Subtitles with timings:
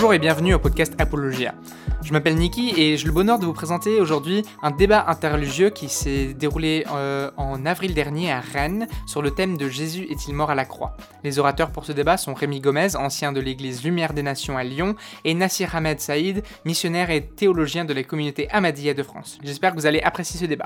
[0.00, 1.54] Bonjour et bienvenue au podcast Apologia.
[2.02, 5.90] Je m'appelle Niki et j'ai le bonheur de vous présenter aujourd'hui un débat interreligieux qui
[5.90, 10.50] s'est déroulé euh, en avril dernier à Rennes sur le thème de Jésus est-il mort
[10.50, 10.96] à la croix?
[11.22, 14.64] Les orateurs pour ce débat sont Rémi Gomez, ancien de l'église Lumière des Nations à
[14.64, 19.36] Lyon, et Nassir Ahmed Saïd, missionnaire et théologien de la communauté Ahmadiyya de France.
[19.44, 20.64] J'espère que vous allez apprécier ce débat.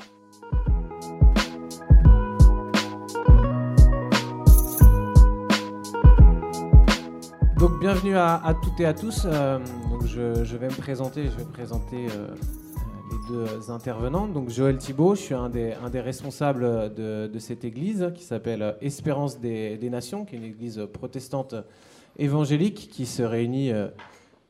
[7.64, 9.22] Donc bienvenue à, toutes et à tous.
[9.24, 12.28] Euh, donc je, vais me présenter, je vais présenter euh,
[13.10, 14.28] les deux intervenants.
[14.28, 18.76] Donc Joël Thibault, je suis un des, un des responsables de, cette église qui s'appelle
[18.82, 21.54] Espérance des, Nations, qui est une église protestante
[22.18, 23.88] évangélique qui se réunit euh,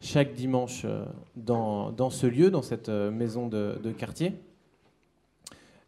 [0.00, 0.84] chaque dimanche
[1.36, 4.32] dans, dans, ce lieu, dans cette maison de, quartier.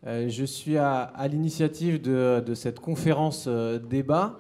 [0.05, 4.39] je suis à, l'initiative de, cette conférence débat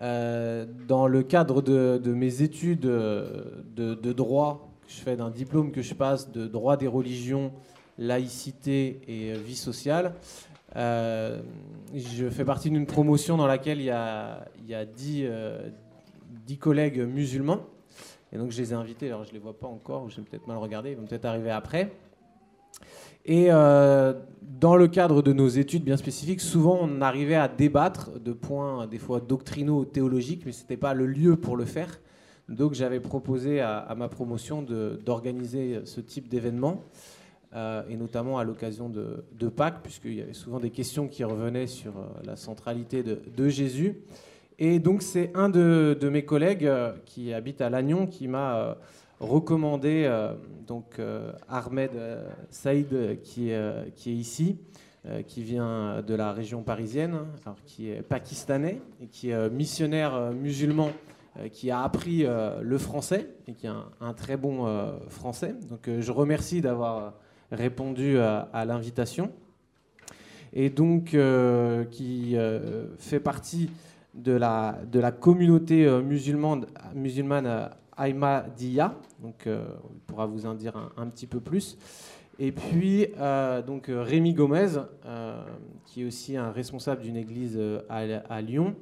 [0.00, 5.82] euh, dans le cadre de, mes études euh, de, droit, je fais d'un diplôme que
[5.82, 7.52] je passe de droit des religions,
[7.98, 10.14] laïcité et vie sociale,
[10.76, 11.40] euh,
[11.94, 17.60] je fais partie d'une promotion dans laquelle il y a, il dix, collègues musulmans.
[18.32, 20.22] Et donc je les ai invités, alors je ne les vois pas encore, je vais
[20.22, 21.92] peut-être mal regarder, ils vont peut-être arriver après.
[23.24, 28.18] Et euh, dans le cadre de nos études bien spécifiques, souvent on arrivait à débattre
[28.18, 32.00] de points des fois doctrinaux, théologiques, mais ce n'était pas le lieu pour le faire.
[32.48, 36.84] Donc j'avais proposé à, ma promotion d'organiser ce type d'événement,
[37.54, 41.68] euh, et notamment à l'occasion de, Pâques, puisqu'il y avait souvent des questions qui revenaient
[41.68, 43.98] sur euh, la centralité de, Jésus.
[44.58, 46.70] Et donc c'est un de, de, mes collègues
[47.06, 48.76] qui habite à Lannion qui m'a
[49.22, 50.34] recommander euh,
[50.66, 53.52] donc euh, Ahmed euh, Saïd qui,
[53.96, 54.58] qui est ici,
[55.26, 57.18] qui vient de la région parisienne,
[57.66, 60.90] qui est pakistanais et qui est missionnaire musulman
[61.50, 64.64] qui a appris le français et qui est un, très bon
[65.08, 65.56] français.
[65.68, 67.14] Donc je remercie d'avoir
[67.50, 69.32] répondu à, l'invitation.
[70.52, 71.16] Et donc
[71.90, 72.36] qui
[72.98, 73.70] fait partie
[74.14, 80.90] de la, de la communauté musulmane, musulmane Ahmadiyya, donc euh, on pourra vous en dire
[80.96, 81.76] un, petit peu plus.
[82.38, 84.68] Et puis euh, donc euh, Rémi Gomez,
[85.86, 88.74] qui est aussi un responsable d'une église à, Lyon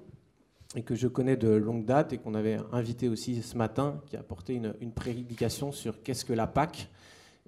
[0.76, 4.16] et que je connais de longue date et qu'on avait invité aussi ce matin, qui
[4.16, 6.88] a apporté une, prédication sur qu'est-ce que la Pâque,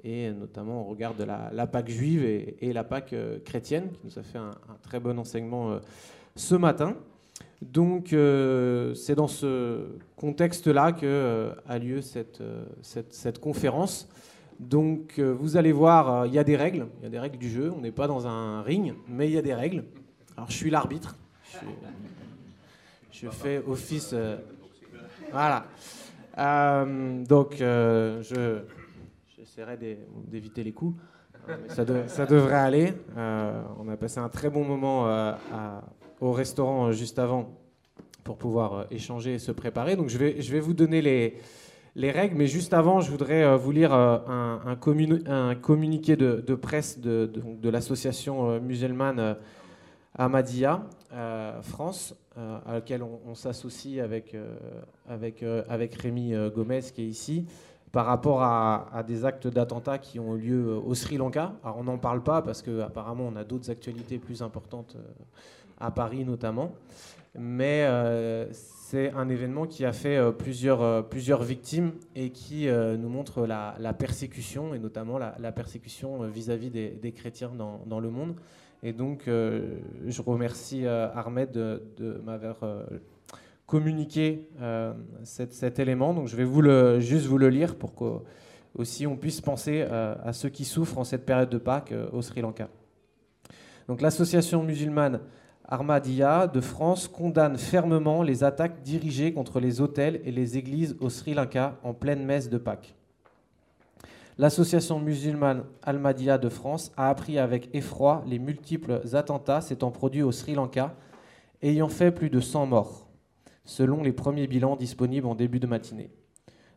[0.03, 4.25] et notamment au regard de la, Pâque juive et, la Pâque chrétienne, qui nous a
[4.25, 4.51] fait un
[4.83, 5.79] très bon enseignement
[6.35, 6.97] ce matin.
[7.63, 9.87] Donc euh, c'est dans ce
[10.17, 14.09] contexte-là que euh, a lieu cette, euh, cette, conférence.
[14.59, 17.49] Donc vous allez voir, il y a des règles, il y a des règles du
[17.49, 17.73] jeu.
[17.77, 19.85] On n'est pas dans un ring, mais il y a des règles.
[20.37, 21.17] Alors je suis l'arbitre.
[23.11, 24.15] Je, fais office.
[25.31, 25.67] voilà.
[27.29, 28.61] donc je
[29.37, 29.77] j'essaierai
[30.29, 31.01] d'éviter les coups.
[31.69, 32.95] Ça, ça, devrait aller.
[33.17, 35.39] on a passé un très bon moment à,
[36.23, 37.51] au restaurant euh, juste avant
[38.25, 39.97] pour pouvoir euh, échanger et se préparer.
[39.97, 41.37] Donc je vais, je vais vous donner les,
[41.97, 44.77] les règles, mais juste avant, je voudrais euh, vous lire un, un,
[45.27, 49.37] un communiqué de, de presse de, de, l'association musulmane
[50.17, 50.87] Ahmadiyya
[51.63, 54.37] France, à laquelle on, s'associe avec,
[55.09, 57.47] avec, avec Rémi Gomez qui est ici,
[57.93, 61.55] par rapport à, à des actes d'attentat qui ont eu lieu au Sri Lanka.
[61.65, 64.97] Alors on n'en parle pas parce qu'apparemment on a d'autres actualités plus importantes
[65.83, 66.73] à Paris notamment.
[67.35, 72.69] Mais euh, c'est un événement qui a fait euh, plusieurs, euh, plusieurs victimes et qui
[72.69, 78.35] nous montre la, persécution, et notamment la, persécution vis-à-vis des, chrétiens dans, dans, le monde.
[78.83, 82.59] Et donc, je remercie Ahmed de, de m'avoir
[83.67, 84.49] communiqué
[85.23, 86.15] cet, cet, élément.
[86.15, 88.25] Donc, je vais vous le, juste vous le lire pour que
[88.75, 92.41] aussi on puisse penser à ceux qui souffrent en cette période de Pâques au Sri
[92.41, 92.69] Lanka.
[93.89, 95.21] Donc, l'association musulmane
[95.69, 101.09] Ahmadiyya de France condamne fermement les attaques dirigées contre les hôtels et les églises au
[101.09, 102.95] Sri Lanka en pleine messe de Pâques.
[104.39, 110.33] L'association musulmane Ahmadiyya de France a appris avec effroi les multiples attentats s'étant produits au
[110.33, 110.95] Sri Lanka,
[111.63, 113.09] ayant fait plus de 100 morts,
[113.65, 116.11] selon les premiers bilans disponibles en début de matinée.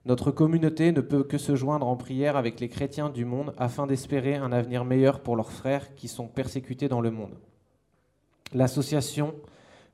[0.06, 3.88] Notre communauté ne peut que se joindre en prière avec les chrétiens du monde afin
[3.88, 7.36] d'espérer un avenir meilleur pour leurs frères qui sont persécutés dans le monde.
[8.54, 9.36] L'association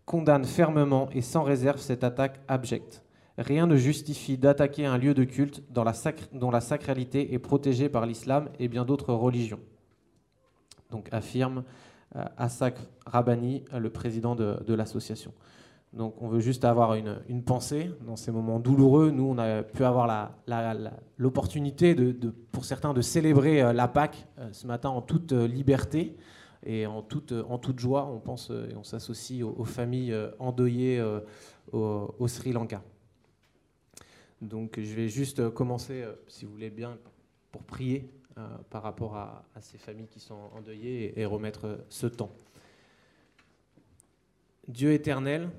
[0.05, 3.03] condamne fermement et sans réserve cette attaque abjecte.
[3.37, 8.49] Rien ne justifie d'attaquer un lieu de culte dont la, sacralité est protégée par l'islam
[8.59, 9.59] et bien d'autres religions.
[10.89, 11.63] Donc affirme
[12.15, 15.33] euh, Asak Rabani, le président de, l'association.
[15.93, 19.11] Donc on veut juste avoir une, pensée dans ces moments douloureux.
[19.11, 20.31] Nous, on a pu avoir
[21.17, 21.95] l'opportunité,
[22.51, 26.15] pour certains, de célébrer euh, la Pâque euh, ce matin en toute euh, liberté
[26.65, 27.33] et en toute,
[27.79, 28.05] joie.
[28.05, 31.03] On pense et on s'associe aux, familles endeuillées
[31.71, 32.83] au, Sri Lanka.
[34.41, 36.97] Donc je vais juste commencer, si vous voulez bien,
[37.51, 38.09] pour prier
[38.69, 42.31] par rapport à, ces familles qui sont endeuillées et remettre ce temps.
[44.67, 45.49] Dieu éternel,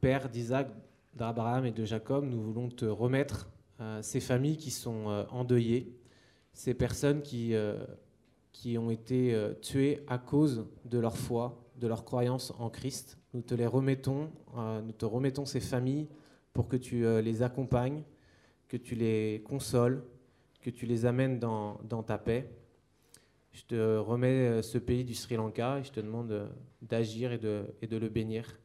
[0.00, 0.68] Père d'Isaac,
[1.14, 3.48] d'Abraham et de Jacob, nous voulons te remettre
[3.80, 5.94] euh, ces familles qui sont euh, endeuillées,
[6.52, 7.84] ces personnes qui, euh,
[8.56, 13.18] qui ont été tuées à cause de leur foi, de leur croyance en Christ.
[13.34, 16.08] Nous te les remettons, nous te remettons ces familles
[16.54, 18.02] pour que tu les accompagnes,
[18.66, 20.02] que tu les consoles,
[20.62, 22.50] que tu les amènes dans, ta paix.
[23.52, 26.48] Je te remets ce pays du Sri Lanka et je te demande
[26.80, 28.58] d'agir et de le bénir.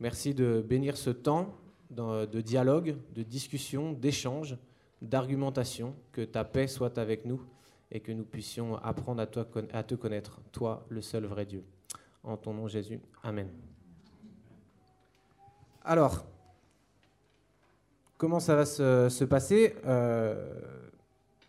[0.00, 1.54] Merci de bénir ce temps
[1.90, 4.56] de dialogue, de discussion, d'échange,
[5.02, 5.94] d'argumentation.
[6.12, 7.42] Que ta paix soit avec nous
[7.94, 11.64] et que nous puissions apprendre à, toi, à te connaître, toi, le seul vrai Dieu.
[12.24, 13.00] En ton nom, Jésus.
[13.22, 13.48] Amen.
[15.84, 16.26] Alors,
[18.18, 19.76] comment ça va se, passer?
[19.86, 20.60] Euh,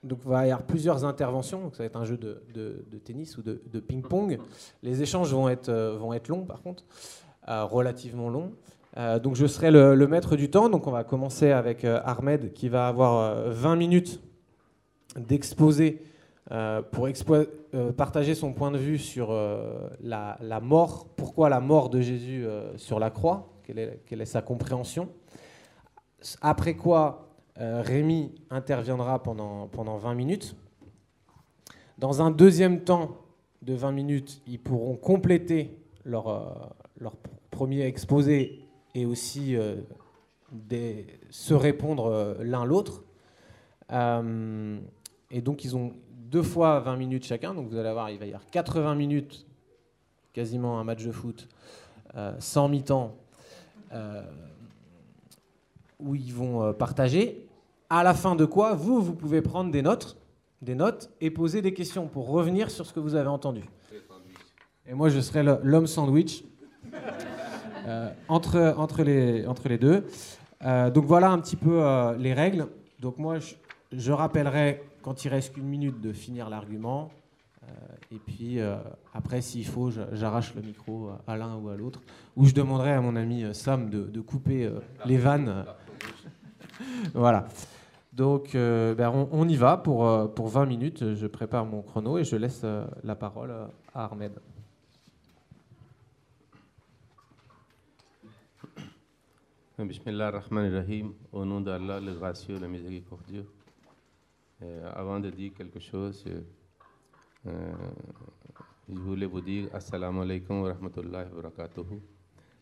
[0.06, 1.72] donc, il va y avoir plusieurs interventions.
[1.72, 4.40] Ça va être un jeu de, tennis ou de, ping-pong.
[4.84, 6.84] Les échanges vont être, euh, vont être longs, par contre.
[7.48, 8.54] Euh, relativement long.
[8.98, 10.70] Euh, donc je serai le, maître du temps.
[10.70, 14.22] Donc on va commencer avec Ahmed qui va avoir 20 minutes
[15.18, 16.02] d'exposé
[16.92, 17.08] pour
[17.98, 19.34] partager son point de vue sur
[20.02, 22.46] la, mort, pourquoi la mort de Jésus
[22.78, 23.80] sur la croix, quelle
[24.22, 25.10] est, sa compréhension.
[26.42, 30.56] Après quoi, Rémi interviendra pendant, pendant 20 minutes.
[31.98, 33.18] Dans un deuxième temps
[33.62, 37.16] de 20 minutes, ils pourront compléter leur, leur
[37.52, 39.76] premier exposé et aussi euh,
[41.30, 43.04] se répondre euh, l'un l'autre.
[43.92, 44.80] Euh,
[45.32, 45.94] et donc ils ont
[46.36, 49.46] deux fois 20 minutes chacun, donc vous allez voir, il va y avoir 80 minutes,
[50.34, 51.48] quasiment un match de foot,
[52.40, 53.16] sans mi-temps,
[56.00, 57.48] où ils vont partager.
[57.90, 60.18] À la fin de quoi, vous, vous pouvez prendre des notes,
[60.62, 63.64] des notes et poser des questions pour revenir sur ce que vous avez entendu.
[64.88, 66.44] Et moi, je serai l'homme sandwich.
[67.88, 70.06] Euh, entre, entre, les, entre les deux.
[70.64, 72.68] Euh, donc voilà un petit peu euh, les règles.
[73.00, 73.38] Donc moi,
[73.92, 77.12] je, rappellerai quand il reste qu'une minute de finir l'argument.
[78.12, 78.58] et puis
[79.14, 82.02] après, s'il faut, j'arrache le micro à l'un ou à l'autre.
[82.36, 84.68] Ou je demanderai à mon ami Sam de, couper
[85.06, 85.64] les vannes.
[87.14, 87.48] voilà.
[88.14, 91.14] Donc ben on, y va pour, pour 20 minutes.
[91.14, 92.66] Je prépare mon chrono et je laisse
[93.04, 93.54] la parole
[93.94, 94.34] à Ahmed.
[99.78, 103.46] Bismillah ar-Rahman rahim au nom d'Allah, le gracieux, le miséricordieux.
[104.62, 106.24] Euh, avant de dire quelque chose,
[107.46, 107.74] euh,
[108.88, 112.00] je voulais vous dire Assalamu alaikum wa rahmatullahi wa barakatuhu.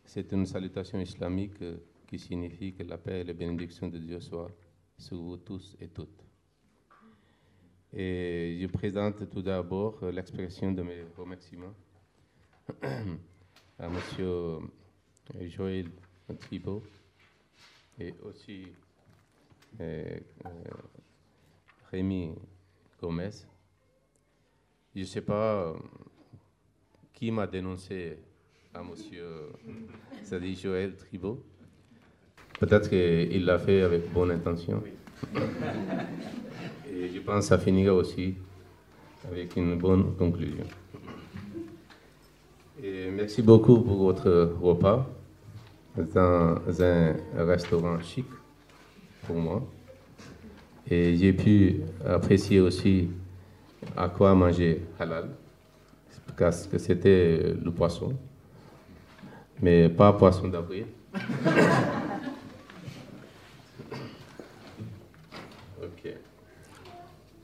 [0.04, 4.19] C'est une salutation islamique euh, qui signifie que la paix et la bénédiction de Dieu
[4.19, 4.51] soient
[4.98, 6.24] sur vous tous et toutes.
[7.94, 11.75] Et je présente tout d'abord l'expression de mes remerciements
[13.78, 14.69] à M.
[15.48, 15.90] Joël
[16.50, 16.83] Thibault
[18.00, 18.66] et aussi
[19.80, 20.50] euh, euh,
[21.94, 22.31] Rémi
[23.00, 23.45] Gomez.
[24.95, 25.73] Je ne sais pas euh,
[27.14, 28.18] qui m'a dénoncé
[28.73, 29.52] à monsieur
[30.23, 31.44] Sadi Joël Tribault.
[32.59, 34.81] Peut-être qu'il l'a fait avec bonne intention.
[36.92, 38.33] Et je pense que ça finira aussi
[39.30, 40.66] avec une bonne conclusion.
[42.81, 45.07] Et merci beaucoup pour votre repas
[45.95, 48.26] dans un restaurant chic
[49.28, 49.62] pour moi.
[50.90, 53.09] Et j'ai pu apprécier aussi
[53.95, 55.30] à quoi manger halal,
[56.37, 58.13] parce que c'était le poisson,
[59.61, 60.85] mais pas poisson d'avril.
[65.81, 66.13] ok.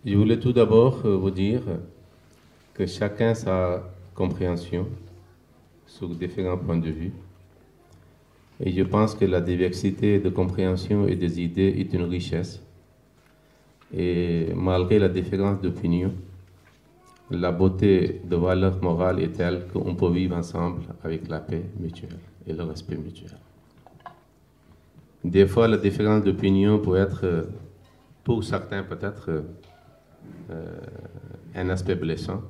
[0.05, 1.61] Je voulais tout d'abord vous dire
[2.73, 3.83] que chacun sa
[4.15, 4.87] compréhension
[5.85, 7.11] sur différents points de vue.
[8.61, 12.61] Et je pense que la diversité de compréhension et des idées est une richesse.
[13.95, 16.13] Et malgré la différence d'opinion,
[17.31, 22.17] la beauté de valeur morale est telle qu'on peut vivre ensemble avec la paix mutuelle
[22.47, 23.37] et le respect mutuel.
[25.23, 27.47] Des fois, la différence d'opinion peut être,
[28.23, 29.43] pour certains peut-être,
[30.49, 30.79] euh,
[31.55, 32.41] un aspect blessant.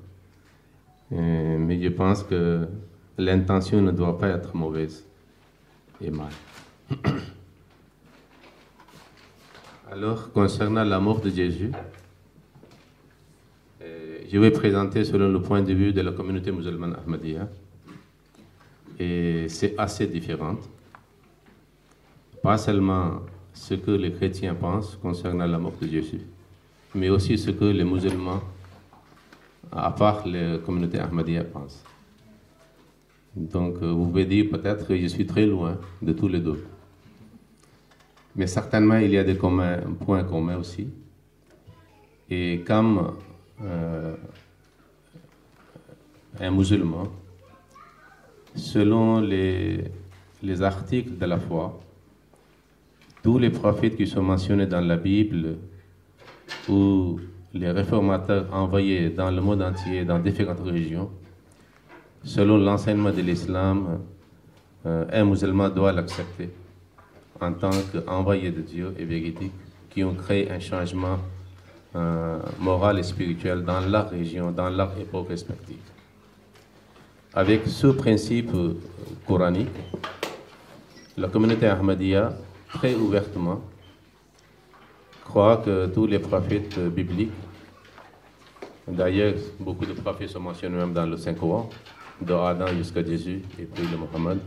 [1.12, 2.68] Euh, mais je pense que
[3.18, 5.06] l'intention ne doit pas être mauvaise.
[6.02, 6.32] et mal.
[9.92, 11.72] Alors, concernant la mort de Jésus,
[13.82, 17.50] euh, je vais présenter selon le point de vue de la communauté musulmane Ahmadiyya.
[19.00, 20.58] Et c'est assez différent.
[22.44, 26.22] Pas seulement ce que les chrétiens pensent concernant la mort de Jésus,
[26.94, 28.42] mais aussi ce que les musulmans,
[29.72, 31.84] à part les communautés Ahmadiyya, pensent.
[33.36, 36.64] Donc, euh, vous pouvez dire peut-être que je suis très loin de tous les deux.
[38.36, 40.88] Mais certainement, il y a des points communs aussi.
[42.30, 43.14] Et comme
[43.64, 44.16] euh,
[46.40, 47.08] un musulman,
[48.56, 49.84] selon les,
[50.44, 51.80] les articles de la foi,
[53.24, 55.58] tous les prophètes qui sont mentionnés dans la Bible
[56.70, 57.20] ou
[57.54, 61.10] les réformateurs envoyés dans le monde entier, dans différentes régions,
[62.24, 64.00] selon l'enseignement de l'islam,
[64.86, 66.50] euh, un musulman doit l'accepter
[67.42, 69.54] en tant qu'envoyé de Dieu et véridique
[69.90, 71.18] qui ont créé un changement
[71.96, 75.78] euh, moral et spirituel dans leur région, dans leur époque respective.
[77.34, 78.74] Avec ce principe euh,
[79.28, 79.68] coranique,
[81.18, 82.34] la communauté Ahmadiyya,
[82.74, 83.62] très ouvertement,
[85.24, 87.32] croit que tous les prophètes bibliques,
[88.88, 91.70] d'ailleurs, beaucoup de prophètes sont mentionnés même dans le Saint-Coran,
[92.22, 94.40] de Adam jusqu'à Jésus et puis le Mohammed.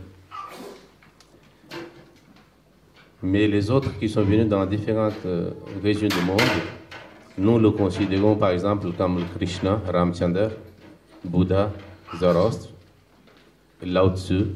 [3.25, 5.51] Mais les autres qui sont venus dans différentes euh,
[5.81, 6.41] régions du monde,
[7.37, 10.49] nous le considérons par exemple comme Krishna, Ramchandra,
[11.23, 11.71] Bouddha,
[12.19, 12.67] Zoroastre,
[13.81, 14.47] Lao Tzu,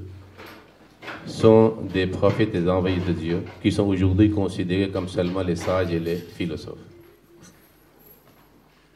[1.26, 5.56] sont des prophètes et des envoyés de Dieu qui sont aujourd'hui considérés comme seulement les
[5.56, 6.76] sages et les philosophes.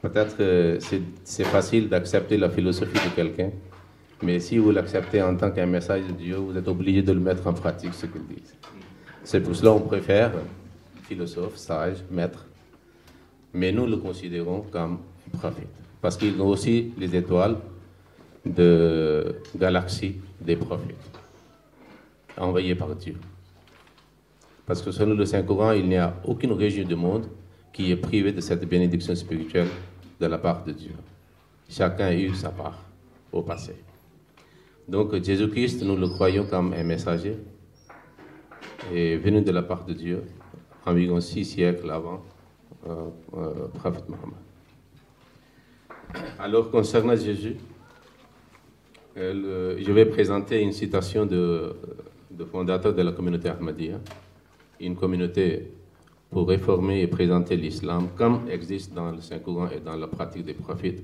[0.02, 0.80] Peut-être que
[1.24, 3.52] c'est facile d'accepter la philosophie de quelqu'un,
[4.22, 7.22] mais si vous l'acceptez en tant qu'un message de Dieu, vous êtes obligé de le
[7.22, 8.54] mettre en pratique, ce qu'ils disent.
[9.24, 10.32] C'est pour cela qu'on préfère
[11.04, 12.46] philosophe, sage, maître,
[13.54, 15.00] mais nous le considérons comme
[15.34, 15.68] prophète,
[16.02, 17.58] parce qu'ils ont aussi les étoiles
[18.46, 20.96] de galaxies des prophètes,
[22.38, 23.16] envoyés par Dieu.
[24.66, 27.28] Parce que selon le Saint-Coran, il n'y a aucune région du monde
[27.74, 29.68] qui est privée de cette bénédiction spirituelle
[30.20, 30.94] de la part de Dieu.
[31.70, 32.80] Chacun a eu sa part
[33.32, 33.76] au passé.
[34.88, 37.38] Donc Jésus-Christ, nous le croyons comme un messager,
[38.94, 40.24] est venu de la part de Dieu
[40.86, 42.22] environ six siècles avant
[42.88, 44.36] euh, euh, prophète Mohammed.
[46.40, 47.56] Alors concernant Jésus,
[49.18, 51.76] euh, je vais présenter une citation de,
[52.52, 54.00] fondateur de la communauté Ahmadiyya,
[54.80, 55.72] une communauté
[56.30, 60.54] pour réformer et présenter l'islam comme existe dans le Saint-Coran et dans la pratique des
[60.54, 61.04] prophètes.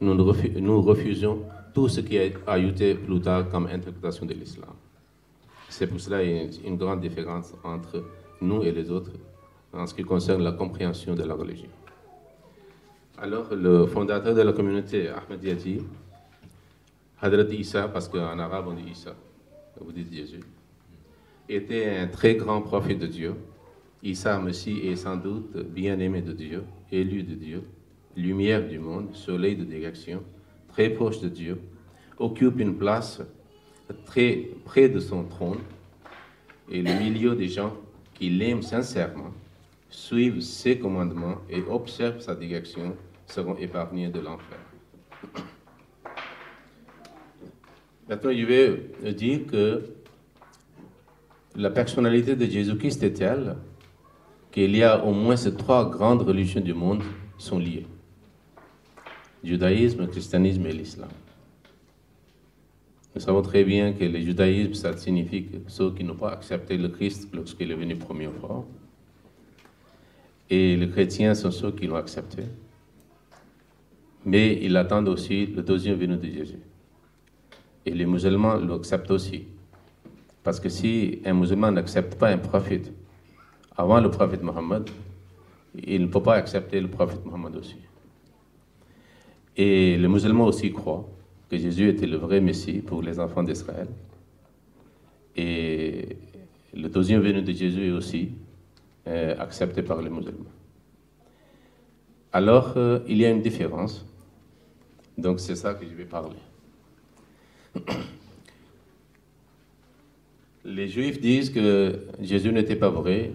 [0.00, 1.40] Nous, refusons
[1.74, 4.68] tout ce qui est ajouté plus tard comme interprétation de l'islam.
[5.76, 8.02] C'est pour cela qu'il une grande différence entre
[8.40, 9.10] nous et les autres
[9.74, 11.68] en ce qui concerne la compréhension de la religion.
[13.18, 15.80] Alors, le fondateur de la communauté, Ahmed dit
[17.20, 19.14] Hadrat Isa, parce qu'en arabe on dit Isa,
[19.78, 20.40] vous dites Jésus,
[21.46, 23.34] était un très grand prophète de Dieu.
[24.02, 27.62] Isa Messie est sans doute bien-aimé de Dieu, élu de Dieu,
[28.16, 30.22] lumière du monde, soleil de direction,
[30.68, 31.60] très proche de Dieu,
[32.18, 33.20] occupe une place
[34.04, 35.60] très près de son trône
[36.70, 37.72] et le milieu des gens
[38.14, 39.32] qui l'aiment sincèrement,
[39.90, 44.58] suivent ses commandements et observent sa direction seront épargnés de l'enfer.
[48.08, 49.82] Maintenant, je vais dire que
[51.54, 53.56] la personnalité de Jésus-Christ est telle
[54.52, 57.02] qu'il y a au moins ces trois grandes religions du monde
[57.36, 57.86] sont liées.
[59.42, 61.10] Judaïsme, christianisme et l'islam.
[63.16, 66.76] Nous savons très bien que le judaïsme, ça signifie que ceux qui n'ont pas accepté
[66.76, 68.66] le Christ lorsqu'il est venu première fois.
[70.50, 72.42] Et les chrétiens sont ceux qui l'ont accepté.
[74.26, 76.58] Mais ils attendent aussi le deuxième venu de Jésus.
[77.86, 79.46] Et les musulmans l'acceptent aussi.
[80.42, 82.92] Parce que si un musulman n'accepte pas un prophète
[83.78, 84.90] avant le prophète Mohammed,
[85.74, 87.78] il ne peut pas accepter le prophète Mohammed aussi.
[89.56, 91.08] Et les musulmans aussi croient
[91.48, 93.88] que Jésus était le vrai Messie pour les enfants d'Israël.
[95.36, 96.16] Et
[96.74, 98.30] le deuxième venu de Jésus est aussi
[99.06, 100.50] euh, accepté par les musulmans.
[102.32, 104.04] Alors, euh, il y a une différence.
[105.16, 106.36] Donc, c'est ça que je vais parler.
[110.64, 113.30] Les Juifs disent que Jésus n'était pas vrai,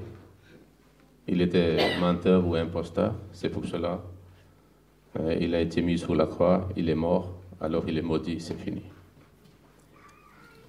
[1.27, 3.15] il était menteur ou imposteur.
[3.31, 4.03] C'est pour cela
[5.19, 8.39] euh, il a été mis sous la croix, il est mort alors il est maudit,
[8.39, 8.81] c'est fini.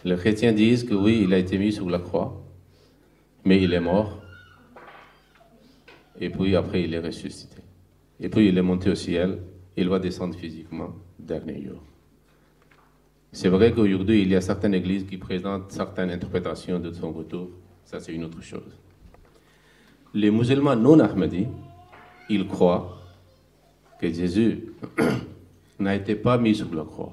[0.05, 2.41] Les chrétiens disent que oui, il a été mis sur la croix,
[3.45, 4.21] mais il est mort.
[6.21, 7.63] Et puis après, il est ressuscité.
[8.21, 9.39] Et puis il est monté au ciel.
[9.77, 11.83] Il va descendre physiquement dernier jour.
[13.33, 17.49] C'est vrai qu'aujourd'hui, il y a certaines églises qui présentent certaines interprétations de son retour.
[17.85, 18.77] Ça, c'est une autre chose.
[20.13, 21.47] Les musulmans non ahmadis,
[22.29, 22.99] ils croient
[23.99, 24.75] que Jésus
[25.79, 27.13] n'a été pas mis sur la croix.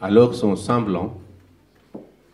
[0.00, 1.18] Alors son semblant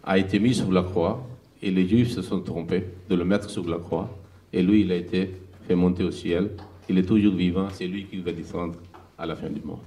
[0.05, 1.27] a été mis sur la croix
[1.63, 4.09] et les Juifs se sont trompés de le mettre sur la croix.
[4.53, 5.31] Et lui, il a été
[5.69, 6.51] fait monter au ciel.
[6.89, 7.69] Il est toujours vivant.
[7.73, 8.75] C'est lui qui va descendre
[9.19, 9.79] à la fin du monde.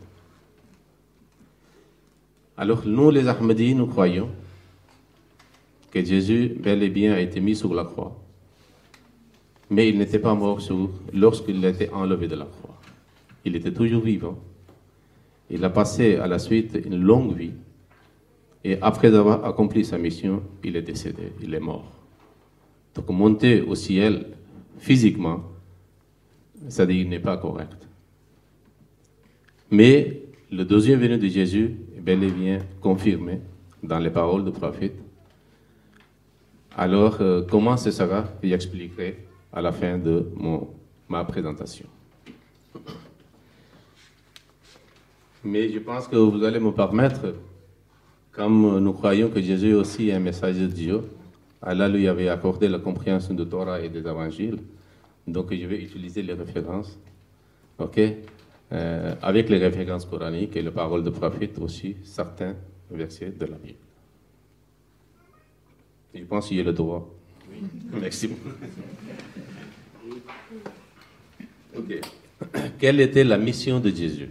[2.56, 4.30] Alors nous, les Ahmadis, nous croyons
[5.92, 8.16] que Jésus, bel et bien, a été mis sur la croix.
[9.70, 10.60] Mais il n'était pas mort
[11.14, 12.73] lorsqu'il a été enlevé de la croix.
[13.46, 14.38] Il était toujours vivant.
[15.50, 17.54] Il a passé à la suite une longue vie.
[18.64, 21.92] Et après avoir accompli sa mission, il est décédé, il est mort.
[22.96, 24.28] Donc monter au ciel
[24.78, 25.44] physiquement,
[26.70, 27.88] ça dit n'est pas correct.
[29.70, 30.22] Mais
[30.52, 33.42] le deuxième venu de Jésus est bel et bien confirmé
[33.82, 34.96] dans les paroles du prophète.
[36.78, 39.18] Alors, euh, comment ce sera J'expliquerai
[39.52, 40.28] à la fin de
[41.10, 41.88] ma présentation.
[45.44, 47.36] Mais je pense que vous allez me permettre,
[48.32, 51.02] comme nous croyons que Jésus est aussi un messager de Dieu,
[51.62, 54.60] Allah lui avait accordé la compréhension de Torah et des évangiles,
[55.28, 56.98] donc je vais utiliser les références,
[57.78, 58.00] ok,
[58.72, 62.56] euh, avec les références coraniques et les paroles de prophète aussi, certains
[62.90, 63.78] versets de la Bible.
[66.14, 67.10] Je pense qu'il y a le droit.
[67.52, 67.68] Oui.
[68.02, 68.30] Merci.
[71.78, 72.02] ok.
[72.80, 74.30] Quelle était la mission de Jésus?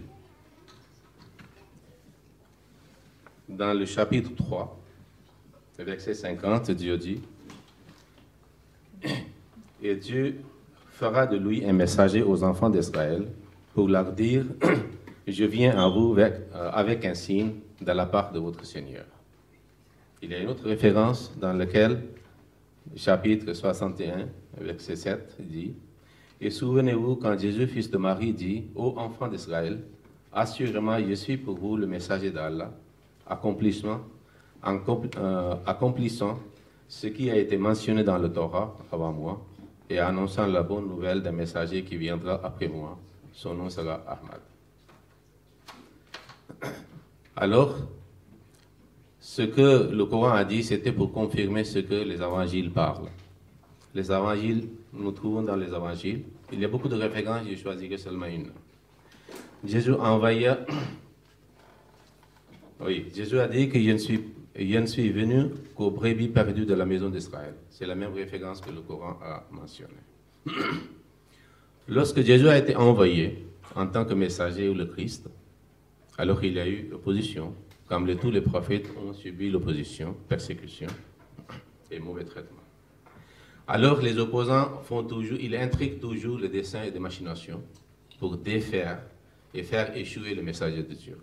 [3.57, 4.79] Dans le chapitre 3,
[5.77, 7.21] verset 50, Dieu dit,
[9.83, 10.39] Et Dieu
[10.89, 13.27] fera de lui un messager aux enfants d'Israël
[13.75, 14.45] pour leur dire,
[15.27, 19.05] je viens à vous avec, euh, avec, un signe de la part de votre Seigneur.
[20.23, 22.01] Il y a une autre référence dans laquelle,
[22.95, 24.29] chapitre 61,
[24.61, 25.75] verset 7, dit,
[26.41, 29.79] Et souvenez-vous quand Jésus, fils de Marie, dit, Ô enfants d'Israël,
[30.31, 32.73] assurément je suis pour vous le messager d'Allah,
[35.17, 36.39] euh, accomplissant
[36.87, 39.41] ce qui a été mentionné dans le Torah avant moi,
[39.89, 42.97] et annonçant la bonne nouvelle d'un messager qui viendra après moi.
[43.33, 44.41] Son nom sera Ahmad.
[47.35, 47.75] Alors,
[49.19, 53.09] ce que le Coran a dit, c'était pour confirmer ce que les évangiles parlent.
[53.95, 56.23] Les évangiles, nous trouvons dans les évangiles.
[56.51, 58.51] Il y a beaucoup de références, j'ai choisi que seulement une.
[59.65, 60.59] Jésus envoya.
[62.85, 63.91] Oui, Jésus a dit que je
[64.77, 67.53] ne suis, venu qu'aux brebis perdues de la maison d'Israël.
[67.69, 69.93] C'est la même référence que le Coran a mentionnée.
[71.87, 75.29] Lorsque Jésus a été envoyé en tant que messager ou le Christ,
[76.17, 77.53] alors il y a eu opposition,
[77.87, 80.87] comme tous les prophètes ont subi l'opposition, persécution
[81.89, 82.59] et mauvais traitement.
[83.65, 87.63] Alors les opposants font toujours, ils intriguent toujours les desseins et les machinations
[88.19, 88.99] pour défaire
[89.53, 91.17] et faire échouer le messager de Dieu.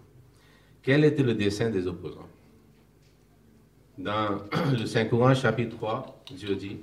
[0.83, 2.29] Quel était le dessein des opposants?
[3.99, 4.40] Dans
[4.79, 6.79] le Saint Coran chapitre 3, Dieu dit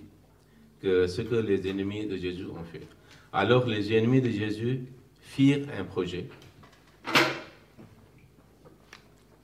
[0.82, 2.86] que ce que les ennemis de Jésus ont fait.
[3.34, 4.84] Alors les ennemis de Jésus
[5.22, 6.28] firent un projet.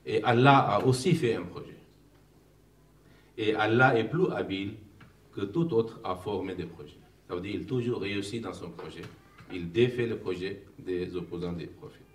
[0.06, 1.78] Et Allah a aussi fait un projet.
[3.38, 4.74] Et Allah est plus habile
[5.34, 6.98] que tout autre à former des projets.
[7.28, 9.02] Ça veut dire qu'il toujours réussi dans son projet.
[9.52, 12.13] Il défait le projet des opposants des prophètes.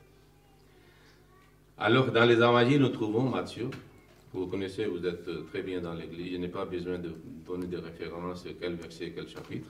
[1.80, 3.70] Alors, dans les évangiles, nous trouvons Matthieu.
[4.32, 6.32] Vous connaissez, vous êtes très bien dans l'Église.
[6.32, 7.14] Je n'ai pas besoin de
[7.46, 9.68] donner des références, quel verset, quel chapitre.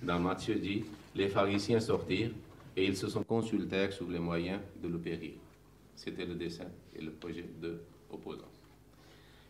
[0.00, 0.84] Dans Matthieu dit
[1.16, 2.30] les pharisiens sortirent
[2.76, 5.32] et ils se sont consultés sur les moyens de le périr.
[5.96, 8.52] C'était le dessein et le projet de l'opposant.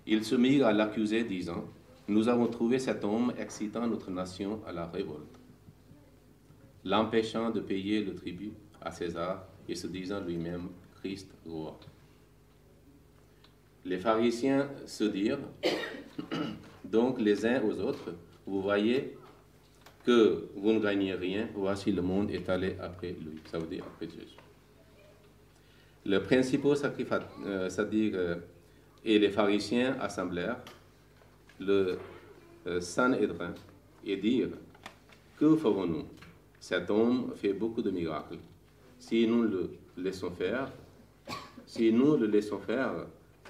[0.06, 1.66] Ils se mirent à l'accuser, disant
[2.08, 5.38] Nous avons trouvé cet homme excitant notre nation à la révolte,
[6.86, 10.68] l'empêchant de payer le tribut à César et se disant lui-même
[13.84, 15.38] Les pharisiens se dirent
[16.84, 18.14] donc les uns aux autres
[18.46, 19.16] Vous voyez
[20.04, 23.40] que vous ne gagnez rien, voici le monde est allé après lui.
[23.50, 24.36] Ça veut dire après Jésus.
[26.04, 27.28] Le principal sacrificateur,
[27.68, 28.36] c'est-à-dire, euh,
[29.04, 30.58] et les pharisiens assemblèrent
[31.58, 31.98] le
[32.66, 33.54] euh, Sanhédrin
[34.04, 34.56] et dirent
[35.38, 36.06] Que ferons-nous?
[36.60, 38.38] Cet homme fait beaucoup de miracles.
[38.98, 40.70] Si nous le laissons faire,
[41.66, 42.92] si nous le laissons faire,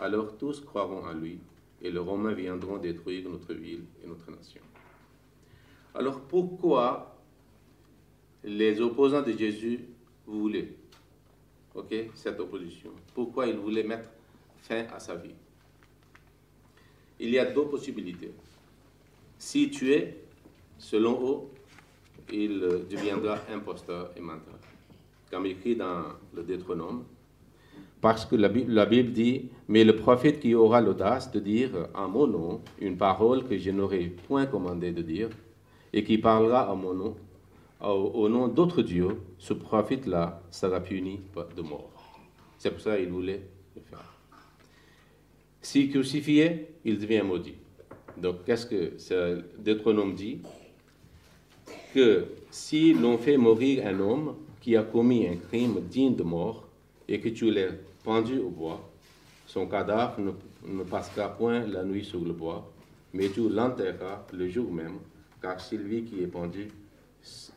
[0.00, 1.38] alors tous croiront en lui,
[1.82, 4.62] et les Romains viendront détruire notre ville et notre nation.
[5.94, 7.16] Alors pourquoi
[8.42, 9.80] les opposants de Jésus
[10.26, 10.74] voulaient
[11.74, 12.90] ok, cette opposition?
[13.14, 14.08] Pourquoi ils voulaient mettre
[14.58, 15.34] fin à sa vie?
[17.20, 18.32] Il y a deux possibilités.
[19.38, 20.24] Si tu es,
[20.78, 21.40] selon eux,
[22.32, 24.58] il deviendra imposteur et menteur.
[25.30, 27.04] Comme écrit dans le Deutéronome,
[28.00, 32.26] parce que la Bible, dit, mais le prophète qui aura l'audace de dire en mon
[32.26, 35.30] nom une parole que je n'aurai point commandé de dire,
[35.92, 37.16] et qui parlera en mon nom,
[37.80, 41.20] au, nom d'autres dieux, ce prophète-là sera puni
[41.56, 41.90] de mort.
[42.58, 43.42] C'est pour ça qu'il voulait
[43.74, 44.14] le faire.
[45.62, 47.54] Si crucifié, il devient maudit.
[48.16, 50.40] Donc, qu'est-ce que Deutéronome dit?
[51.94, 56.65] Que si l'on fait mourir un homme qui a commis un crime digne de mort
[57.08, 57.72] et que tu l'as
[58.04, 58.90] pendu au bois,
[59.46, 60.20] son cadavre
[60.64, 62.70] ne, passera point la nuit sur le bois,
[63.14, 64.98] mais tu l'enterreras le jour même,
[65.40, 66.68] car celui qui est pendu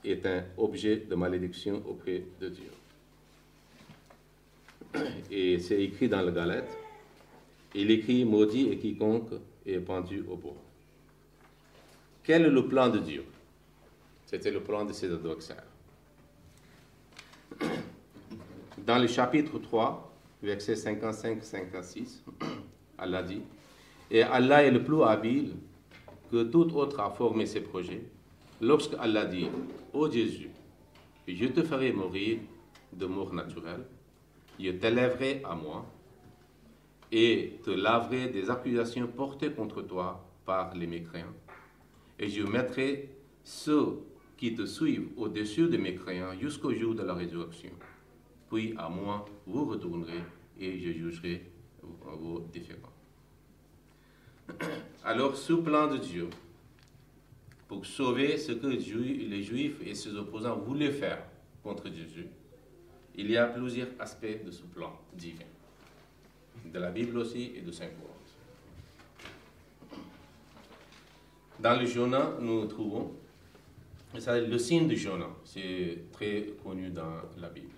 [0.03, 2.71] est un objet de malédiction auprès de Dieu.
[5.29, 6.69] Et c'est écrit dans le Galette.
[7.75, 9.29] Il écrit Maudit et quiconque
[9.65, 10.55] est pendu au bois.
[12.23, 13.23] Quel est le plan de Dieu?
[14.25, 15.63] C'était le plan de ses adversaires.
[18.89, 22.23] Dans le chapitre 3, verset 55-56,
[22.97, 23.43] Allah dit,
[24.09, 25.51] Et Allah est le plus habile
[26.31, 28.01] que tout autre à former ses projets.
[28.59, 29.47] Lorsque Allah dit,
[29.93, 30.49] Ô Jésus,
[31.27, 32.39] je te ferai mourir
[32.91, 33.85] de mort naturelle,
[34.59, 35.85] je t'élèverai à moi
[37.11, 41.37] et te laverai des accusations portées contre toi par les mécréants.
[42.17, 43.11] Et je mettrai
[43.43, 43.99] ceux
[44.35, 47.69] qui te suivent au-dessus des mécréants jusqu'au jour de la résurrection
[48.49, 50.23] puis à moi vous retournerez
[50.59, 51.45] et je jugerai
[51.81, 52.93] vos différends.
[55.03, 56.29] Alors, sous plan de Dieu,
[57.67, 61.23] pour sauver ce que les Juifs et ses opposants voulaient faire
[61.63, 62.27] contre Jésus,
[63.15, 65.45] il y a plusieurs aspects de ce plan divin,
[66.65, 68.07] de la Bible aussi et de Saint Paul.
[71.59, 73.11] Dans le Jonah, nous trouvons
[74.13, 77.68] le signe de Jonah, c'est très connu dans la Bible.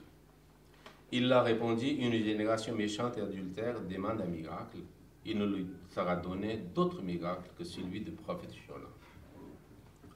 [1.13, 4.77] Il a répondu, une génération méchante et adultère demande un miracle.
[5.25, 8.87] Il ne lui sera donné d'autre miracle que celui du prophète Jonah.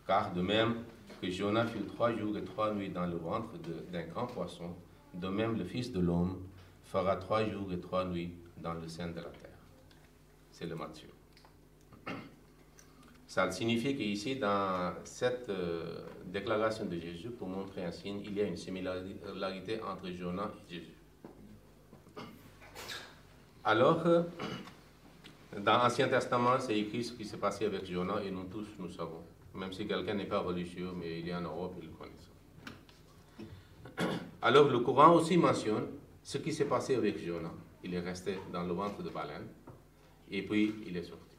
[0.08, 0.76] Car de même
[1.22, 3.58] que Jonah fut trois jours et trois nuits dans le ventre
[3.92, 4.74] d'un grand poisson,
[5.14, 6.38] de même le Fils de l'homme
[6.84, 9.60] fera trois jours et trois nuits dans le sein de la terre.
[10.52, 11.10] C'est le Matthieu.
[13.36, 18.40] Ça signifie qu'ici, dans cette euh, déclaration de Jésus, pour montrer un signe, il y
[18.40, 20.96] a une similarité entre Jonas et Jésus.
[23.62, 24.02] Alors,
[25.58, 28.90] dans l'Ancien Testament, c'est écrit ce qui s'est passé avec Jonas et nous tous, nous
[28.90, 29.26] savons.
[29.54, 32.14] Même si quelqu'un n'est pas religieux, mais il est en Europe, il le connaît.
[34.42, 35.88] Alors, le Coran aussi mentionne
[36.24, 37.52] ce qui s'est passé avec Jonas.
[37.84, 39.48] Il est resté dans le ventre de baleine
[40.32, 41.35] et puis il est sorti.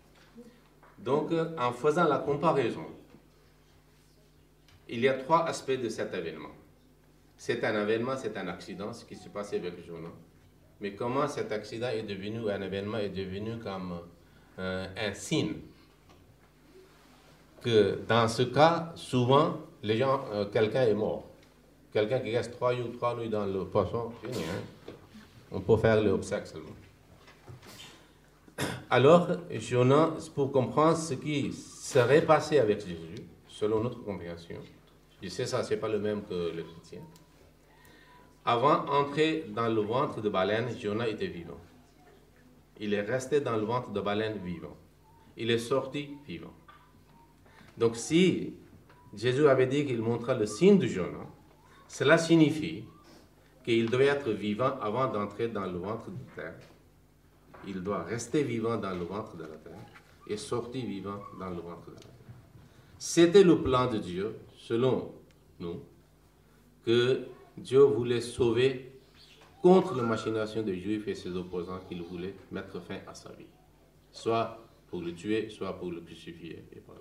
[1.06, 2.84] Donc, en faisant la comparaison,
[4.88, 6.50] il y a trois aspects de cet événement.
[7.36, 10.12] C'est un événement, c'est un accident, ce qui s'est passé avec Jonah.
[10.80, 14.00] Mais comment cet accident est devenu un événement, est devenu comme
[14.58, 15.54] euh, un signe
[17.62, 21.24] que dans ce cas, souvent, les gens, euh, quelqu'un est mort.
[21.92, 24.42] Quelqu'un qui reste trois jours, trois nuits dans le poisson, fini.
[24.42, 24.92] Hein?
[25.52, 26.74] On peut faire le seulement.
[28.88, 34.56] Alors, Jonah, pour comprendre ce qui serait passé avec Jésus, selon notre compréhension,
[35.22, 37.00] je sais ça, c'est pas le même que le chrétien.
[38.44, 41.60] Avant d'entrer dans le ventre de baleine, Jonah était vivant.
[42.78, 44.76] Il est resté dans le ventre de baleine vivant.
[45.36, 46.54] Il est sorti vivant.
[47.76, 48.54] Donc si
[49.14, 51.26] Jésus avait dit qu'il montra le signe de Jonah,
[51.88, 52.84] cela signifie
[53.64, 56.54] qu'il devait être vivant avant d'entrer dans le ventre de terre
[57.66, 59.86] il doit rester vivant dans le ventre de la terre
[60.28, 62.10] et sortir vivant dans le ventre de la terre.
[62.98, 65.12] C'était le plan de Dieu, selon
[65.60, 65.80] nous,
[66.84, 67.26] que
[67.56, 68.92] Dieu voulait sauver
[69.62, 73.46] contre la machination des Juifs et ses opposants qu'il voulait mettre fin à sa vie,
[74.12, 77.00] soit pour le tuer, soit pour le crucifier et par la.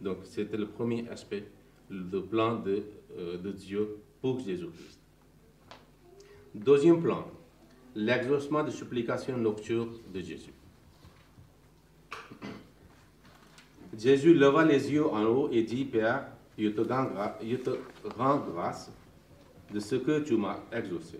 [0.00, 1.48] Donc c'était le premier aspect,
[1.88, 2.84] le plan de,
[3.18, 5.00] euh, de Dieu pour Jésus-Christ.
[6.54, 7.26] Deuxième plan,
[7.96, 10.52] l'exaucement de supplications nocturnes de Jésus.
[13.98, 16.26] Jésus leva les yeux en haut et dit, Père,
[16.58, 17.70] je te,
[18.18, 18.92] rends grâce
[19.72, 21.18] de ce que tu m'as exaucé.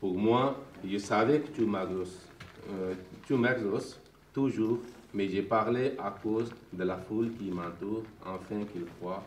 [0.00, 2.94] Pour moi, je savais que tu euh,
[3.24, 4.00] tu m'exauces
[4.32, 4.80] toujours,
[5.14, 9.24] mais j'ai parlé à cause de la foule qui m'entoure, afin qu'ils croient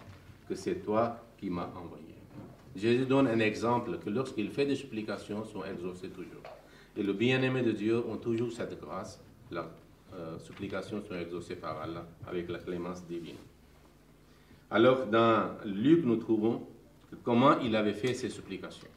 [0.48, 2.09] que c'est toi qui m'as envoyé.
[2.80, 6.44] Jésus donne un exemple que lorsqu'il fait des supplications, sont exaucées toujours.
[6.96, 9.22] Et le bien-aimé de Dieu ont toujours cette grâce.
[9.52, 9.70] Leurs
[10.14, 13.36] euh, supplications sont exaucées par Allah avec la clémence divine.
[14.72, 16.66] Alors, dans Luc, nous trouvons
[17.24, 18.88] comment il avait fait ses supplications.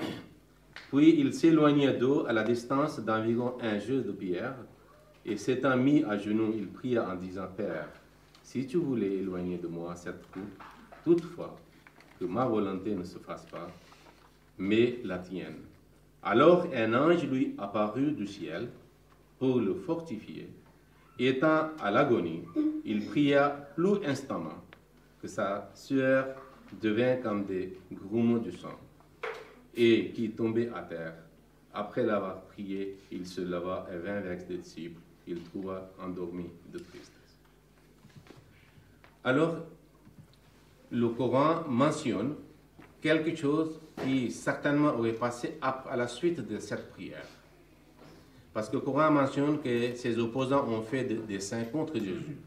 [0.90, 4.56] Puis il s'éloigna d'eau à la distance d'environ un jeu de pierre,
[5.24, 7.88] et s'étant mis à genoux, il pria en disant Père,
[8.42, 10.62] si tu voulais éloigner de moi cette coupe,
[11.04, 11.54] toutefois
[12.18, 13.68] que ma volonté ne se fasse pas,
[14.58, 15.58] mais la tienne.
[16.22, 18.68] Alors un ange lui apparut du ciel
[19.38, 20.48] pour le fortifier.
[21.18, 22.42] Étant à l'agonie,
[22.84, 24.62] il pria plus instamment
[25.20, 26.26] que sa sueur
[26.80, 28.78] devint comme des grumeaux du sang
[29.74, 31.14] et qui tombait à terre.
[31.72, 35.00] Après l'avoir prié, il se leva et vint vers ses disciples.
[35.26, 37.38] Il trouva endormi de tristesse.
[39.22, 39.58] Alors,
[40.90, 42.34] le Coran mentionne
[43.00, 47.24] quelque chose qui certainement aurait passé à la suite de cette prière.
[48.52, 52.38] Parce que le Coran mentionne que ses opposants ont fait des desseins contre Jésus.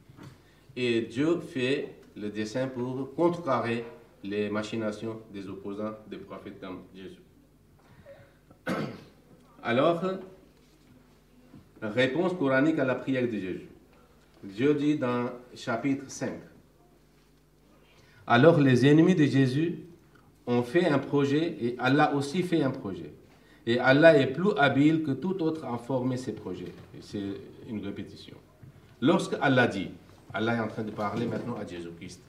[0.75, 3.85] Et Dieu fait le dessein pour contrecarrer
[4.23, 7.21] les machinations des opposants des prophètes comme Jésus.
[9.63, 10.03] Alors,
[11.81, 13.69] réponse coranique à la prière de Jésus.
[14.43, 16.33] Dieu dit dans chapitre 5,
[18.31, 19.79] alors les ennemis de Jésus
[20.47, 23.11] ont fait un projet et Allah aussi fait un projet.
[23.67, 26.71] Et Allah est plus habile que tout autre à former ses projets.
[27.01, 27.21] C'est
[27.67, 28.37] une répétition.
[29.01, 29.89] Lorsque Allah dit,
[30.33, 32.21] Allah est en train de parler maintenant à Jésus-Christ,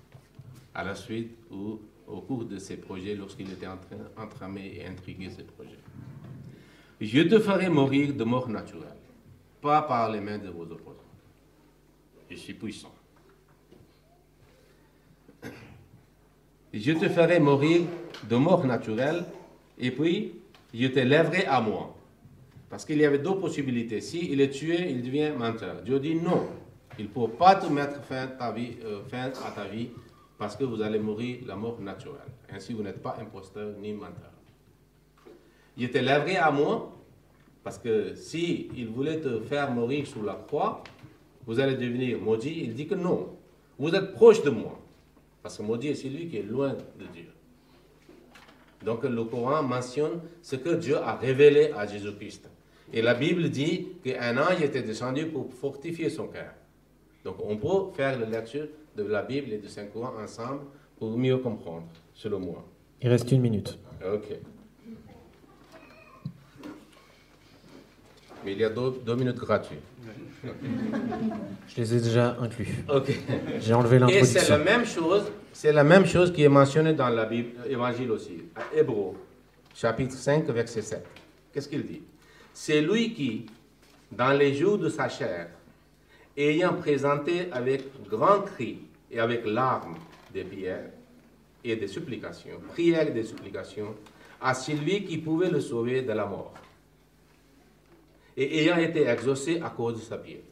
[0.75, 4.85] à la suite ou au cours de ses projets, lorsqu'il était en train d'entramer et
[4.85, 5.79] intriguer ses projets.
[7.01, 9.03] Je te ferai mourir de mort naturelle,
[9.61, 10.99] pas par les mains de vos opposants.
[12.29, 12.93] Je suis puissant.
[16.72, 17.82] Je te ferai mourir
[18.28, 19.24] de mort naturelle,
[19.78, 20.35] et puis
[20.72, 21.94] je te lèverai à moi.
[22.70, 24.00] Parce qu'il y avait deux possibilités.
[24.00, 25.82] S'il est tué, il devient menteur.
[25.82, 26.46] Dieu dit non,
[26.98, 29.90] il ne faut pas te mettre fin, euh, fin à ta vie
[30.38, 32.20] parce que vous allez mourir la mort naturelle.
[32.50, 34.30] Ainsi, vous n'êtes pas imposteur ni menteur.
[35.76, 36.96] Je te lèverai à moi
[37.62, 40.82] parce que si il voulait te faire mourir sous la croix,
[41.46, 42.62] vous allez devenir maudit.
[42.64, 43.37] Il dit que non,
[43.78, 44.78] vous êtes proche de moi.
[45.42, 47.26] Parce que maudit, c'est lui qui est loin de Dieu.
[48.85, 52.50] Donc le Coran mentionne ce que Dieu a révélé à Jésus-Christ.
[52.92, 56.52] Et la Bible dit qu'un ange était descendu pour fortifier son cœur.
[57.24, 60.62] Donc on peut faire la lecture de la Bible et du Saint-Coran ensemble
[60.96, 62.64] pour mieux comprendre, selon moi.
[63.00, 63.78] Il reste une minute.
[64.05, 64.28] Ok.
[68.44, 69.78] Mais il y a deux, minutes gratuites.
[71.68, 72.68] Je les ai déjà inclus.
[72.92, 73.12] Ok.
[73.61, 74.40] J'ai enlevé l'introduction.
[74.40, 77.50] Et c'est la même chose, c'est la même chose qui est mentionnée dans la Bible,
[77.68, 79.12] Évangile aussi, à Hébreu,
[79.74, 81.07] chapitre 5, verset 7.
[81.52, 82.02] Qu'est-ce qu'il dit?
[82.52, 83.46] C'est lui qui,
[84.11, 85.48] dans les jours de sa chair,
[86.37, 89.96] ayant présenté avec grand cri et avec larmes
[90.35, 90.90] des prières
[91.62, 93.94] et des supplications, prières et des supplications,
[94.40, 96.52] à celui qui pouvait le sauver de la mort
[98.37, 100.45] et ayant été exaucé à cause de sa piété.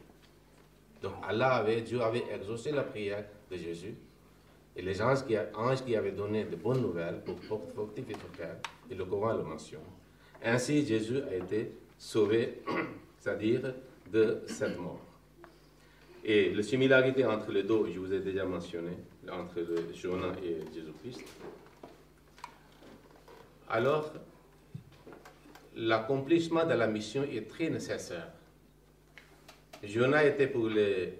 [1.01, 3.95] Donc Allah avait, Dieu avait exaucé la prière de Jésus
[4.75, 7.39] et les anges qui, anges qui avaient donné de bonnes nouvelles pour
[7.73, 8.55] fortifier son cœur,
[8.89, 9.81] et le Coran le mentionne.
[10.43, 12.61] Ainsi Jésus a été sauvé,
[13.19, 13.73] c'est-à-dire
[14.11, 14.99] de cette mort.
[16.23, 18.91] Et la similarité entre les deux, je vous ai déjà mentionné,
[19.29, 21.25] entre le Jonah et Jésus-Christ.
[23.69, 24.13] Alors,
[25.75, 28.27] l'accomplissement de la mission est très nécessaire.
[29.83, 31.19] Jonah était pour les,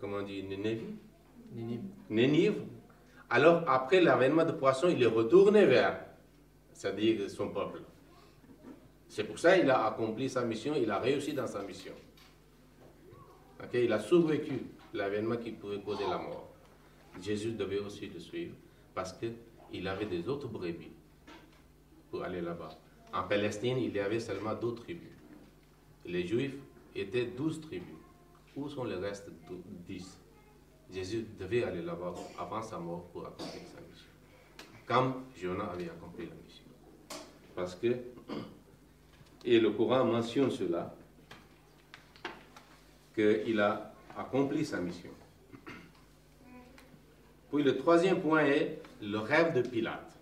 [0.00, 0.44] comment on dit,
[2.10, 2.54] Nénive.
[3.30, 6.04] Alors, après l'avènement de poisson, il est retourné vers,
[6.72, 7.80] c'est-à-dire son peuple.
[9.08, 11.92] C'est pour ça qu'il a accompli sa mission, il a réussi dans sa mission.
[13.72, 16.50] il a survécu l'avènement qui pouvait causer la mort.
[17.20, 18.54] Jésus devait aussi le suivre
[18.94, 20.92] parce qu'il avait des autres brebis
[22.10, 22.76] pour aller là-bas.
[23.14, 25.08] En Palestine, il y avait seulement deux tribus.
[26.04, 26.56] Les Juifs
[26.96, 27.94] étaient douze tribus.
[28.56, 29.30] Où sont les restes
[29.86, 30.18] dix?
[30.92, 34.10] Jésus devait aller là-bas avant sa mort pour accomplir sa mission.
[34.86, 36.64] Comme Jonah avait accompli la mission.
[37.54, 37.86] Parce que,
[39.44, 40.94] et le Coran mentionne cela,
[43.14, 45.10] qu'il a accompli sa mission.
[47.52, 50.18] Puis le troisième point est le rêve de Pilate,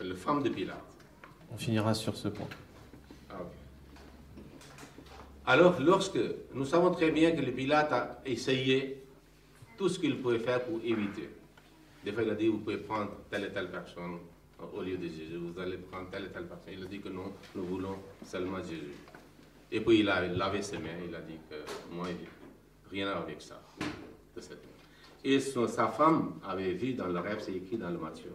[0.00, 0.93] le femme de Pilate.
[1.54, 2.48] On finira sur ce point.
[3.30, 3.36] Ah,
[5.46, 6.18] Alors, lorsque
[6.52, 9.04] nous savons très bien que le Pilate a essayé
[9.78, 11.30] tout ce qu'il pouvait faire pour éviter.
[12.04, 14.18] Des fois, il a dit, vous pouvez prendre telle et telle personne
[14.72, 16.74] au lieu de Jésus, vous allez prendre telle et telle personne.
[16.76, 18.94] Il a dit que non, nous voulons seulement Jésus.
[19.70, 22.06] Et puis il a lavé ses mains, il a dit que moi,
[22.90, 23.60] rien avec ça.
[24.34, 24.64] De cette
[25.26, 28.30] et sa femme avait vu dans le rêve, c'est écrit dans le Matthieu,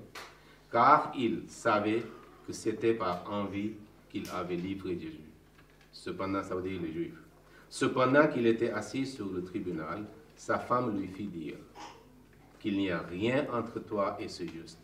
[0.72, 2.02] car il savait
[2.50, 3.74] que c'était par envie
[4.10, 5.30] qu'il avait livré Jésus.
[5.92, 7.22] Cependant, ça veut dire les Juifs.
[7.70, 10.04] Cependant qu'il était assis sur le tribunal,
[10.36, 11.58] sa femme lui fit dire
[12.60, 14.80] qu'il n'y a rien entre toi et ce juste.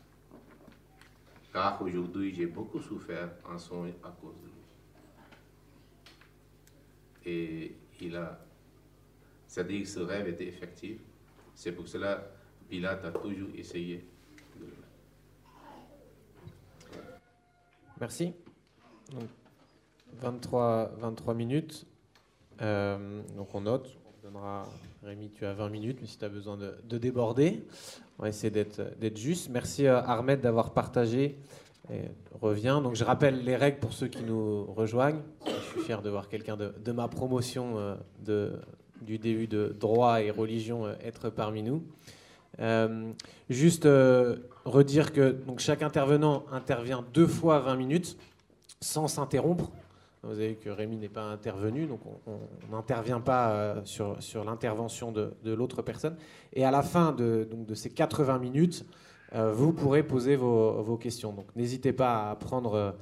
[1.51, 4.47] Car aujourd'hui, j'ai beaucoup souffert en son à cause de
[7.25, 7.33] lui.
[7.33, 8.45] Et il a,
[9.47, 10.99] c'est-à-dire que ce rêve était effectif.
[11.55, 12.29] C'est pour cela
[12.69, 14.05] Pilate a toujours essayé
[14.59, 14.85] de le
[17.99, 18.33] Merci.
[20.21, 21.85] 23, 23 minutes.
[22.61, 24.67] Euh, donc on note, on donnera,
[25.03, 27.65] Rémi, tu as 20 minutes, mais si tu as besoin de, déborder,
[28.17, 29.49] on va essayer d'être juste.
[29.49, 31.37] Merci euh, Ahmed d'avoir partagé.
[31.91, 32.01] Et.
[32.41, 35.21] Donc je rappelle les règles pour ceux qui nous rejoignent.
[35.45, 38.59] Je suis fier de voir quelqu'un de, de, ma promotion euh, de,
[39.01, 41.83] du début de droit et religion être parmi nous.
[43.49, 43.87] Juste
[44.65, 48.17] redire que donc, chaque intervenant intervient deux fois 20 minutes
[48.81, 49.71] sans s'interrompre.
[50.23, 52.39] Vous avez vu que Rémi n'est pas intervenu, donc on
[52.75, 56.15] n'intervient pas euh, sur, sur l'intervention de, de l'autre personne.
[56.53, 58.85] Et à la fin de, donc, de ces 80 minutes,
[59.35, 61.31] euh, vous pourrez poser vos, vos questions.
[61.31, 62.95] Donc n'hésitez pas à prendre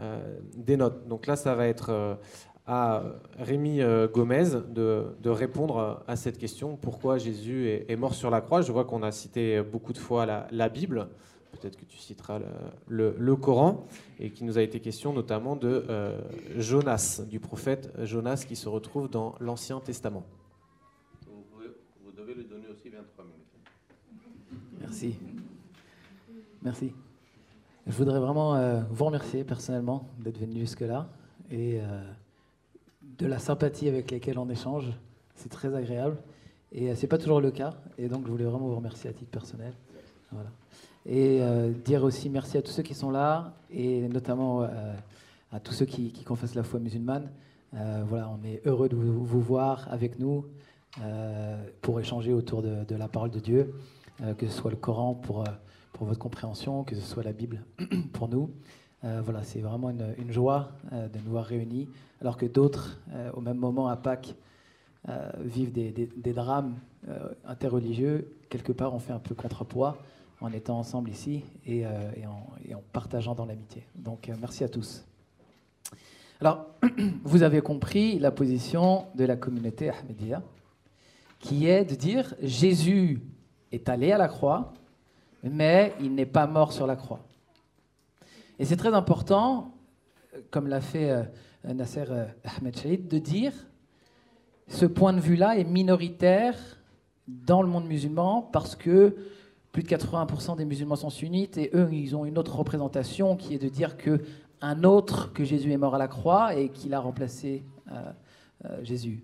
[0.00, 1.06] euh, des notes.
[1.06, 2.18] Donc là, ça va être
[2.66, 3.02] à
[3.38, 3.80] Rémi
[4.12, 8.62] Gomez de, de, répondre à cette question pourquoi Jésus est, est, mort sur la croix?
[8.62, 11.08] Je vois qu'on a cité beaucoup de fois la, la Bible
[11.54, 12.40] peut-être que tu citeras
[12.88, 13.86] le, Coran,
[14.18, 16.20] et qui nous a été question notamment de euh,
[16.56, 20.24] Jonas, du prophète Jonas qui se retrouve dans l'Ancien Testament.
[21.26, 23.40] Vous, devez lui donner aussi 23 minutes.
[24.80, 25.16] Merci.
[26.62, 26.92] Merci.
[27.86, 31.08] Je voudrais vraiment euh, vous remercier personnellement d'être venu jusque-là
[31.50, 32.02] et euh,
[33.18, 34.86] de la sympathie avec laquelle on échange.
[35.36, 36.16] C'est très agréable
[36.72, 37.74] et c'est pas toujours le cas.
[37.98, 39.72] Et donc je voulais vraiment vous remercier à titre personnel.
[40.30, 40.50] Voilà
[41.06, 44.68] et euh, dire aussi merci à tous ceux qui sont là et notamment euh,
[45.52, 47.30] à tous ceux qui, confessent la foi musulmane.
[47.74, 50.46] Euh, voilà, on est heureux de vous, voir avec nous
[51.82, 53.74] pour échanger autour de, la parole de Dieu,
[54.38, 55.42] que ce soit le Coran pour,
[55.92, 57.64] pour votre compréhension, que ce soit la Bible
[58.12, 58.50] pour nous.
[59.22, 61.88] Voilà, c'est vraiment une, joie de nous voir réunis,
[62.20, 62.98] alors que d'autres,
[63.34, 64.34] au même moment à Pâques,
[65.40, 66.74] vivent des, drames
[67.46, 68.34] interreligieux.
[68.48, 69.98] Quelque part, on fait un peu contrepoids
[70.44, 71.90] en étant ensemble ici et, euh,
[72.26, 73.82] en, partageant dans l'amitié.
[73.94, 75.04] Donc euh, merci à tous.
[76.40, 76.66] Alors,
[77.24, 80.42] vous avez compris la position de la communauté Ahmadiyya,
[81.38, 83.22] qui est de dire Jésus
[83.72, 84.74] est allé à la croix,
[85.42, 87.20] mais il n'est pas mort sur la croix.
[88.58, 89.74] Et c'est très important,
[90.50, 91.22] comme l'a fait euh,
[91.74, 92.04] Nasser
[92.44, 93.52] Ahmed Shahid, de dire
[94.68, 96.56] ce point de vue-là est minoritaire
[97.28, 99.16] dans le monde musulman parce que
[99.72, 103.54] plus de 80% des musulmans sont sunnites et eux, ils ont une autre représentation qui
[103.54, 104.20] est de dire que
[104.60, 108.12] un autre, que Jésus est mort à la croix et qu'il a remplacé euh,
[108.64, 109.22] euh, Jésus.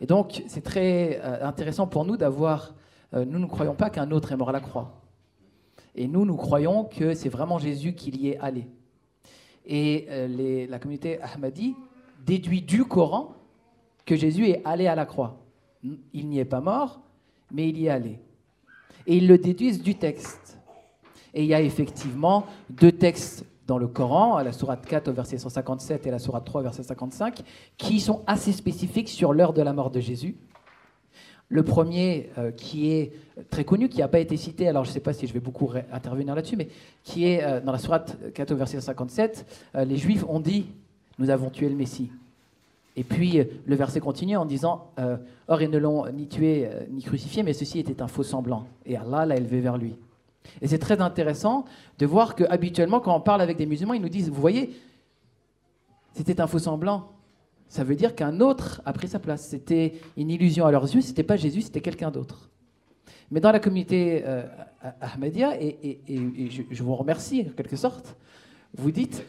[0.00, 2.74] Et donc, c'est très euh, intéressant pour nous d'avoir.
[3.14, 5.01] nous ne croyons pas qu'un autre est mort à la croix.
[5.94, 8.66] Et nous, nous croyons que c'est vraiment Jésus qui y est allé.
[9.66, 11.76] Et les, la communauté Ahmadi
[12.24, 13.34] déduit du Coran
[14.06, 15.38] que Jésus est allé à la croix.
[16.12, 17.00] Il n'y est pas mort,
[17.52, 18.18] mais il y est allé
[19.06, 20.58] et ils le déduisent du texte.
[21.34, 25.12] Et il y a effectivement deux textes dans le Coran, à la sourate 4 au
[25.12, 27.42] verset 157 et la sourate 3 au verset 55,
[27.78, 30.36] qui sont assez spécifiques sur l'heure de la mort de Jésus.
[31.52, 33.12] Le premier, euh, qui est
[33.50, 35.40] très connu, qui n'a pas été cité, alors je ne sais pas si je vais
[35.40, 36.68] beaucoup intervenir là-dessus, mais
[37.04, 40.66] qui est euh, dans la sourate 4 au verset 57, euh, les Juifs ont dit,
[41.18, 42.10] nous avons tué le Messie.
[42.96, 45.16] Et puis le verset continue en disant euh,
[45.48, 48.66] Or, ils ne l'ont ni tué euh, ni crucifié, mais ceci était un faux semblant.
[48.84, 49.96] Et Allah l'a élevé vers lui.
[50.60, 51.64] Et c'est très intéressant
[51.98, 54.76] de voir que habituellement, quand on parle avec des musulmans, ils nous disent Vous voyez,
[56.14, 57.08] c'était un faux semblant.
[57.72, 59.46] Ça veut dire qu'un autre a pris sa place.
[59.48, 62.50] C'était une illusion à leurs yeux, ce n'était pas Jésus, c'était quelqu'un d'autre.
[63.30, 64.42] Mais dans la communauté euh,
[65.00, 65.98] Ahmadiyya, et,
[66.70, 68.14] je, vous remercie en quelque sorte,
[68.76, 69.24] vous dites,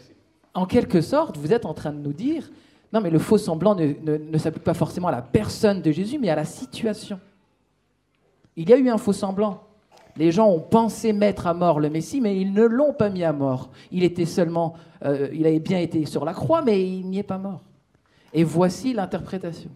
[0.54, 2.52] en quelque sorte, vous êtes en train de nous dire
[2.92, 6.28] non, mais le faux semblant ne, s'applique pas forcément à la personne de Jésus, mais
[6.28, 7.22] à la situation.
[8.58, 9.64] Il y a eu un faux semblant.
[10.18, 13.24] Les gens ont pensé mettre à mort le Messie, mais ils ne l'ont pas mis
[13.24, 13.70] à mort.
[13.90, 14.74] Il était seulement,
[15.06, 17.62] euh, il avait bien été sur la croix, mais il n'y est pas mort.
[18.34, 19.70] Et voici l'interprétation.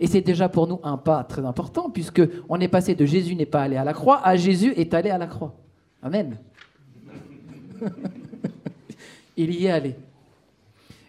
[0.00, 3.34] Et c'est déjà pour nous un pas très important, puisque on est passé de Jésus
[3.34, 5.54] n'est pas allé à la croix à Jésus est allé à la croix.
[6.02, 6.36] Amen.
[9.36, 9.96] Il y est allé.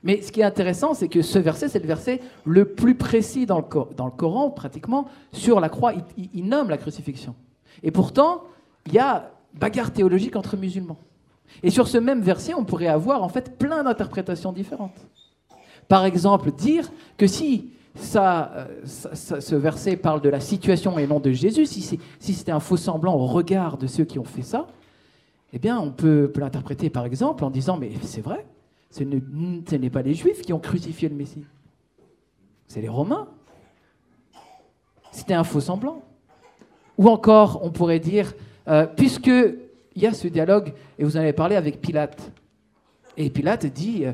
[0.01, 3.45] Mais ce qui est intéressant, c'est que ce verset, c'est le verset le plus précis
[3.45, 5.93] dans le, dans le Coran, pratiquement, sur la croix.
[6.17, 7.35] il nomme la crucifixion.
[7.83, 8.43] Et pourtant,
[8.85, 10.97] il y a bagarre théologique entre musulmans.
[11.63, 15.05] Et sur ce même verset, on pourrait avoir en fait plein d'interprétations différentes.
[15.89, 21.19] Par exemple, dire que si ça, euh, ce verset parle de la situation et non
[21.19, 24.67] de Jésus, si c'était un faux semblant au regard de ceux qui ont fait ça,
[25.51, 28.45] eh bien, on peut, l'interpréter par exemple en disant Mais c'est vrai,
[28.91, 31.43] ce n'est pas les Juifs qui ont crucifié le Messie,
[32.67, 33.27] c'est les Romains.
[35.11, 36.03] C'était un faux semblant.
[36.99, 38.33] Ou encore, on pourrait dire
[38.67, 39.57] euh, Puisqu'il
[39.95, 42.31] y a ce dialogue, et vous en avez parlé avec Pilate,
[43.19, 44.13] et Pilate dit euh,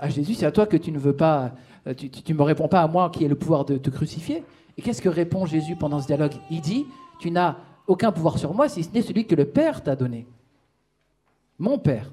[0.00, 1.52] à Jésus, c'est à toi que tu ne veux pas,
[1.86, 4.42] euh, tu ne me réponds pas à moi qui ai le pouvoir de te crucifier.
[4.78, 6.32] Et qu'est-ce que répond Jésus pendant ce dialogue?
[6.50, 6.86] Il dit,
[7.20, 10.26] tu n'as aucun pouvoir sur moi si ce n'est celui que le Père t'a donné.
[11.58, 12.10] Mon Père.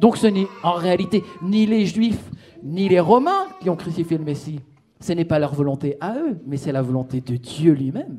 [0.00, 2.30] Donc ce n'est en réalité ni les Juifs
[2.64, 4.58] ni les Romains qui ont crucifié le Messie.
[5.00, 8.18] Ce n'est pas leur volonté à eux, mais c'est la volonté de Dieu lui-même.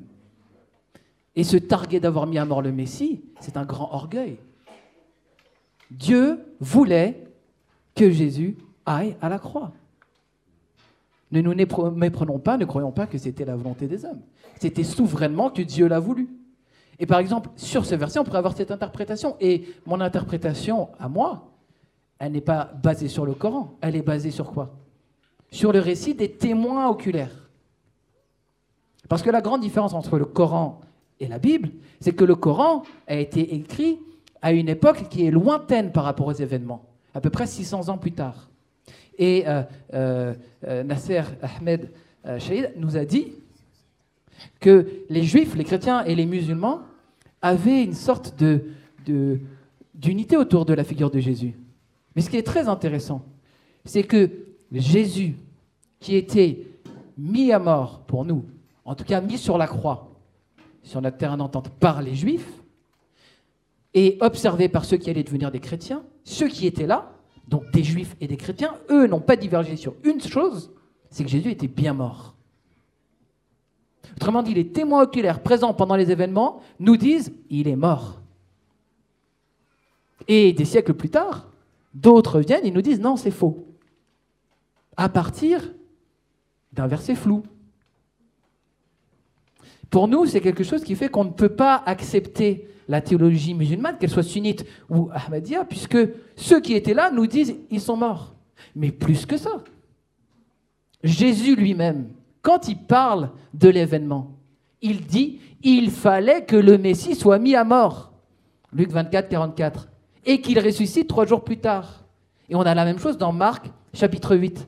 [1.35, 4.37] Et se targuer d'avoir mis à mort le Messie, c'est un grand orgueil.
[5.89, 7.23] Dieu voulait
[7.95, 9.71] que Jésus aille à la croix.
[11.31, 14.21] Ne nous méprenons pas, ne croyons pas que c'était la volonté des hommes.
[14.59, 16.29] C'était souverainement que Dieu l'a voulu.
[16.97, 19.35] Et par exemple, sur ce verset, on pourrait avoir cette interprétation.
[19.39, 21.51] Et mon interprétation à moi,
[22.17, 23.77] elle n'est pas basée sur le Coran.
[23.81, 24.75] Elle est basée sur quoi?
[25.51, 27.49] Sur le récit des témoins oculaires.
[29.07, 30.81] Parce que la grande différence entre le Coran
[31.19, 33.99] et la Bible, c'est que le Coran a été écrit
[34.41, 36.83] à une époque qui est lointaine par rapport aux événements,
[37.13, 38.49] à peu près 600 ans plus tard.
[39.17, 39.63] Et euh,
[39.93, 40.33] euh,
[40.65, 41.89] euh, Nasser Ahmed
[42.37, 43.33] Shahid nous a dit
[44.59, 46.81] que les juifs, les chrétiens et les musulmans
[47.41, 48.33] avaient une sorte
[49.93, 51.53] d'unité autour de la figure de Jésus.
[52.15, 53.23] Mais ce qui est très intéressant,
[53.85, 54.29] c'est que
[54.71, 55.35] Jésus,
[55.99, 56.59] qui était
[57.17, 58.45] mis à mort pour nous,
[58.85, 60.09] en tout cas mis sur la croix,
[60.83, 62.49] sur notre terrain d'entente par les juifs,
[63.93, 67.13] et observé par ceux qui allaient devenir des chrétiens, ceux qui étaient là,
[67.47, 70.71] donc des juifs et des chrétiens, eux n'ont pas divergé sur une chose,
[71.09, 72.35] c'est que Jésus était bien mort.
[74.15, 78.21] Autrement dit, les témoins oculaires présents pendant les événements nous disent il est mort.
[80.27, 81.49] Et des siècles plus tard,
[81.93, 83.65] d'autres viennent et nous disent non, c'est faux.
[84.97, 85.73] À partir
[86.73, 87.43] d'un verset flou.
[89.89, 93.97] Pour nous, c'est quelque chose qui fait qu'on ne peut pas accepter la théologie musulmane,
[93.97, 95.97] qu'elle soit sunnite ou ahmadiyya, puisque
[96.35, 98.33] ceux qui étaient là nous disent ils sont morts.
[98.75, 99.63] Mais plus que ça.
[101.03, 102.09] Jésus lui-même,
[102.41, 104.35] quand il parle de l'événement,
[104.81, 108.11] il dit il fallait que le Messie soit mis à mort.
[108.73, 109.87] Luc 24, 44.
[110.25, 112.05] Et qu'il ressuscite trois jours plus tard.
[112.49, 114.67] Et on a la même chose dans Marc chapitre 8.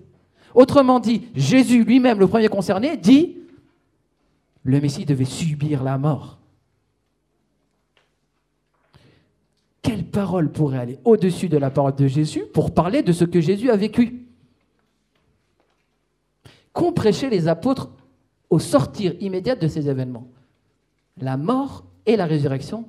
[0.53, 3.37] Autrement dit, Jésus lui-même, le premier concerné, dit
[4.63, 6.40] le Messie devait subir la mort.
[9.81, 13.41] Quelle parole pourrait aller au-dessus de la parole de Jésus pour parler de ce que
[13.41, 14.27] Jésus a vécu?
[16.73, 17.91] Qu'ont prêché les apôtres
[18.49, 20.27] au sortir immédiat de ces événements?
[21.17, 22.87] La mort et la résurrection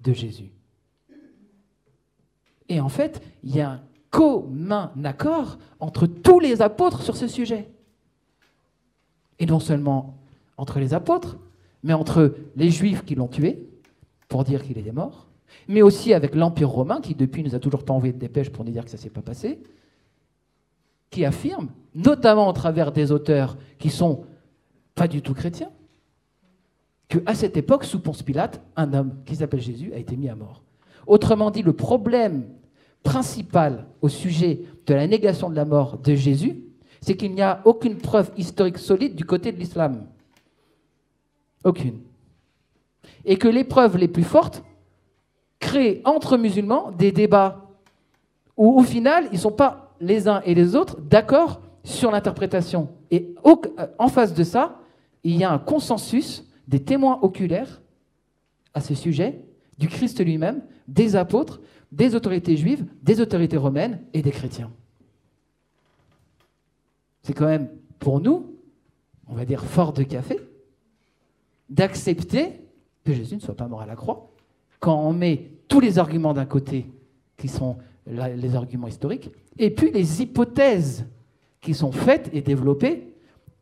[0.00, 0.50] de Jésus.
[2.68, 3.80] Et en fait, il y a un
[4.10, 7.70] commun accord entre tous les apôtres sur ce sujet.
[9.38, 10.18] Et non seulement
[10.56, 11.38] entre les apôtres,
[11.82, 13.68] mais entre les juifs qui l'ont tué
[14.28, 15.26] pour dire qu'il était mort,
[15.68, 18.64] mais aussi avec l'Empire romain, qui depuis nous a toujours pas envoyé de dépêche pour
[18.64, 19.60] nous dire que ça s'est pas passé,
[21.10, 24.24] qui affirme, notamment au travers des auteurs qui sont
[24.94, 25.70] pas du tout chrétiens,
[27.08, 30.34] qu'à cette époque, sous Ponce Pilate, un homme qui s'appelle Jésus a été mis à
[30.34, 30.62] mort.
[31.06, 32.46] Autrement dit, le problème
[33.02, 36.62] principal au sujet de la négation de la mort de Jésus,
[37.00, 40.06] c'est qu'il n'y a aucune preuve historique solide du côté de l'islam.
[41.64, 41.98] Aucune.
[43.24, 44.62] Et que les preuves les plus fortes
[45.62, 47.70] créer entre musulmans des débats
[48.58, 52.90] où au final, ils ne sont pas les uns et les autres d'accord sur l'interprétation.
[53.10, 53.34] Et
[53.98, 54.80] en face de ça,
[55.24, 57.80] il y a un consensus des témoins oculaires
[58.74, 59.40] à ce sujet,
[59.78, 61.60] du Christ lui-même, des apôtres,
[61.92, 64.70] des autorités juives, des autorités romaines et des chrétiens.
[67.22, 68.56] C'est quand même pour nous,
[69.28, 70.40] on va dire fort de café,
[71.70, 72.60] d'accepter
[73.04, 74.32] que Jésus ne soit pas mort à la croix
[74.80, 76.86] quand on met tous les arguments d'un côté,
[77.36, 81.06] qui sont les arguments historiques, et puis les hypothèses
[81.60, 83.14] qui sont faites et développées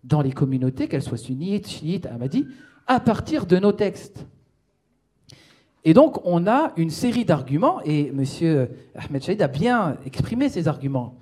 [0.05, 2.47] dans les communautés, qu'elles soient sunnites, chiites, ahmadis,
[2.87, 4.27] à partir de nos textes.
[5.85, 8.25] Et donc, on a une série d'arguments, et M.
[8.95, 11.19] Ahmed Shahid a bien exprimé ces arguments.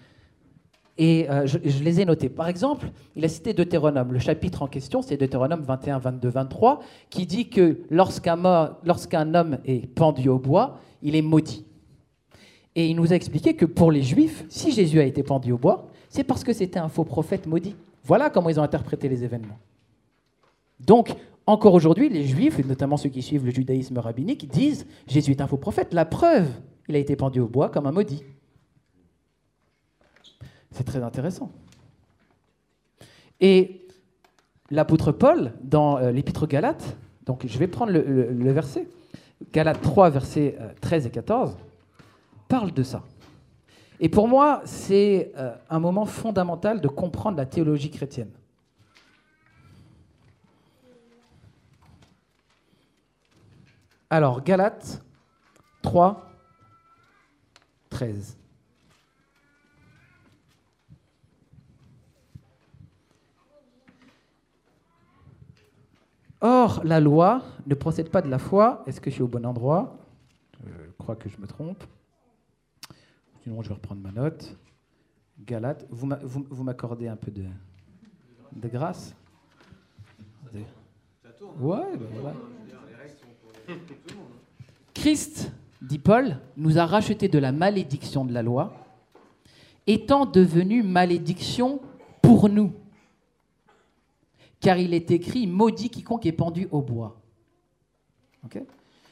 [0.99, 2.29] Et euh, je, les ai notés.
[2.29, 4.13] Par exemple, il a cité Deutéronome.
[4.13, 9.87] Le chapitre en question, c'est Deutéronome 21, 22, 23, qui dit que lorsqu'un homme est
[9.87, 11.65] pendu au bois, il est maudit.
[12.75, 15.59] Et il nous a expliqué que pour les Juifs, si Jésus a été pendu au
[15.59, 17.77] bois, c'est parce que c'était un faux prophète maudit.
[18.05, 19.59] Voilà comment ils ont interprété les événements.
[20.81, 21.15] Donc,
[21.47, 25.41] encore aujourd'hui, les Juifs, et notamment ceux qui suivent le judaïsme rabbinique, disent Jésus est
[25.41, 25.95] un faux prophète.
[25.95, 26.49] La preuve,
[26.89, 28.23] il a été pendu au bois comme un maudit.
[30.73, 31.51] C'est très intéressant.
[33.41, 33.87] Et
[34.71, 36.97] l'apôtre Paul, dans euh, l'épître aux Galates,
[37.27, 38.89] donc je vais prendre le, verset,
[39.53, 41.57] Galates 3, versets euh, 13 et 14,
[42.49, 43.03] parle de ça.
[44.01, 48.31] Et pour moi, c'est euh, un moment fondamental de comprendre la théologie chrétienne.
[54.11, 55.03] Alors, Galates
[55.83, 56.31] 3,
[57.91, 58.39] 13.
[66.41, 68.83] Or, la loi ne procède pas de la foi.
[68.87, 69.99] Est-ce que je suis au bon endroit?
[70.65, 71.83] Je crois que je me trompe.
[73.43, 74.57] Sinon, je vais reprendre ma note.
[75.41, 77.45] Galate, vous m'a- vous- vous m'accordez un peu de,
[78.53, 79.15] de grâce?
[81.61, 82.35] Ouais, ben voilà.
[84.95, 88.73] Christ, dit Paul, nous a racheté de la malédiction de la loi,
[89.87, 91.81] étant devenu malédiction
[92.23, 92.73] pour nous.
[94.61, 97.21] Car il est écrit Maudit quiconque est pendu au bois.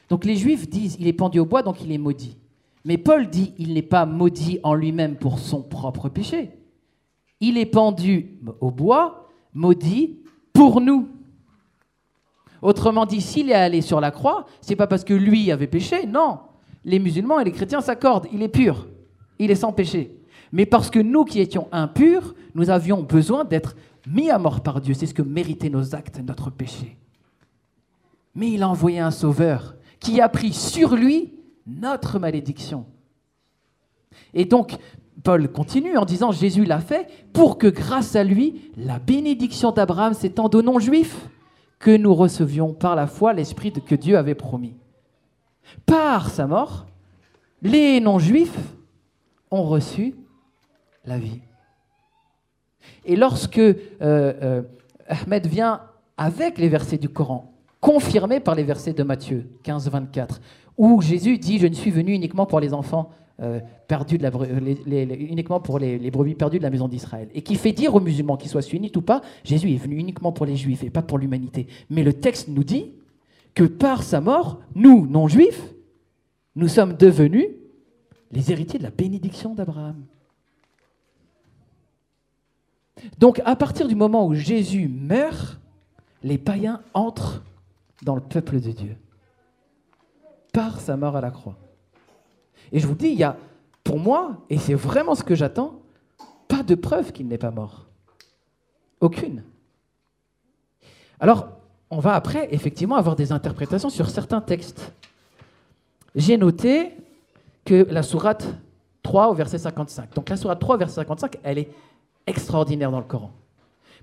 [0.09, 2.37] Donc les Juifs disent Il est pendu au bois, donc il est maudit.
[2.85, 6.51] Mais Paul dit Il n'est pas maudit en lui-même pour son propre péché.
[7.39, 10.19] Il est pendu au bois, maudit
[10.53, 11.09] pour nous.
[12.61, 16.07] Autrement dit, s'il est allé sur la croix, c'est pas parce que lui avait péché,
[16.07, 16.39] non.
[16.83, 18.87] Les musulmans et les chrétiens s'accordent, il est pur,
[19.37, 20.17] il est sans péché.
[20.51, 23.75] Mais parce que nous qui étions impurs, nous avions besoin d'être
[24.07, 24.93] mis à mort par Dieu.
[24.93, 26.97] C'est ce que méritaient nos actes, notre péché.
[28.35, 31.33] Mais il a envoyé un sauveur qui a pris sur lui
[31.65, 32.85] notre malédiction.
[34.33, 34.77] Et donc,
[35.23, 40.13] Paul continue en disant Jésus l'a fait pour que grâce à lui, la bénédiction d'Abraham
[40.13, 41.29] s'étende aux non-juifs,
[41.79, 44.75] que nous recevions par la foi l'Esprit que Dieu avait promis.
[45.85, 46.87] Par sa mort,
[47.61, 48.57] les non-juifs
[49.51, 50.15] ont reçu
[51.05, 51.41] la vie.
[53.05, 54.61] Et lorsque euh, euh,
[55.07, 55.81] Ahmed vient
[56.17, 60.41] avec les versets du Coran, confirmés par les versets de Matthieu 15, 24,
[60.77, 65.15] où Jésus dit Je ne suis venu uniquement pour les enfants euh, perdus, de la,
[65.15, 67.29] uniquement pour les brebis perdues de la maison d'Israël.
[67.33, 70.31] Et qui fait dire aux musulmans, qu'ils soient sunnites ou pas, Jésus est venu uniquement
[70.31, 71.67] pour les juifs et pas pour l'humanité.
[71.89, 72.93] Mais le texte nous dit
[73.53, 75.73] que par sa mort, nous, non-juifs,
[76.55, 77.47] nous sommes devenus
[78.31, 80.03] les héritiers de la bénédiction d'Abraham.
[83.17, 85.59] Donc à partir du moment où Jésus meurt,
[86.23, 87.43] les païens entrent
[88.03, 88.97] dans le peuple de Dieu
[90.53, 91.55] par sa mort à la croix.
[92.71, 93.37] Et je vous dis, il y a,
[93.83, 95.79] pour moi, et c'est vraiment ce que j'attends,
[96.47, 97.85] pas de preuve qu'il n'est pas mort.
[98.99, 99.43] Aucune.
[101.19, 101.47] Alors,
[101.89, 104.93] on va après, effectivement, avoir des interprétations sur certains textes.
[106.15, 106.91] J'ai noté
[107.63, 108.47] que la sourate
[109.03, 110.13] 3 au verset 55.
[110.13, 111.69] Donc la sourate 3 au verset 55, elle est
[112.27, 113.31] extraordinaire dans le Coran.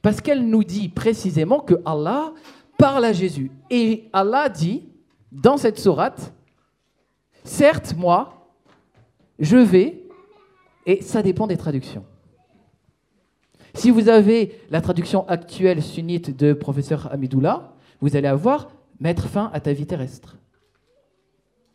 [0.02, 2.32] Parce qu'elle nous dit précisément que Allah
[2.78, 3.50] parle à Jésus.
[3.70, 4.88] Et Allah dit,
[5.32, 6.32] dans cette sourate,
[7.44, 8.48] certes, moi,
[9.38, 10.02] je vais,
[10.86, 12.04] et ça dépend des traductions.
[13.74, 18.70] Si vous avez la traduction actuelle sunnite de professeur Hamidoullah, vous allez avoir
[19.00, 20.36] mettre fin à ta vie terrestre.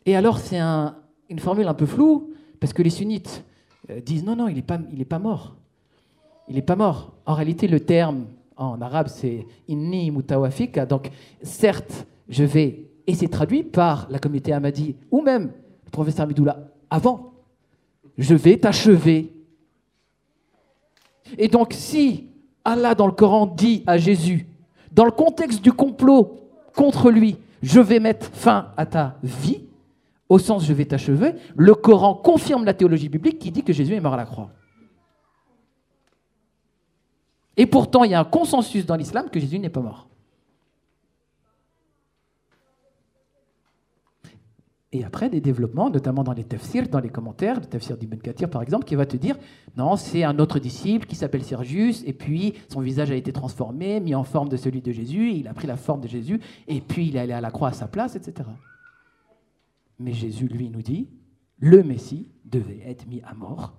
[0.06, 0.96] Et alors, c'est un-
[1.28, 3.44] une formule un peu floue, parce que les sunnites
[3.90, 4.54] euh, disent non, non, il
[4.96, 5.56] n'est pas mort.
[6.50, 7.12] Il n'est pas mort.
[7.26, 8.26] En réalité, le terme
[8.56, 10.84] en arabe, c'est inni mutawafika.
[10.84, 11.08] Donc,
[11.42, 15.52] certes, je vais, et c'est traduit par la communauté Ahmadi, ou même
[15.84, 16.58] le professeur Hamidoullah,
[16.90, 17.34] avant.
[18.18, 19.32] Je vais t'achever.
[21.38, 22.26] Et donc, si
[22.64, 24.46] Allah dans le Coran dit à Jésus,
[24.90, 26.36] dans le contexte du complot
[26.74, 29.60] contre lui, je vais mettre fin à ta vie,
[30.28, 33.94] au sens je vais t'achever, le Coran confirme la théologie biblique qui dit que Jésus
[33.94, 34.50] est mort à la croix.
[37.60, 40.08] Et pourtant, il y a un consensus dans l'islam que Jésus n'est pas mort.
[44.92, 48.48] Et après, des développements, notamment dans les tafsirs, dans les commentaires, le tafsir d'Ibn Kathir
[48.48, 49.36] par exemple, qui va te dire
[49.76, 54.00] non, c'est un autre disciple qui s'appelle Sergius, et puis son visage a été transformé,
[54.00, 56.80] mis en forme de celui de Jésus, il a pris la forme de Jésus, et
[56.80, 58.48] puis il est allé à la croix à sa place, etc.
[59.98, 61.10] Mais Jésus, lui, nous dit
[61.58, 63.74] le Messie devait être mis à mort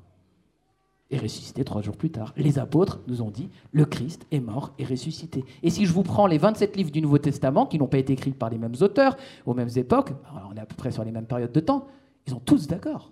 [1.12, 2.34] et ressuscité trois jours plus tard.
[2.38, 5.44] Les apôtres nous ont dit, le Christ est mort et ressuscité.
[5.62, 8.14] Et si je vous prends les 27 livres du Nouveau Testament, qui n'ont pas été
[8.14, 10.14] écrits par les mêmes auteurs, aux mêmes époques,
[10.50, 11.88] on est à peu près sur les mêmes périodes de temps,
[12.26, 13.12] ils sont tous d'accord.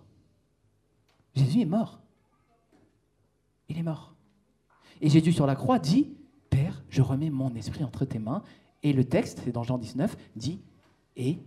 [1.36, 2.00] Jésus est mort.
[3.68, 4.16] Il est mort.
[5.02, 6.10] Et Jésus sur la croix dit,
[6.50, 8.44] Père, je remets mon esprit entre tes mains.
[8.82, 10.62] Et le texte, c'est dans Jean 19, dit,
[11.18, 11.38] et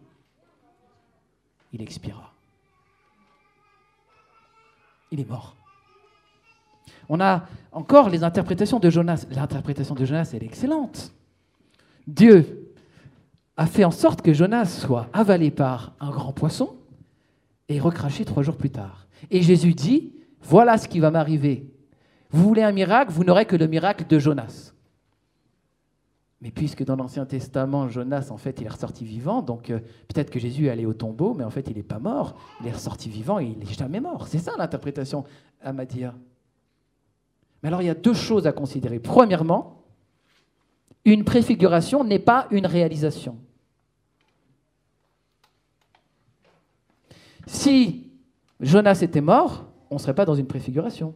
[1.72, 2.34] il expira.
[5.10, 5.56] Il est mort.
[7.08, 9.26] On a encore les interprétations de Jonas.
[9.30, 11.12] L'interprétation de Jonas, elle est excellente.
[12.06, 12.74] Dieu
[13.56, 16.76] a fait en sorte que Jonas soit avalé par un grand poisson
[17.68, 19.06] et recraché trois jours plus tard.
[19.30, 20.12] Et Jésus dit,
[20.42, 21.70] voilà ce qui va m'arriver.
[22.30, 24.72] Vous voulez un miracle, vous n'aurez que le miracle de Jonas.
[26.40, 29.78] Mais puisque dans l'Ancien Testament, Jonas, en fait, il est ressorti vivant, donc euh,
[30.08, 32.34] peut-être que Jésus est allé au tombeau, mais en fait, il n'est pas mort.
[32.60, 34.26] Il est ressorti vivant et il n'est jamais mort.
[34.26, 35.24] C'est ça l'interprétation
[35.60, 36.14] Amadia.
[37.62, 38.98] Mais alors il y a deux choses à considérer.
[38.98, 39.82] Premièrement,
[41.04, 43.38] une préfiguration n'est pas une réalisation.
[47.46, 48.10] Si
[48.60, 51.14] Jonas était mort, on ne serait pas dans une préfiguration.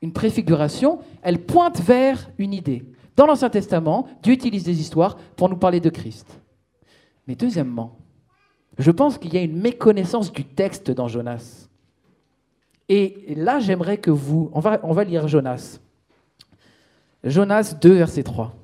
[0.00, 2.84] Une préfiguration, elle pointe vers une idée.
[3.14, 6.40] Dans l'Ancien Testament, Dieu utilise des histoires pour nous parler de Christ.
[7.28, 7.98] Mais deuxièmement,
[8.78, 11.68] je pense qu'il y a une méconnaissance du texte dans Jonas.
[12.94, 14.50] Et là, j'aimerais que vous...
[14.52, 15.80] On va, on va lire Jonas.
[17.24, 18.54] Jonas 2, verset 3.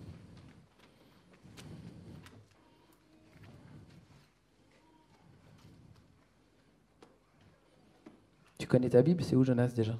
[8.59, 9.24] Tu connais ta Bible?
[9.24, 9.97] C'est où Jonas déjà?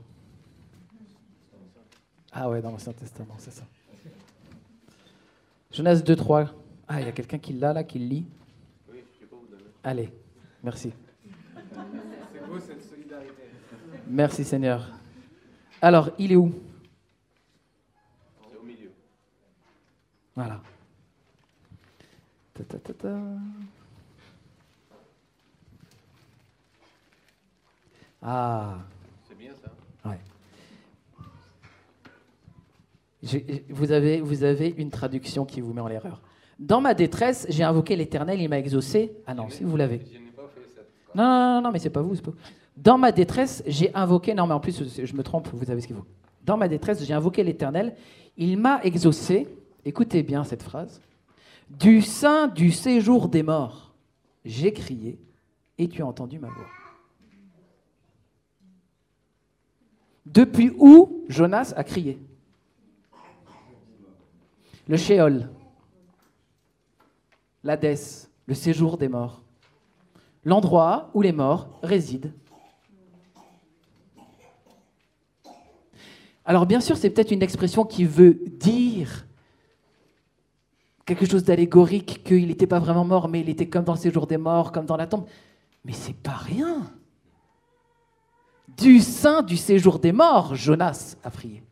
[2.31, 3.64] Ah ouais, dans l'Ancien Testament, c'est ça.
[5.72, 6.55] Jonas 2, 3.
[6.87, 8.26] Ah, il y a quelqu'un qui l'a là, qui le lit
[8.93, 9.70] Oui, je peux vous donner.
[9.83, 10.12] Allez,
[10.62, 10.93] merci.
[11.55, 12.88] C'est beau cette.
[14.09, 14.89] Merci Seigneur.
[15.83, 16.53] Alors, il est où?
[18.59, 18.91] Au milieu.
[20.35, 20.61] Voilà.
[22.55, 23.19] Ta, ta, ta, ta.
[28.23, 28.79] Ah.
[29.29, 29.71] C'est bien ça.
[30.09, 30.19] Ouais.
[33.69, 36.21] Vous avez, vous avez une traduction qui vous met en l'erreur.
[36.59, 39.13] Dans ma détresse, j'ai invoqué l'Éternel, il m'a exaucé.
[39.27, 40.01] Ah non, si vous l'avez.
[41.15, 42.15] Non, non, non, mais c'est pas vous.
[42.15, 42.37] c'est pas vous.
[42.83, 44.35] Dans ma détresse, j'ai invoqué.
[44.35, 46.07] Non, mais en plus, je me trompe, vous avez ce qu'il faut.
[46.45, 47.97] Dans ma détresse, j'ai invoqué l'Éternel.
[48.37, 49.49] Il m'a exaucé.
[49.85, 51.01] Écoutez bien cette phrase.
[51.68, 53.93] Du sein du séjour des morts,
[54.45, 55.18] j'ai crié
[55.76, 56.66] et tu as entendu ma voix.
[60.24, 62.18] Depuis où Jonas a crié?
[64.87, 65.51] Le Sheol,
[67.64, 69.43] l'Hadès, le séjour des morts
[70.45, 72.31] l'endroit où les morts résident.
[76.49, 79.27] Alors bien sûr, c'est peut-être une expression qui veut dire
[81.05, 84.27] quelque chose d'allégorique, qu'il n'était pas vraiment mort, mais il était comme dans le séjour
[84.27, 85.27] des morts, comme dans la tombe.
[85.85, 86.91] Mais c'est pas rien.
[88.79, 91.63] Du sein du séjour des morts, Jonas a prié.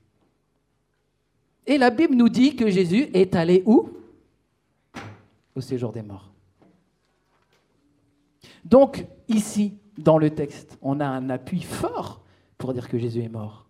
[1.66, 3.88] Et la Bible nous dit que Jésus est allé où?
[5.54, 6.30] Au séjour des morts.
[8.62, 12.20] Donc, ici, dans le texte, on a un appui fort
[12.58, 13.65] pour dire que Jésus est mort,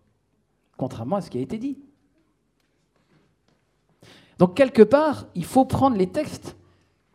[0.77, 1.77] contrairement à ce qui a été dit.
[4.37, 6.55] Donc, quelque part, il faut prendre les textes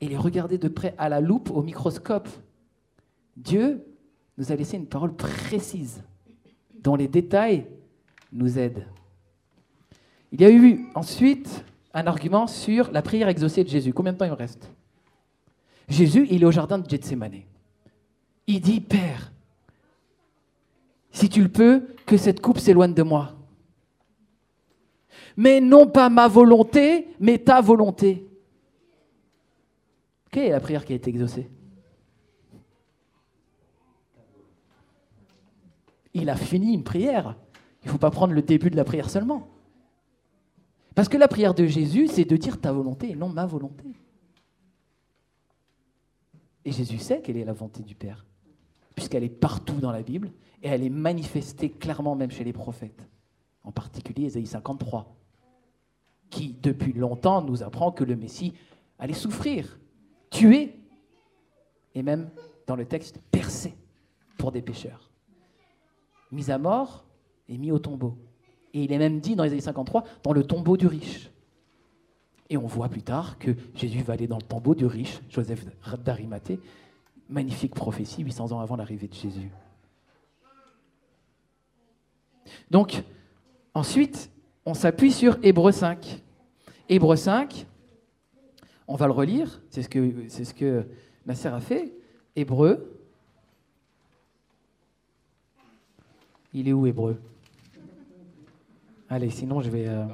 [0.01, 2.29] et les regarder de près à la loupe, au microscope.
[3.37, 3.87] Dieu
[4.37, 6.03] nous a laissé une parole précise,
[6.81, 7.67] dont les détails
[8.33, 8.87] nous aident.
[10.33, 13.93] Il y a eu ensuite un argument sur la prière exaucée de Jésus.
[13.93, 14.69] Combien de temps il me reste?
[15.89, 17.43] Jésus, il est au jardin de Gethsemane.
[18.47, 19.31] Il dit, Père,
[21.13, 23.35] si tu le peux, que cette coupe s'éloigne de moi.
[25.37, 28.27] Mais non pas ma volonté, mais ta volonté.
[30.31, 31.51] Quelle est la prière qui a été exaucée
[36.15, 37.37] Il a fini une prière.
[37.83, 39.49] Il ne faut pas prendre le début de la prière seulement.
[40.95, 43.85] Parce que la prière de Jésus, c'est de dire ta volonté et non ma volonté.
[46.65, 48.25] Et Jésus sait quelle est la volonté du Père,
[48.95, 50.31] puisqu'elle est partout dans la Bible
[50.63, 53.03] et elle est manifestée clairement même chez les prophètes,
[53.65, 55.17] en particulier Ésaïe 53,
[56.33, 58.55] qui depuis longtemps nous apprend que le Messie
[58.99, 59.79] allait souffrir,
[60.31, 60.75] tuer,
[61.95, 62.31] et même
[62.67, 63.75] dans le texte percé
[64.39, 65.11] pour des pécheurs.
[66.33, 67.05] Mis à mort
[67.49, 68.17] et mis au tombeau.
[68.73, 71.31] Et il est même dit dans les années 53, dans le tombeau du riche.
[72.49, 75.67] Et on voit plus tard que Jésus va aller dans le tombeau du riche, Joseph
[76.03, 76.59] d'Arimathée.
[77.29, 79.51] Magnifique prophétie, 800 ans avant l'arrivée de Jésus.
[82.71, 83.03] Donc,
[83.75, 84.31] ensuite,
[84.65, 86.23] on s'appuie sur Hébreu 5.
[86.89, 87.67] Hébreu 5,
[88.87, 90.87] on va le relire, c'est ce que, c'est ce que
[91.27, 91.93] Nasser a fait.
[92.37, 92.99] Hébreu.
[96.53, 97.21] Il est où Hébreu?
[99.09, 99.89] Allez, sinon je vais.
[99.89, 100.05] Euh...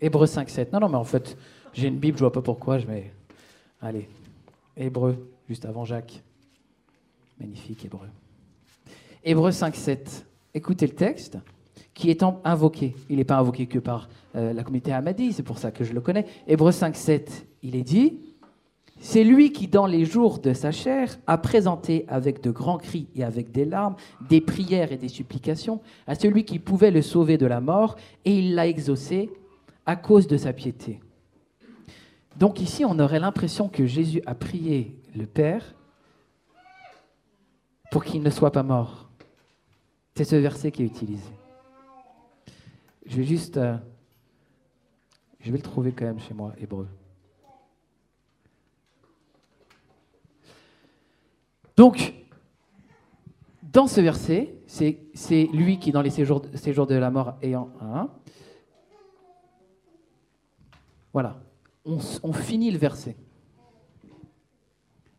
[0.00, 0.72] Hébreu 5, 7.
[0.72, 1.36] Non, non, mais en fait,
[1.72, 3.12] j'ai une Bible, je vois pas pourquoi, je vais.
[3.80, 4.08] Allez,
[4.76, 6.22] Hébreu, juste avant Jacques.
[7.38, 8.08] Magnifique Hébreu.
[9.22, 10.26] Hébreu 5, 7.
[10.54, 11.38] Écoutez le texte
[11.94, 12.94] qui est invoqué.
[13.08, 15.92] Il n'est pas invoqué que par euh, la communauté Ahmadi, c'est pour ça que je
[15.92, 16.26] le connais.
[16.46, 18.18] Hébreu 5, 7, il est dit
[18.98, 23.06] C'est lui qui, dans les jours de sa chair, a présenté avec de grands cris
[23.14, 23.94] et avec des larmes,
[24.28, 28.36] des prières et des supplications à celui qui pouvait le sauver de la mort, et
[28.36, 29.30] il l'a exaucé
[29.86, 31.00] à cause de sa piété.
[32.36, 35.74] Donc ici, on aurait l'impression que Jésus a prié le Père
[37.92, 39.08] pour qu'il ne soit pas mort.
[40.16, 41.30] C'est ce verset qui est utilisé.
[43.06, 43.56] Je vais juste...
[43.56, 43.76] Euh,
[45.40, 46.88] je vais le trouver quand même chez moi, hébreu.
[51.76, 52.14] Donc,
[53.62, 58.08] dans ce verset, c'est lui qui, dans les séjours, de la mort ayant un,
[61.12, 61.40] voilà,
[61.84, 63.16] on, finit le verset.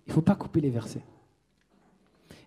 [0.06, 1.04] Il ne faut pas couper les versets.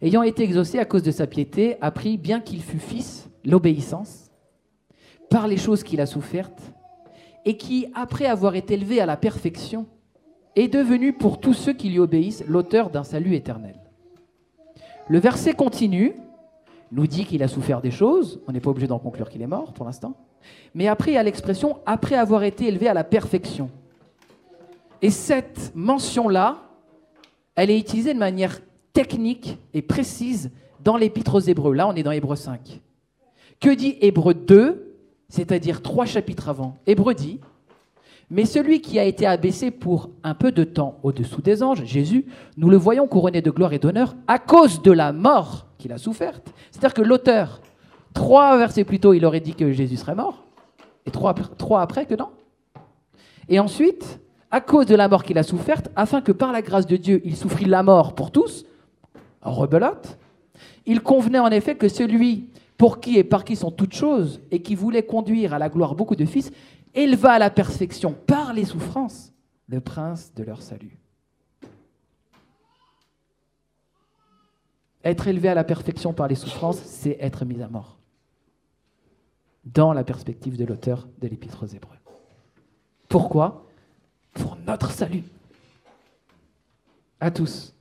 [0.03, 4.28] Ayant été exaucé à cause de sa piété, a pris, bien qu'il fût fils, l'obéissance,
[5.31, 6.72] par les choses qu'il a souffertes,
[7.45, 9.87] et qui, après avoir été élevé à la perfection,
[10.57, 13.76] est devenu pour tous ceux qui lui obéissent l'auteur d'un salut éternel.
[15.09, 16.14] Le verset continue,
[16.91, 19.47] nous dit qu'il a souffert des choses, on n'est pas obligé d'en conclure qu'il est
[19.47, 20.14] mort pour l'instant,
[20.74, 23.70] mais après il y a l'expression après avoir été élevé à la perfection.
[25.01, 26.59] Et cette mention-là,
[27.55, 28.61] elle est utilisée de manière
[28.93, 30.51] technique et précise
[30.83, 31.74] dans l'épître aux Hébreux.
[31.74, 32.81] Là, on est dans Hébreu 5.
[33.61, 34.88] Que dit Hébreu 2
[35.29, 36.76] c'est-à-dire trois chapitres avant.
[36.87, 37.41] Hébreu dit,
[38.31, 42.26] mais celui qui a été abaissé pour un peu de temps au-dessous des anges, Jésus,
[42.57, 45.99] nous le voyons couronné de gloire et d'honneur à cause de la mort qu'il a
[45.99, 46.53] soufferte.
[46.70, 47.61] C'est-à-dire que l'auteur,
[48.12, 50.45] trois versets plus tôt, il aurait dit que Jésus serait mort,
[51.07, 52.29] et trois, trois après que non.
[53.49, 54.20] Et ensuite,
[54.51, 57.22] à cause de la mort qu'il a soufferte, afin que par la grâce de Dieu,
[57.24, 58.66] il souffrit la mort pour tous,
[59.41, 60.18] rebelote,
[60.85, 62.49] il convenait en effet que celui
[62.79, 65.95] pour qui et par qui sont toutes choses, et qui voulait conduire à la gloire
[65.95, 66.51] beaucoup de fils,
[66.95, 69.33] éleva à la perfection par les souffrances
[69.68, 70.99] le prince de leur salut.
[75.05, 77.99] Être élevé à la perfection par les souffrances, c'est être mis à mort,
[79.64, 81.97] dans la perspective de l'auteur de l'Épître aux Hébreux.
[83.09, 83.66] Pourquoi?
[84.35, 85.24] Pour notre salut.
[87.20, 87.74] À tous.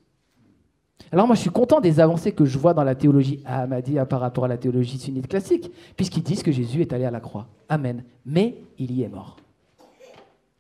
[1.12, 4.20] Alors moi, je suis content des avancées que je vois dans la théologie ahmadiyya par
[4.20, 7.48] rapport à la théologie sunnite classique, puisqu'ils disent que Jésus est allé à la croix.
[7.70, 8.04] Amen.
[8.26, 9.38] Mais il y est mort.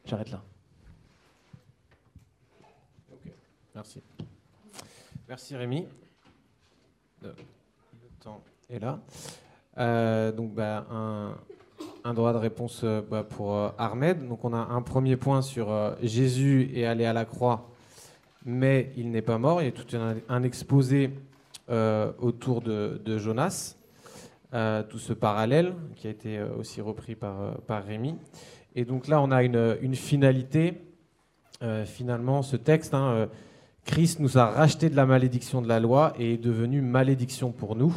[0.05, 0.41] J'arrête là.
[3.75, 4.01] Merci.
[5.27, 5.85] Merci Rémi.
[7.21, 7.33] Le
[8.23, 8.99] temps est là.
[9.77, 10.85] Euh, donc bah,
[12.03, 14.27] un, droit de réponse euh, bah, pour euh, Ahmed.
[14.27, 17.69] Donc on a un premier point sur Jésus est allé à la croix
[18.47, 19.61] mais il n'est pas mort.
[19.61, 19.95] Il y a tout
[20.29, 21.11] un, exposé
[21.69, 23.75] euh, autour de, Jonas,
[24.53, 28.15] euh, tout ce parallèle qui a été euh, aussi repris par, Rémi.
[28.73, 30.81] Et donc là, on a une, finalité.
[31.85, 33.27] finalement, ce texte, hein,
[33.83, 37.75] Christ nous a racheté de la malédiction de la loi et est devenu malédiction pour
[37.75, 37.93] nous.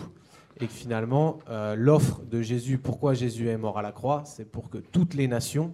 [0.60, 1.38] Et finalement,
[1.76, 5.28] l'offre de Jésus, pourquoi Jésus est mort à la croix, c'est pour que toutes les
[5.28, 5.72] nations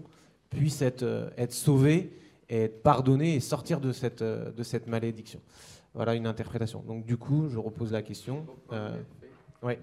[0.51, 2.11] puissent être sauvées
[2.49, 5.41] et être pardonné et sortir de cette, euh, de cette malédiction.
[5.97, 6.83] Voilà une interprétation.
[6.87, 8.47] Donc du coup, je repose la question.
[8.71, 8.95] Euh,
[9.63, 9.81] ouais.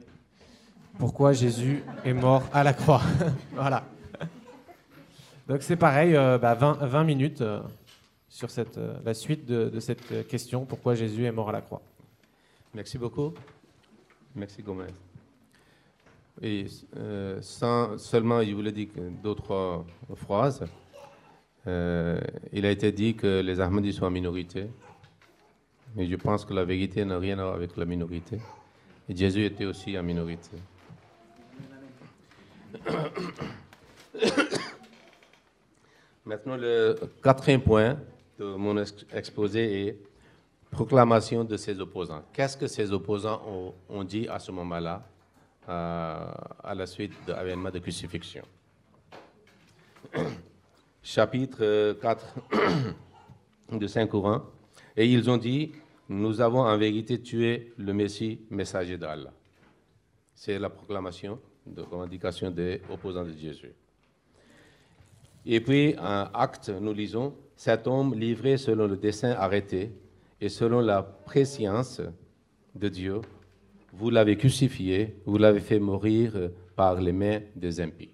[1.00, 3.02] Pourquoi Jésus est mort à la croix
[3.54, 3.84] Voilà.
[5.48, 7.62] Donc c'est pareil, 20, euh, 20, bah, minutes euh,
[8.30, 11.82] sur cette, la suite de, de, cette question, pourquoi Jésus est mort à la croix?
[12.76, 13.34] Merci beaucoup.
[14.36, 14.94] Merci Gomez.
[16.44, 16.68] Et
[17.42, 18.90] sans, seulement, je voulais dire
[19.24, 19.84] deux, trois
[20.16, 20.64] phrases.
[21.68, 22.20] Euh,
[22.52, 24.68] il a été dit que les Ahmadis sont en minorité.
[25.96, 28.40] Mais je pense que la vérité n'a rien à voir avec la minorité.
[29.08, 30.58] Jésus était aussi en minorité.
[36.26, 37.98] Maintenant, le quatrième point
[38.40, 38.82] de mon
[39.14, 39.98] exposé est
[40.72, 42.24] proclamation de ses opposants.
[42.34, 45.04] Qu'est-ce que ses opposants ont, dit à ce moment-là,
[45.70, 46.32] euh,
[46.64, 48.44] à la suite de l'événement de crucifixion?
[51.06, 52.36] Chapitre 4
[53.78, 54.42] de Saint Courant.
[54.96, 55.74] Et ils ont dit,
[56.08, 59.34] nous avons en vérité tué le Messie, messager d'Allah.
[60.34, 63.74] C'est la proclamation de revendication des opposants de Jésus.
[65.46, 69.92] Et puis, en acte, nous lisons, cet homme livré selon le dessein arrêté
[70.40, 72.02] et selon la préscience
[72.76, 73.20] de Dieu,
[73.92, 78.14] vous l'avez crucifié, vous l'avez fait mourir par les mains des impies.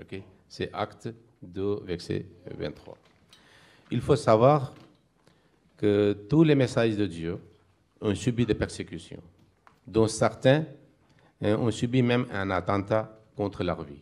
[0.00, 0.20] Ok?
[0.48, 1.08] C'est acte
[1.44, 2.26] 2, verset
[2.58, 2.96] 23.
[3.90, 4.72] Il faut savoir
[5.76, 7.38] que tous les messages de Dieu
[8.00, 9.22] ont subi des persécutions,
[9.86, 10.64] dont certains
[11.42, 14.00] hein, ont subi même un attentat contre leur vie.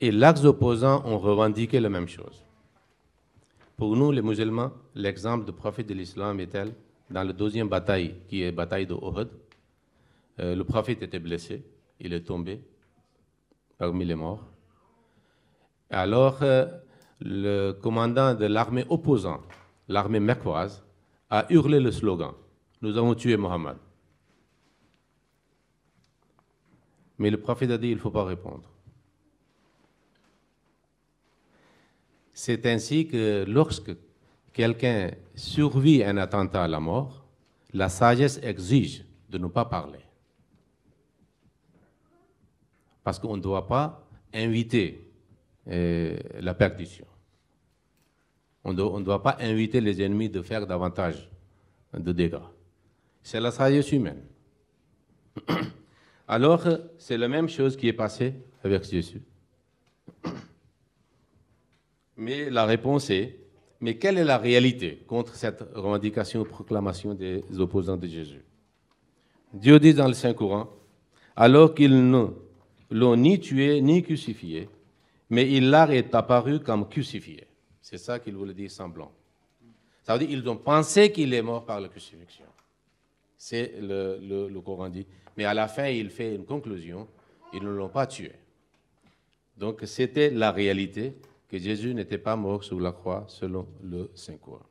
[0.00, 2.44] Et l'axe opposants ont revendiqué la même chose.
[3.76, 6.72] Pour nous, les musulmans, l'exemple du prophète de l'islam est tel,
[7.10, 9.28] dans la deuxième bataille, qui est la bataille de Uhud,
[10.40, 11.62] euh, le prophète était blessé,
[12.00, 12.60] il est tombé
[13.76, 14.44] parmi les morts.
[15.90, 16.66] Alors, euh,
[17.20, 19.44] le commandant de l'armée opposante,
[19.88, 20.84] l'armée mercoise,
[21.30, 22.32] a hurlé le slogan
[22.82, 23.76] Nous avons tué Mohammed.
[27.18, 28.70] Mais le prophète a dit Il ne faut pas répondre.
[32.32, 33.90] C'est ainsi que lorsque
[34.52, 37.24] quelqu'un survit un attentat à la mort,
[37.72, 39.98] la sagesse exige de ne pas parler.
[43.02, 45.07] Parce qu'on ne doit pas inviter
[45.68, 47.06] la perdition.
[48.64, 51.28] On ne doit pas inviter les ennemis de faire davantage
[51.94, 52.36] de dégâts.
[53.22, 54.22] C'est la sagesse humaine.
[56.28, 56.66] Alors,
[56.98, 59.22] c'est la même chose qui est passée avec Jésus.
[62.16, 63.38] Mais la réponse est,
[63.80, 68.44] mais quelle est la réalité contre cette revendication, proclamation des opposants de Jésus?
[69.52, 70.68] Dieu dit dans le Saint-Courant,
[71.36, 72.26] alors qu'ils ne
[72.90, 74.68] l'ont ni tué ni crucifié,
[75.30, 77.46] mais il leur est apparu comme crucifié.
[77.80, 79.12] C'est ça qu'il voulait dire semblant.
[80.02, 82.46] Ça veut dire qu'ils ont pensé qu'il est mort par la crucifixion.
[83.36, 85.06] C'est le, Coran dit.
[85.36, 87.06] Mais à la fin, il fait une conclusion.
[87.52, 88.32] Ils ne l'ont pas tué.
[89.56, 91.14] Donc c'était la réalité
[91.48, 94.66] que Jésus n'était pas mort sur la croix selon le Saint-Courant.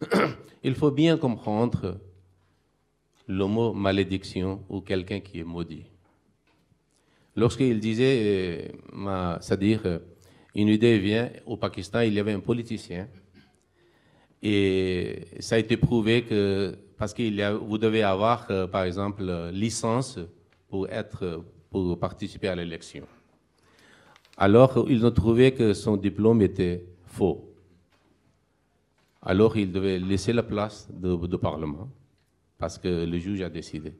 [0.62, 1.98] Il faut bien comprendre
[3.26, 5.84] le mot malédiction ou quelqu'un qui est maudit.
[7.38, 10.00] Lorsqu'il disait, euh, c'est-à-dire, euh,
[10.56, 13.06] une idée vient au Pakistan, il y avait un politicien,
[14.42, 19.22] et ça a été prouvé que, parce que vous devez avoir, euh, par exemple,
[19.52, 20.18] licence
[20.68, 23.06] pour, être, pour participer à l'élection.
[24.36, 27.54] Alors, ils ont trouvé que son diplôme était faux.
[29.22, 31.88] Alors, il devait laisser la place de, Parlement,
[32.58, 33.92] parce que le juge a décidé.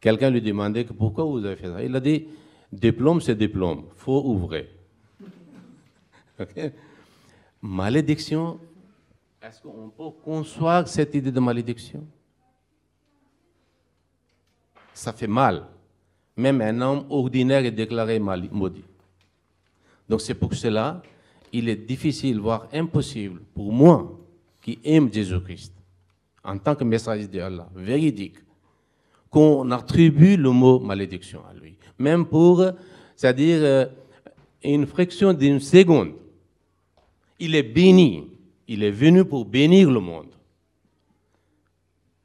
[0.00, 1.82] Quelqu'un lui demandait que pourquoi vous avez fait ça.
[1.82, 2.28] Il a dit,
[2.72, 4.68] diplôme, c'est diplôme, faux ou vrai?
[7.62, 8.60] Malédiction,
[9.42, 12.06] est-ce qu'on peut concevoir cette idée de malédiction?
[14.92, 15.66] Ça fait mal.
[16.36, 18.84] Même un homme ordinaire est déclaré maudit.
[20.08, 21.02] Donc c'est pour cela,
[21.52, 24.20] il est difficile, voire impossible pour moi,
[24.60, 25.72] qui aime Jésus-Christ,
[26.44, 28.38] en tant que messager d'Allah, véridique,
[29.30, 31.75] qu'on attribue le mot malédiction à lui.
[31.98, 32.64] Même pour,
[33.14, 33.86] c'est-à-dire euh,
[34.62, 36.12] une fraction d'une seconde.
[37.38, 38.28] Il est béni.
[38.68, 40.28] Il est venu pour bénir le monde.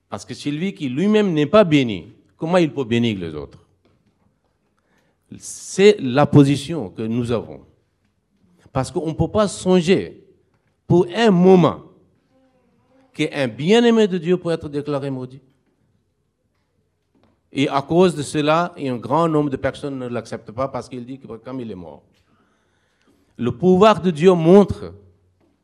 [0.10, 3.60] Parce que celui qui lui-même n'est pas béni, comment il peut bénir les autres?
[5.38, 7.62] C'est la position que nous avons.
[8.74, 10.22] Parce qu'on ne peut pas songer
[10.86, 11.84] pour un moment
[13.14, 15.42] qu'un bien-aimé de Dieu peut être déclaré maudit.
[17.54, 21.06] Et à cause de cela, un grand nombre de personnes ne l'acceptent pas parce qu'il
[21.06, 22.04] dit que comme il est mort.
[23.38, 24.94] Le pouvoir de Dieu montre,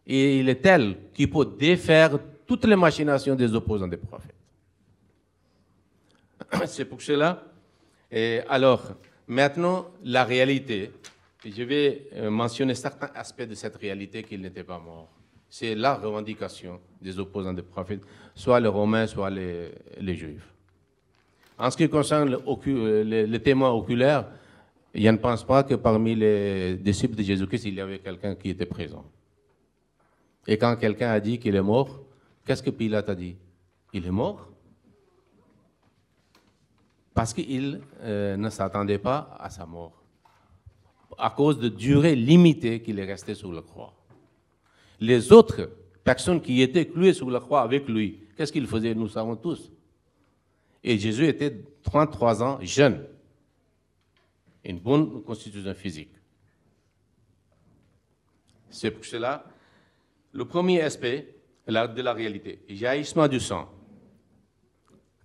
[0.05, 4.35] et il est tel qu'il peut défaire toutes les machinations des opposants des prophètes.
[6.65, 7.43] C'est pour cela.
[8.11, 8.83] Et alors,
[9.27, 10.91] maintenant, la réalité,
[11.45, 15.09] je vais euh, mentionner certains aspects de cette réalité qu'il n'était pas mort.
[15.49, 18.01] C'est la revendication des opposants des prophètes,
[18.35, 19.71] soit les Romains, soit les,
[20.15, 20.53] Juifs.
[21.57, 24.27] En ce qui concerne le, euh, les, témoins oculaires,
[24.93, 28.49] il ne pense pas que parmi les disciples de Jésus-Christ, il y avait quelqu'un qui
[28.49, 29.05] était présent.
[30.45, 31.99] Et quand quelqu'un a dit qu'il est mort,
[32.45, 33.35] qu'est-ce que Pilate a dit?
[33.93, 34.47] Il est mort
[37.13, 39.97] Parce qu'il euh, ne s'attendait pas à sa mort
[41.17, 43.93] à cause de durée limitée qu'il est resté sur la croix.
[44.99, 45.69] Les autres
[46.03, 48.21] personnes qui étaient clouées sur la croix avec lui.
[48.35, 49.71] Qu'est-ce qu'il faisait Nous savons tous.
[50.83, 51.53] Et Jésus était
[51.83, 53.05] 33 ans jeune.
[54.63, 56.11] Une bonne constitution physique.
[58.69, 59.45] C'est pour cela,
[60.33, 61.35] le premier aspect
[61.67, 63.69] de la réalité, jaillissement du sang.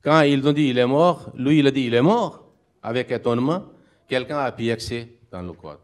[0.03, 3.11] Quand ils ont dit il est mort, lui il a dit il est mort, avec
[3.11, 3.65] étonnement,
[4.09, 5.81] quelqu'un a piexé dans le corps.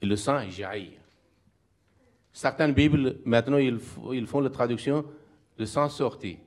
[0.00, 0.98] Et le sang jaillit.
[2.32, 3.78] Certaines Bibles, maintenant, ils,
[4.26, 5.04] font la traduction
[5.58, 6.38] de sang sorti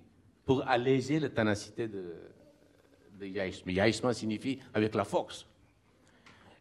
[0.46, 2.14] pour alléger la ténacité de,
[3.20, 4.14] de yaïsme.
[4.14, 5.46] signifie avec la force.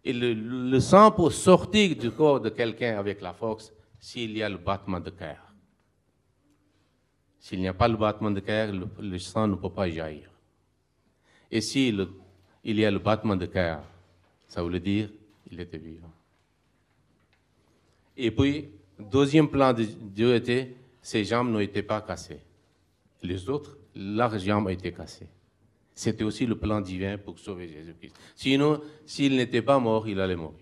[0.05, 4.49] Et le, sang peut sortir du corps de quelqu'un avec la force s'il y a
[4.49, 5.39] le battement de cœur.
[7.39, 10.29] S'il n'y a pas le battement de cœur, le, sang ne peut pas jaillir.
[11.51, 12.07] Et s'il
[12.65, 13.83] il y a le battement de cœur,
[14.49, 15.09] ça veut dire
[15.47, 16.13] qu'il était vivant.
[18.17, 18.69] Et puis,
[18.99, 22.41] deuxième plan de Dieu était, ses jambes n'étaient pas cassées.
[23.25, 25.29] Les autres, leurs jambes étaient cassées.
[25.93, 28.15] C'était aussi le plan divin pour sauver Jésus-Christ.
[28.35, 30.59] Sinon, s'il n'était pas mort, il allait mourir.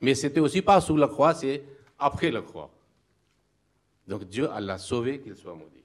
[0.00, 1.62] Mais c'était aussi pas sous la croix, c'est
[1.98, 2.70] après la croix.
[4.06, 5.82] Donc Dieu l'a sauvé qu'il soit maudit.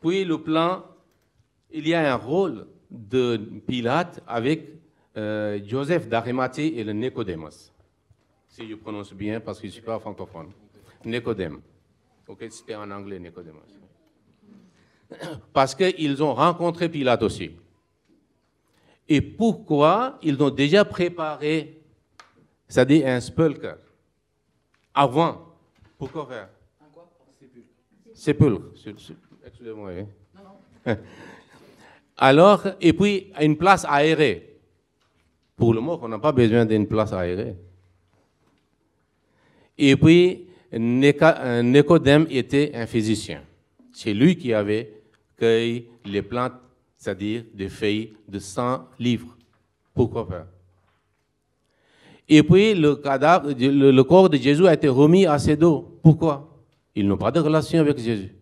[0.00, 0.84] Puis le plan,
[1.70, 3.36] il y a un rôle de
[3.66, 4.68] Pilate avec
[5.16, 7.72] euh, Joseph d'Arimathée et le Nicodémos
[8.56, 10.50] si je prononce bien, parce que je ne suis pas francophone.
[11.04, 11.60] Nicodème.
[12.26, 13.56] Ok, c'était en anglais, Nicodème.
[15.52, 17.50] Parce qu'ils ont rencontré Pilate aussi.
[19.08, 21.80] Et pourquoi ils ont déjà préparé,
[22.68, 23.74] c'est-à-dire un spulker,
[24.92, 25.54] avant.
[25.98, 26.48] Pourquoi faire?
[26.80, 27.08] Un quoi?
[28.14, 28.76] Sépulcre.
[28.76, 29.12] Sépulcre.
[29.46, 29.90] Excusez-moi.
[29.90, 30.06] Hein.
[30.34, 30.42] Non,
[30.86, 30.96] non.
[32.16, 34.54] Alors, et puis, une place aérée.
[35.54, 37.54] Pour le mort, on n'a pas besoin d'une place aérée.
[39.78, 43.42] Et puis, Nicodème était un physicien.
[43.92, 44.95] C'est lui qui avait
[45.36, 46.54] cueilli les plantes,
[46.96, 49.36] c'est-à-dire des feuilles de 100 livres.
[49.94, 50.46] Pourquoi faire
[52.28, 55.98] Et puis, le, cadavre, le, corps de Jésus a été remis à ses dos.
[56.02, 56.52] Pourquoi?
[56.94, 58.34] Ils n'ont pas de relation avec Jésus.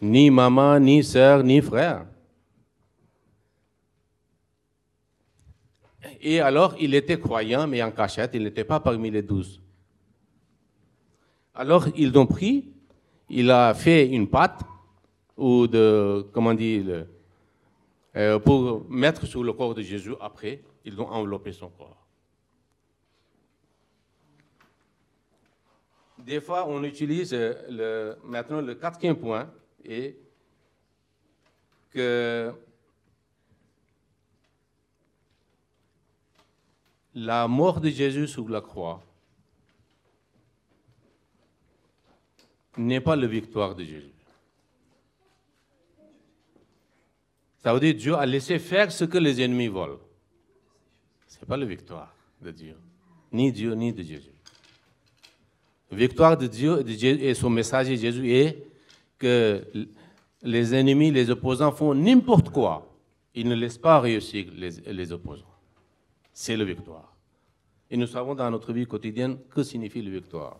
[0.00, 2.06] Ni maman, ni sœur, ni frère.
[6.20, 9.60] Et alors, il était croyant, mais en cachette, il n'était pas parmi les douze.
[11.54, 12.72] Alors, ils l'ont pris,
[13.28, 14.60] il a fait une pâte,
[15.36, 17.06] ou de, comment dire,
[18.16, 21.96] euh, pour mettre sur le corps de Jésus après, ils ont enveloppé son corps.
[26.18, 29.50] Des fois, on utilise le, maintenant le quatrième point,
[29.84, 30.16] et
[31.90, 32.52] que
[37.14, 39.02] la mort de Jésus sur la croix
[42.76, 44.11] n'est pas la victoire de Jésus.
[47.62, 49.98] Ça veut dire Dieu a laissé faire ce que les ennemis veulent.
[51.28, 52.76] Ce n'est pas la victoire de Dieu,
[53.30, 54.34] ni Dieu, ni de Jésus.
[55.90, 58.66] La victoire de Dieu et son message de Jésus est
[59.18, 59.64] que
[60.42, 62.88] les ennemis, les opposants font n'importe quoi.
[63.34, 65.52] Ils ne laissent pas réussir les, les opposants
[66.32, 67.14] c'est la victoire.
[67.90, 70.58] Et nous savons dans notre vie quotidienne que signifie la victoire.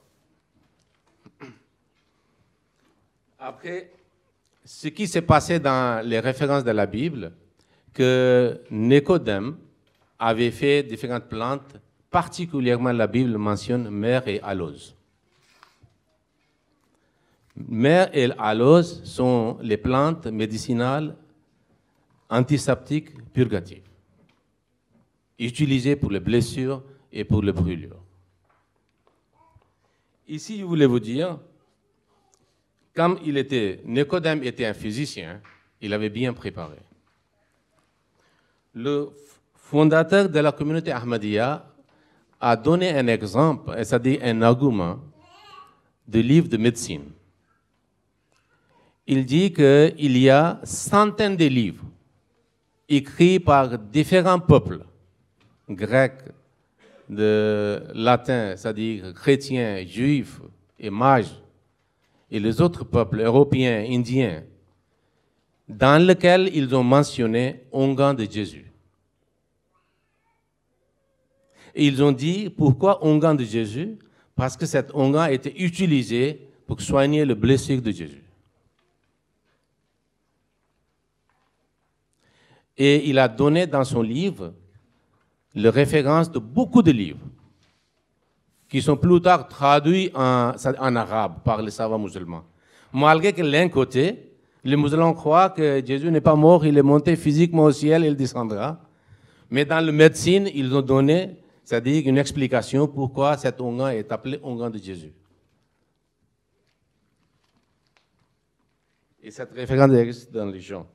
[3.38, 3.90] Après,
[4.64, 7.32] ce qui s'est passé dans les références de la Bible,
[7.92, 9.56] que Nicodème
[10.18, 11.76] avait fait différentes plantes,
[12.10, 14.94] particulièrement la Bible mentionne mer et aloes.
[17.56, 21.14] Mer et aloes sont les plantes médicinales
[22.30, 23.92] antiseptiques purgatives
[25.44, 26.82] utilisé pour les blessures
[27.12, 28.02] et pour les brûlures.
[30.28, 31.38] Ici, je voulais vous dire,
[32.94, 35.40] comme il était, Nicodème était un physicien,
[35.80, 36.76] il avait bien préparé.
[38.74, 39.10] Le
[39.54, 41.66] fondateur de la communauté Ahmadiyya
[42.40, 44.98] a donné un exemple, c'est-à-dire un argument
[46.06, 47.04] de livre de médecine.
[49.06, 51.84] Il dit qu'il y a centaines de livres
[52.88, 54.84] écrits par différents peuples
[55.68, 56.14] grec,
[57.08, 60.40] de latin, c'est-à-dire chrétiens, juifs
[60.78, 61.41] et mages,
[62.32, 64.42] et les autres peuples européens, indiens,
[65.68, 68.72] dans lesquels ils ont mentionné onguent de Jésus.
[71.74, 73.98] Et ils ont dit pourquoi onguent de Jésus?
[74.34, 78.24] Parce que cet onguent a été utilisé pour soigner le blessure de Jésus.
[82.78, 84.54] Et il a donné dans son livre
[85.54, 87.26] les références de beaucoup de livres
[88.72, 92.42] qui sont plus tard traduits en, arabe par les savants musulmans.
[92.90, 94.32] Malgré que l'un côté,
[94.64, 98.16] les musulmans croient que Jésus n'est pas mort, il est monté physiquement au ciel, il
[98.16, 98.80] descendra.
[99.50, 104.40] Mais dans la médecine, ils ont donné, c'est-à-dire une explication pourquoi cet onguent est appelé
[104.42, 105.12] onguent de Jésus.
[109.22, 110.86] Et cette référence existe dans les gens.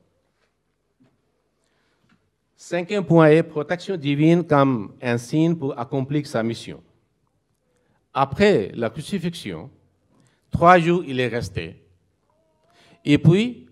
[2.56, 6.82] Cinquième point est protection divine comme un signe pour accomplir sa mission.
[8.20, 9.70] Après la crucifixion,
[10.49, 11.76] trois jours il est resté.
[13.05, 13.70] Et puis,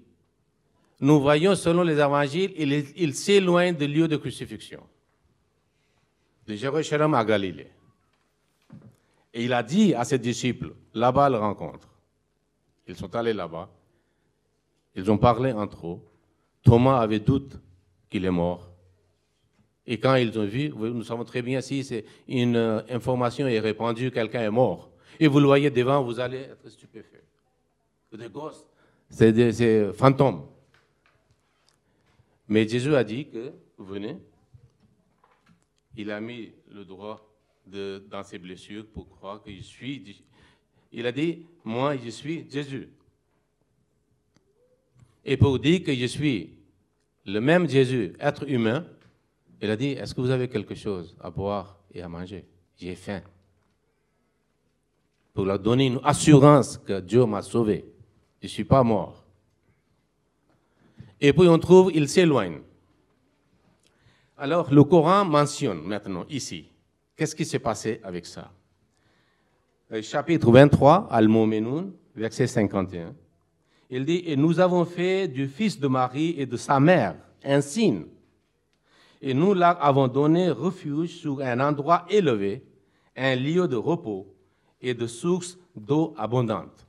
[1.00, 2.54] nous voyons selon les évangiles,
[2.96, 4.84] il, s'éloigne du lieu de crucifixion,
[6.46, 7.72] de Jérusalem à Galilée.
[9.34, 11.90] Et il a dit à ses disciples, là-bas le rencontre.
[12.88, 13.68] Ils sont allés là-bas.
[14.94, 16.00] Ils ont parlé entre eux.
[16.62, 17.60] Thomas avait doute
[18.12, 18.70] qu'il est mort.
[19.88, 23.60] Et quand ils ont vu, nous savons très bien si c'est une euh, information est
[23.60, 24.92] répandue, quelqu'un est mort.
[25.20, 27.24] Et vous le voyez devant, vous allez être stupéfait.
[28.12, 28.66] Des gosses,
[29.10, 30.48] c'est des fantômes.
[32.48, 34.18] Mais Jésus a dit que, venez,
[35.98, 37.30] il a mis le droit
[37.68, 40.24] dans ses blessures pour croire que je suis.
[40.92, 42.90] Il a dit, moi, je suis Jésus.
[45.24, 46.54] Et pour dire que je suis
[47.26, 48.86] le même Jésus, être humain,
[49.62, 52.46] il a dit, est-ce que vous avez quelque chose à boire et à manger?
[52.78, 53.22] J'ai faim.
[55.34, 57.86] Pour leur donner une assurance que Dieu m'a sauvé.
[58.42, 59.24] Je ne suis pas mort.
[61.20, 62.60] Et puis on trouve, il s'éloigne.
[64.38, 66.70] Alors le Coran mentionne maintenant ici,
[67.16, 68.52] qu'est-ce qui s'est passé avec ça?
[70.02, 73.14] Chapitre 23, Al-Momenoun, verset 51.
[73.90, 77.62] Il dit, et nous avons fait du fils de Marie et de sa mère un
[77.62, 78.06] signe
[79.26, 82.64] et nous leur avons donné refuge sur un endroit élevé,
[83.16, 84.32] un lieu de repos
[84.80, 86.86] et de sources d'eau abondante.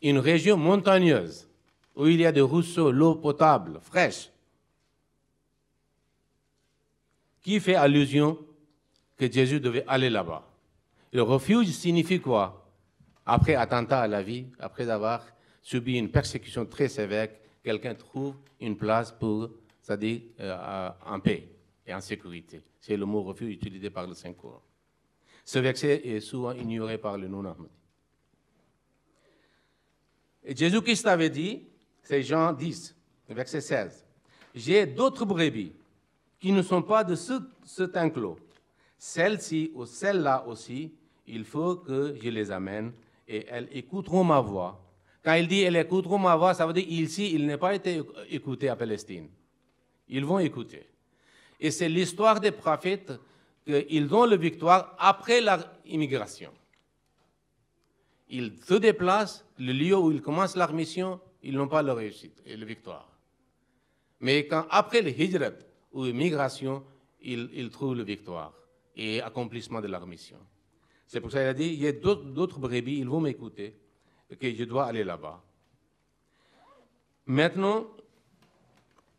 [0.00, 1.48] Une région montagneuse
[1.96, 4.30] où il y a des ruisseaux, l'eau potable, fraîche,
[7.42, 8.38] qui fait allusion
[9.16, 10.48] que Jésus devait aller là-bas.
[11.12, 12.64] Le refuge signifie quoi?
[13.26, 15.26] Après attentat à la vie, après avoir
[15.62, 17.28] subi une persécution très sévère,
[17.64, 19.50] quelqu'un trouve une place pour
[19.88, 21.48] c'est-à-dire euh, en paix
[21.86, 22.60] et en sécurité.
[22.78, 24.60] C'est le mot refuge utilisé par le Saint-Coran.
[25.46, 27.72] Ce verset est souvent ignoré par le non-ahmadi.
[30.44, 31.62] Et Jésus-Christ avait dit,
[32.02, 32.94] c'est Jean 10,
[33.30, 34.04] verset 16,
[34.54, 35.72] J'ai d'autres brebis
[36.38, 38.38] qui ne sont pas de ce, cet enclos.
[38.98, 40.92] Celles-ci ou celles-là aussi,
[41.26, 42.92] il faut que je les amène
[43.26, 44.84] et elles écouteront ma voix.
[45.24, 48.02] Quand il dit elles écouteront ma voix, ça veut dire ici, il n'est pas été
[48.28, 49.28] écouté à Palestine.
[50.08, 50.86] Ils vont écouter.
[51.60, 53.12] Et c'est l'histoire des prophètes
[53.64, 56.52] qu'ils ont la victoire après leur immigration.
[58.30, 62.42] Ils se déplacent, le lieu où ils commencent leur mission, ils n'ont pas la réussite
[62.46, 63.08] et la victoire.
[64.20, 65.52] Mais quand, après le hijrat
[65.92, 66.84] ou l'immigration,
[67.22, 68.52] ils, ils, trouvent la victoire
[68.96, 70.38] et accomplissement de leur mission.
[71.06, 73.74] C'est pour ça qu'il a dit, il y a d'autres brebis, ils vont m'écouter,
[74.38, 75.42] que je dois aller là-bas.
[77.26, 77.86] Maintenant,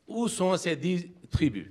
[0.09, 1.67] où sont ces dix tribus?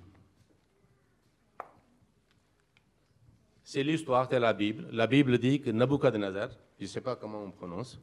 [3.64, 4.89] C'est l'histoire de la Bible.
[4.93, 6.49] La Bible dit que Nabucodonosor,
[6.79, 8.00] je ne sais pas comment on prononce,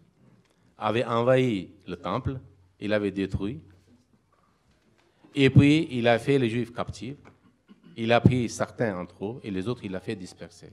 [0.78, 2.40] avait envahi le temple,
[2.80, 3.62] il avait détruit,
[5.34, 7.18] et puis il a fait les Juifs captifs,
[7.98, 10.72] il a pris certains entre eux, et les autres il a fait disperser.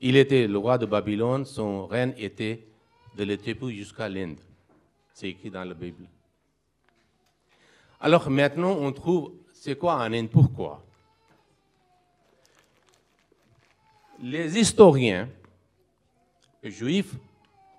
[0.00, 2.66] Il était le roi de Babylone, son règne était
[3.16, 4.40] de l'Éthiopie jusqu'à l'Inde.
[5.12, 6.06] C'est écrit dans la Bible.
[8.00, 10.82] Alors maintenant, on trouve, c'est quoi un Inde Pourquoi
[14.22, 15.28] Les historiens,
[16.62, 17.14] juifs,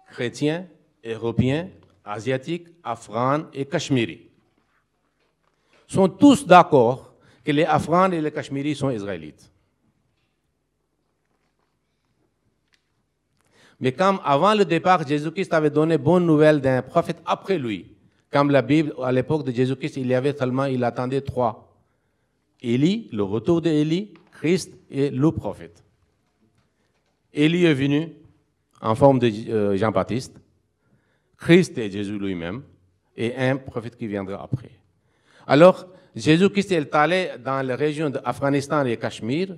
[0.09, 0.67] chrétiens,
[1.05, 1.69] européens,
[2.03, 4.21] asiatiques, afghans et cachemiris,
[5.87, 7.13] sont tous d'accord
[7.43, 9.49] que les afghans et les cachemiris sont israélites.
[13.79, 17.95] Mais comme avant le départ, Jésus-Christ avait donné bonne nouvelle d'un prophète après lui,
[18.31, 21.75] comme la Bible, à l'époque de Jésus-Christ, il y avait seulement, il attendait trois.
[22.61, 25.83] Élie, le retour d'Élie, Christ et le prophète.
[27.33, 28.09] Élie est venu
[28.81, 30.39] en forme de euh, Jean-Baptiste,
[31.37, 32.63] Christ est Jésus lui-même,
[33.15, 34.71] et un prophète qui viendra après.
[35.47, 39.55] Alors, Jésus-Christ est allé dans la région d'Afghanistan et Cachemire.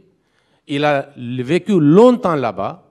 [0.67, 2.87] Il a vécu longtemps là-bas.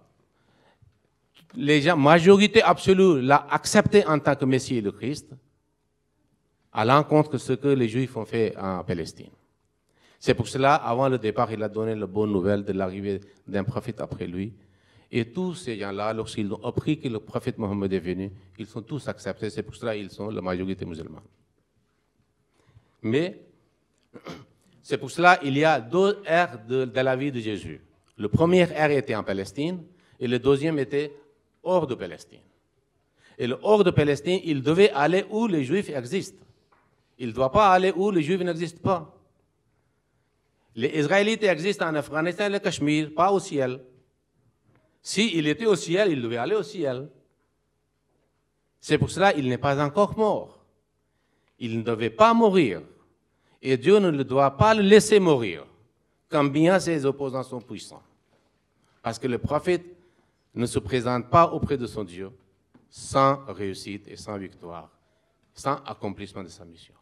[1.56, 5.32] Les gens, majorité absolue, l'a accepté en tant que Messie et le Christ
[6.72, 9.30] à l'encontre de ce que les Juifs ont fait en Palestine.
[10.18, 13.64] C'est pour cela, avant le départ, il a donné la bonne nouvelle de l'arrivée d'un
[13.64, 14.52] prophète après lui.
[15.10, 18.82] Et tous ces gens-là, lorsqu'ils ont appris que le prophète Mohammed est venu, ils sont
[18.82, 19.50] tous acceptés.
[19.50, 21.22] C'est pour cela qu'ils sont la majorité musulmane.
[23.02, 23.40] Mais
[24.82, 27.80] c'est pour cela qu'il y a deux ères de, la vie de Jésus.
[28.16, 29.82] Le premier ère était en Palestine
[30.20, 31.12] et le deuxième était
[31.62, 32.40] hors de Palestine.
[33.38, 36.44] Et le hors de Palestine, il devait aller où les Juifs existent.
[37.20, 39.14] Il ne doit pas aller où les Juifs n'existent pas.
[40.74, 43.84] Les Israélites existent en Afghanistan et le Cachemire, pas au ciel.
[45.02, 47.10] S'il était au ciel, il devait aller au ciel.
[48.80, 50.64] C'est pour cela qu'il n'est pas encore mort.
[51.58, 52.80] Il ne devait pas mourir.
[53.60, 55.66] Et Dieu ne doit pas le laisser mourir,
[56.30, 58.02] quand bien ses opposants sont puissants.
[59.02, 59.84] Parce que le prophète
[60.54, 62.30] ne se présente pas auprès de son Dieu
[62.88, 64.88] sans réussite et sans victoire,
[65.52, 66.94] sans accomplissement de sa mission.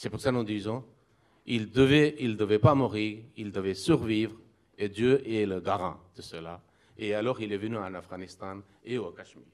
[0.00, 0.82] C'est pour ça que nous disons,
[1.44, 4.34] il devait, il devait pas mourir, il devait survivre,
[4.78, 6.62] et Dieu est le garant de cela.
[6.96, 9.44] Et alors il est venu en Afghanistan et au Cachemire.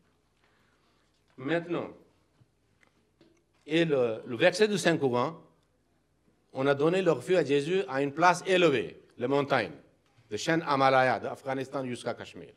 [1.37, 1.89] Maintenant,
[3.67, 5.35] et le, verset du Saint-Courant,
[6.53, 9.75] on a donné leur feu à Jésus à une place élevée, les montagnes,
[10.31, 12.55] de chaîne Amalaya, d'Afghanistan jusqu'à Cachemire.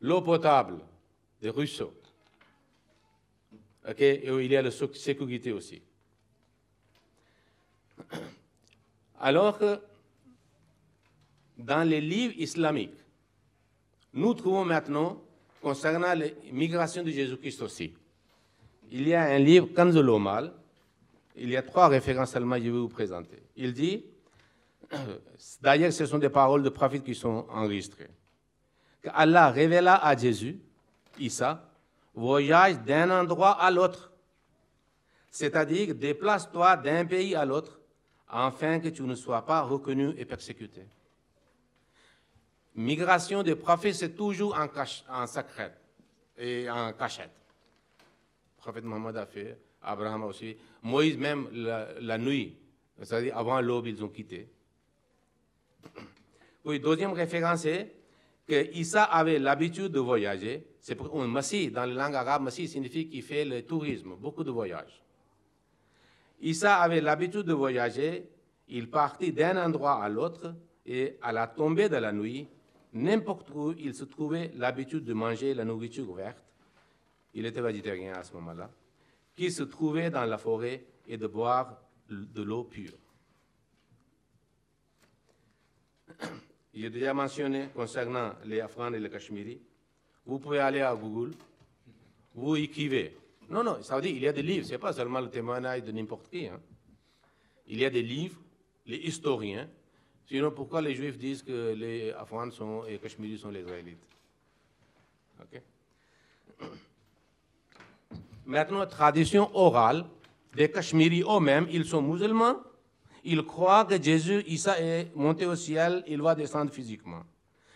[0.00, 0.78] L'eau potable,
[1.42, 1.92] des ruisseaux.
[3.88, 5.82] ok Et où il y a la sécurité aussi.
[9.20, 9.78] Alors que
[11.58, 12.98] dans les livres islamiques,
[14.12, 15.22] nous trouvons maintenant,
[15.60, 17.94] concernant l'immigration de Jésus-Christ aussi,
[18.90, 20.52] il y a un livre, Kanzul Omal,
[21.34, 23.42] il y a trois références seulement, je vais vous présenter.
[23.56, 24.04] Il dit,
[25.60, 28.10] d'ailleurs, ce sont des paroles de prophète qui sont enregistrées,
[29.02, 30.58] qu'Allah révéla à Jésus,
[31.18, 31.70] Issa,
[32.14, 34.12] voyage d'un endroit à l'autre,
[35.30, 37.75] c'est-à-dire déplace-toi d'un pays à l'autre,
[38.28, 40.82] afin que tu ne sois pas reconnu et persécuté.
[42.74, 45.74] Migration des prophètes, c'est toujours en, cache, secret
[46.36, 47.30] et en cachette.
[48.58, 52.56] Le prophète Mohammed a fait, Abraham aussi, Moïse même la, nuit,
[53.00, 54.48] c'est-à-dire avant l'aube, ils ont quitté.
[56.64, 57.94] Oui, deuxième référence est
[58.46, 60.66] que Issa avait l'habitude de voyager.
[60.80, 64.44] C'est pour un Massi, dans la langue arabe, Massi signifie qu'il fait le tourisme, beaucoup
[64.44, 65.02] de voyages.
[66.40, 68.28] Issa avait l'habitude de voyager,
[68.68, 70.54] il partit d'un endroit à l'autre
[70.84, 72.48] et à la tombée de la nuit,
[72.92, 76.44] n'importe où il se trouvait l'habitude de manger la nourriture verte,
[77.34, 78.70] il était végétarien à ce moment-là,
[79.34, 82.96] qui se trouvait dans la forêt et de boire de l'eau pure.
[86.72, 89.60] J'ai déjà mentionné concernant les Afghans et les Cachemiris,
[90.24, 91.32] vous pouvez aller à Google,
[92.34, 93.16] vous écrivez
[93.48, 95.30] non, non, ça veut dire qu'il y a des livres, ce n'est pas seulement le
[95.30, 96.46] témoignage de n'importe qui.
[96.46, 96.60] Hein.
[97.68, 98.40] Il y a des livres,
[98.86, 99.68] les historiens.
[100.26, 104.02] Sinon, pourquoi les Juifs disent que les Afghans sont, et Cachemiris sont les Israélites?
[105.40, 105.62] Ok.
[108.44, 110.06] Maintenant, tradition orale
[110.54, 112.56] des Cachemiris eux-mêmes, ils sont musulmans.
[113.22, 117.22] Ils croient que Jésus, Issa est monté au ciel, il va descendre physiquement.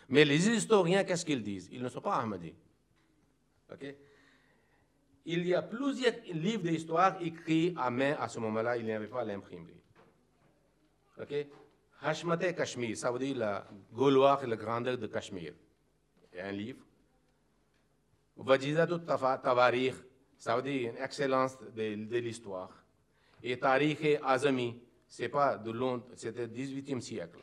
[0.09, 1.69] Mais les historiens, qu'est-ce qu'ils disent?
[1.73, 2.55] Ils ne sont pas Ahmadis.
[3.73, 3.95] ok?
[5.33, 9.07] Il y a plusieurs livres d'histoire écrits à main à ce moment-là, il n'y avait
[9.07, 9.81] pas l'imprimerie.
[11.21, 11.47] Ok?
[12.03, 15.53] Hashmate Kashmir, ça veut dire la Gauloise et la grandeur de Cachemire.
[16.39, 16.83] A un livre.
[18.37, 19.95] Vajidatut Tavarikh,
[20.37, 22.71] ça veut dire une excellence de, l'histoire.
[23.43, 27.41] Et Tariq Azami, c'est pas de long, c'était 18e siècle.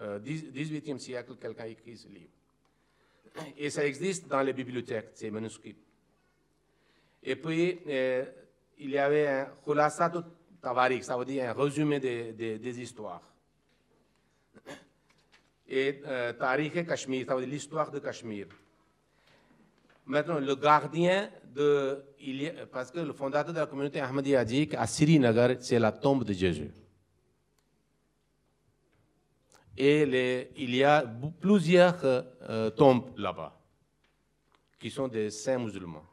[0.00, 2.32] Euh, 18e siècle, quelqu'un écrit ce livre.
[3.56, 5.76] Et ça existe dans les bibliothèques, ces manuscrits.
[7.22, 8.24] Et puis, euh,
[8.78, 10.12] il y avait un Khulasat
[10.60, 13.22] Tavarik, ça veut dire un résumé des, histoires.
[15.68, 18.48] Et euh, Tariq Cachemire, ça veut dire l'histoire de Cachemire.
[20.06, 22.02] Maintenant, le gardien de.
[22.72, 26.24] Parce que le fondateur de la communauté Ahmadi a dit qu'à Srinagar, c'est la tombe
[26.24, 26.70] de Jésus.
[29.76, 31.04] Et il y a
[31.40, 33.58] plusieurs euh, tombes là-bas,
[34.78, 36.09] qui sont des saints musulmans.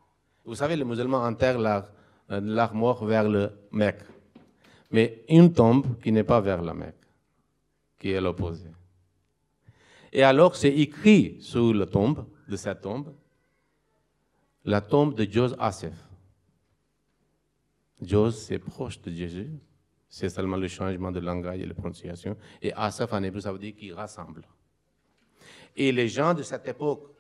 [0.48, 1.92] Vous savez, les musulmans enterrent leur,
[2.30, 4.02] leur mort vers le Mecque.
[4.92, 7.06] Mais une tombe qui n'est pas vers la Mecque,
[8.00, 8.70] qui est l'opposé.
[10.14, 13.14] Et alors, c'est écrit sur la tombe, de cette tombe,
[14.64, 15.94] la tombe de Jos Asef.
[18.02, 19.50] Jos, c'est proche de Jésus.
[20.08, 22.38] C'est seulement le changement de langage et la prononciation.
[22.62, 24.48] Et Asaf, en hébreu, ça veut dire qu'il rassemble.
[25.76, 27.14] Et les gens de cette époque,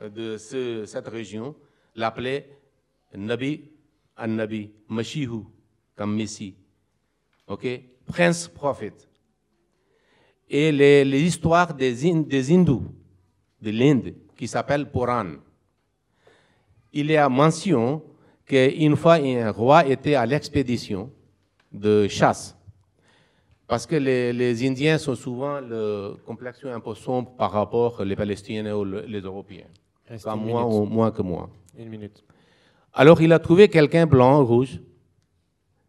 [0.00, 1.56] de ce, cette région,
[1.96, 2.57] l'appelaient
[3.16, 3.70] Nabi,
[4.16, 5.44] An-Nabi, Mashihu,
[5.96, 6.54] comme Messie.
[7.46, 7.66] OK?
[8.06, 9.08] Prince prophète.
[10.50, 12.82] et les, les histoires des, Ind- des hindous
[13.60, 15.34] de l'Inde qui s'appellent Puran.
[16.92, 18.02] Il y a mention
[18.46, 21.10] qu'une fois un roi était à l'expédition
[21.70, 22.56] de chasse.
[23.66, 28.14] Parce que les, les Indiens sont souvent le complexion un peu sombre par rapport aux
[28.16, 29.66] Palestiniens ou le- les Européens.
[30.66, 31.50] Ou moins que moi.
[31.76, 32.24] Une minute.
[32.92, 34.80] Alors il a trouvé quelqu'un blanc, rouge.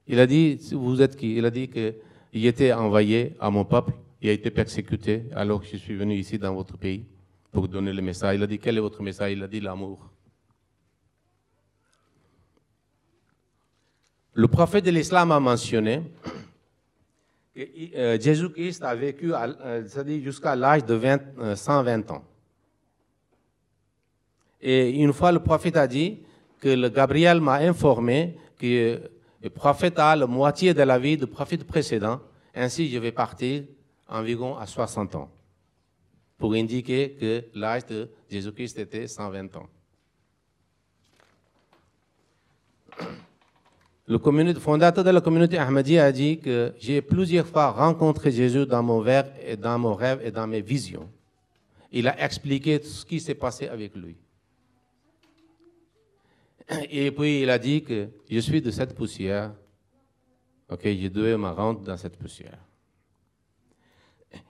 [0.07, 1.35] Il a dit, vous êtes qui?
[1.35, 5.67] Il a dit qu'il était envoyé à mon peuple, il a été persécuté, alors que
[5.67, 7.05] je suis venu ici dans votre pays
[7.51, 8.35] pour donner le message.
[8.35, 9.33] Il a dit, quel est votre message?
[9.33, 10.09] Il a dit l'amour.
[14.33, 16.01] Le prophète de l'islam a mentionné
[17.53, 17.61] que
[17.97, 19.83] euh, Jésus-Christ a vécu euh,
[20.23, 22.23] jusqu'à l'âge de 20, euh, 120 ans.
[24.61, 26.19] Et une fois, le prophète a dit
[26.59, 29.01] que le Gabriel m'a informé que
[29.41, 32.19] le prophète a la moitié de la vie du prophète précédent.
[32.53, 33.63] Ainsi, je vais partir
[34.07, 35.29] environ à 60 ans
[36.37, 39.67] pour indiquer que l'âge de Jésus-Christ était 120 ans.
[44.07, 44.17] Le
[44.55, 48.99] fondateur de la communauté Ahmadiyya a dit que j'ai plusieurs fois rencontré Jésus dans mon
[48.99, 51.07] rêve et dans mon rêve et dans mes visions.
[51.91, 54.17] Il a expliqué ce qui s'est passé avec lui.
[56.89, 59.53] Et puis il a dit que je suis de cette poussière.
[60.69, 62.59] Ok, je devais me rendre dans cette poussière.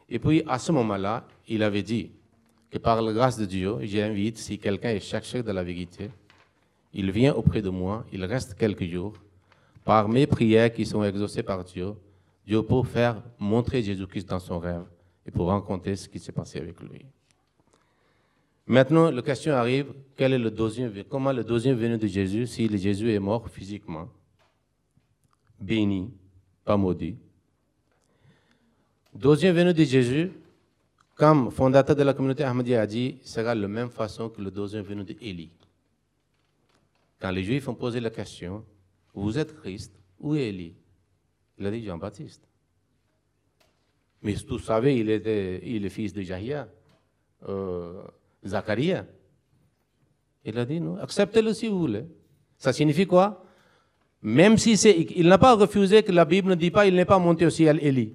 [0.10, 2.12] Et puis à ce moment-là, il avait dit
[2.70, 6.10] que par la grâce de Dieu, j'invite, si quelqu'un est chercheur de la vérité,
[6.94, 9.14] il vient auprès de moi, il reste quelques jours.
[9.86, 11.94] Par mes prières qui sont exaucées par Dieu,
[12.46, 14.84] Dieu peut faire montrer Jésus-Christ dans son rêve
[15.26, 17.06] et pour rencontrer ce qui s'est passé avec lui.
[18.70, 22.68] Maintenant, la question arrive, quel est le deuxième, comment le deuxième venu de Jésus, si
[22.68, 24.08] le Jésus est mort physiquement,
[25.60, 26.14] béni,
[26.64, 27.18] pas maudit.
[29.12, 30.32] Deuxième venu de Jésus,
[31.16, 34.52] comme fondateur de la communauté Ahmadiyya a dit, sera de la même façon que le
[34.52, 35.50] deuxième venu d'Élie.
[37.20, 38.64] Quand les Juifs ont posé la question,
[39.16, 40.76] vous êtes Christ, où est Élie?
[41.58, 42.48] Il a dit Jean-Baptiste.
[44.22, 46.70] Mais vous savez, il, était, il est fils de Jahia.
[47.48, 48.04] Euh,
[48.46, 49.06] Zacharia.
[50.46, 52.06] Il a dit non, acceptez-le si vous voulez.
[52.58, 53.44] Ça signifie quoi?
[54.22, 54.92] Même si c'est.
[55.16, 57.50] Il n'a pas refusé que la Bible ne dit pas il n'est pas monté au
[57.50, 58.14] ciel, Élie.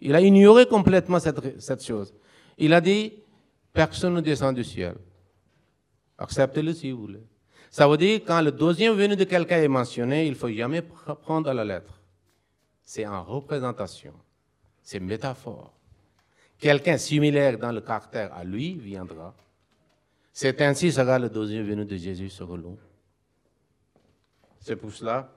[0.00, 2.12] Il a ignoré complètement cette, cette chose.
[2.58, 3.12] Il a dit
[3.72, 4.94] personne ne descend du ciel.
[6.18, 7.22] Acceptez-le si vous voulez.
[7.70, 10.80] Ça veut dire quand le deuxième venu de quelqu'un est mentionné, il ne faut jamais
[10.80, 12.00] pr- prendre la lettre.
[12.82, 14.12] C'est en représentation.
[14.82, 15.72] C'est métaphore.
[16.58, 19.34] Quelqu'un similaire dans le caractère à lui viendra.
[20.32, 22.78] C'est ainsi sera le deuxième venu de Jésus sur l'eau.
[24.58, 25.30] C'est pour cela,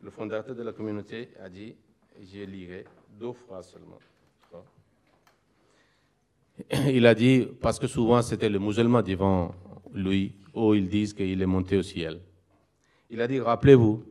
[0.00, 1.74] le fondateur de la communauté a dit,
[2.22, 2.86] je lirai
[3.18, 3.98] deux phrases seulement.
[6.90, 9.54] Il a dit, parce que souvent c'était le musulman devant
[9.92, 12.20] lui, où ils disent qu'il est monté au ciel.
[13.10, 14.02] Il a dit, rappelez-vous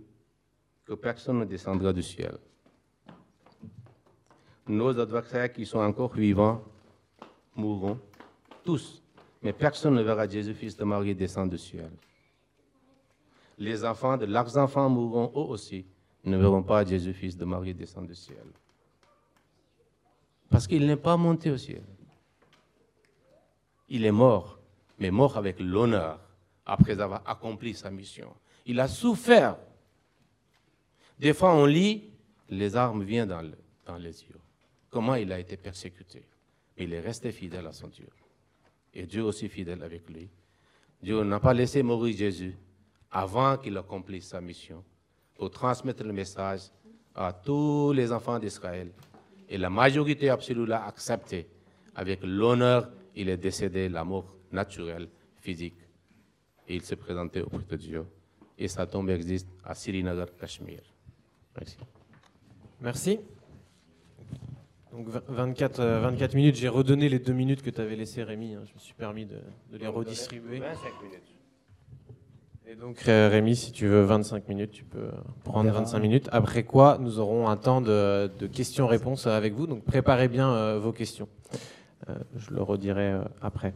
[0.85, 2.37] que personne ne descendra du ciel.
[4.67, 6.63] Nos adversaires qui sont encore vivants
[7.55, 7.99] mourront,
[8.63, 9.02] tous.
[9.43, 11.91] Mais personne ne verra Jésus, fils de Marie, descendre du ciel.
[13.57, 15.85] Les enfants de leurs enfants mourront eux aussi,
[16.23, 18.45] ne verront pas Jésus, fils de Marie, descendre du ciel.
[20.49, 21.83] Parce qu'il n'est pas monté au ciel.
[23.89, 24.59] Il est mort,
[24.97, 26.19] mais mort avec l'honneur,
[26.65, 28.33] après avoir accompli sa mission.
[28.65, 29.57] Il a souffert.
[31.19, 32.11] Des fois, on lit,
[32.49, 33.51] les armes viennent dans,
[33.85, 34.39] dans les yeux.
[34.89, 36.23] Comment il a été persécuté?
[36.77, 38.07] Il est resté fidèle à son Dieu.
[38.93, 40.29] Et Dieu aussi fidèle avec lui.
[41.01, 42.55] Dieu n'a pas laissé mourir Jésus
[43.11, 44.83] avant qu'il accomplisse sa mission
[45.35, 46.61] pour transmettre le message
[47.15, 48.91] à tous les enfants d'Israël.
[49.49, 51.47] Et la majorité absolue l'a accepté.
[51.95, 55.09] Avec l'honneur, il est décédé, la mort naturelle,
[55.39, 55.77] physique.
[56.67, 58.05] Et il s'est présenté auprès de Dieu.
[58.57, 60.81] Et sa tombe existe à Srinagar, Cachemire.
[61.55, 61.77] Merci.
[62.81, 63.19] Merci.
[64.93, 68.21] Donc vingt- 24, euh, 24 minutes, j'ai redonné les deux minutes que tu avais laissées
[68.23, 68.61] Rémi, hein.
[68.67, 69.37] je me suis permis de,
[69.71, 70.61] de les redistribuer.
[72.67, 75.11] Et donc Ré- Rémi, si tu veux 25 minutes, tu peux euh,
[75.43, 75.79] prendre verra.
[75.79, 76.29] 25 minutes.
[76.31, 80.79] Après quoi, nous aurons un temps de, de questions-réponses avec vous, donc préparez bien euh,
[80.79, 81.27] vos questions.
[82.09, 83.73] Euh, je le redirai euh, après.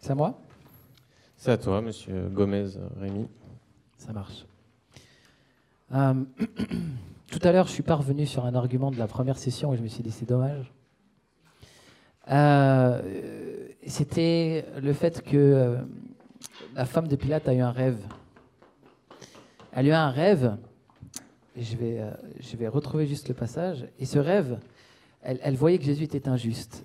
[0.00, 0.38] C'est à moi?
[1.38, 3.26] C'est à toi, monsieur Gomez, euh, Rémi.
[3.96, 4.44] Ça marche.
[5.94, 6.14] Euh,
[7.30, 9.76] tout à l'heure, je suis pas revenu sur un argument de la première session et
[9.76, 10.72] je me suis dit c'est dommage.
[12.30, 13.00] Euh,
[13.86, 15.76] C'était le fait que euh,
[16.74, 17.98] la femme de Pilate a eu un rêve.
[19.72, 20.56] Elle a eu un rêve
[21.58, 22.10] euh,
[22.40, 23.86] je vais retrouver juste le passage.
[23.98, 24.58] Et ce rêve,
[25.22, 26.84] elle, elle voyait que Jésus était injuste.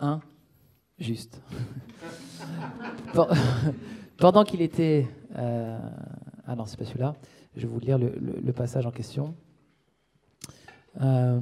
[0.00, 1.40] Injuste.
[3.12, 3.28] Pen-
[4.16, 5.06] Pendant qu'il était...
[5.36, 7.14] ah non, c'est pas celui-là.
[7.56, 9.34] Je vais vous lire le, passage en question.
[11.00, 11.40] Euh,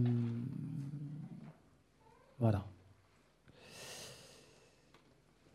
[2.38, 2.64] voilà.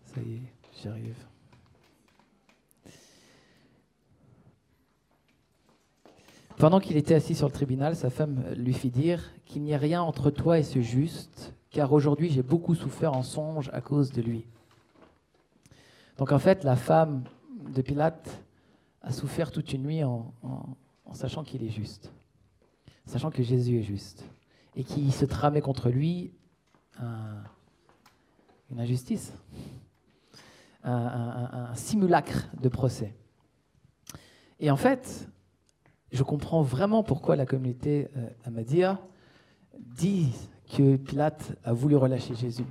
[0.05, 0.41] Ça y est,
[0.79, 1.15] j'y arrive.
[6.57, 9.77] Pendant qu'il était assis sur le tribunal, sa femme lui fit dire qu'il n'y a
[9.77, 14.11] rien entre toi et ce juste, car aujourd'hui j'ai beaucoup souffert en songe à cause
[14.11, 14.47] de lui.
[16.17, 17.25] Donc en fait, la femme
[17.75, 18.43] de Pilate
[19.07, 20.33] a souffert toute une nuit en,
[21.13, 22.11] sachant qu'il est juste,
[23.05, 24.25] sachant que Jésus est juste,
[24.75, 26.33] et qu'il se tramait contre lui
[26.99, 27.41] un-
[28.69, 29.33] une injustice,
[30.83, 33.13] un, simulacre de procès.
[34.59, 35.29] Et en fait,
[36.11, 38.93] je comprends vraiment pourquoi la communauté euh,
[39.79, 40.33] dit
[40.69, 42.65] que Pilate a voulu relâcher Jésus.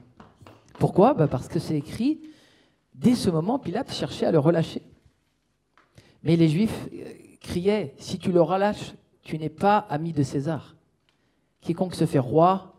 [0.78, 1.14] Pourquoi?
[1.14, 2.20] Bah Parce que c'est écrit,
[2.94, 4.82] dès ce moment, Pilate cherchait à le relâcher.
[6.26, 10.74] Mais les Juifs euh, criaient, si tu le relâches, tu n'es pas ami de César.
[11.60, 12.74] Quiconque se fait roi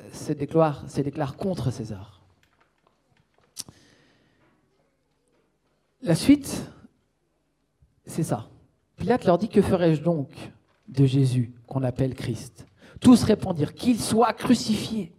[0.00, 2.20] euh, se déclare, contre César.
[6.00, 6.68] La suite,
[8.06, 8.48] c'est ça.
[8.96, 10.32] Pilate leur dit, que ferai-je donc
[10.88, 12.66] de Jésus qu'on appelle Christ?
[13.00, 15.12] Tous répondirent, qu'il soit crucifié.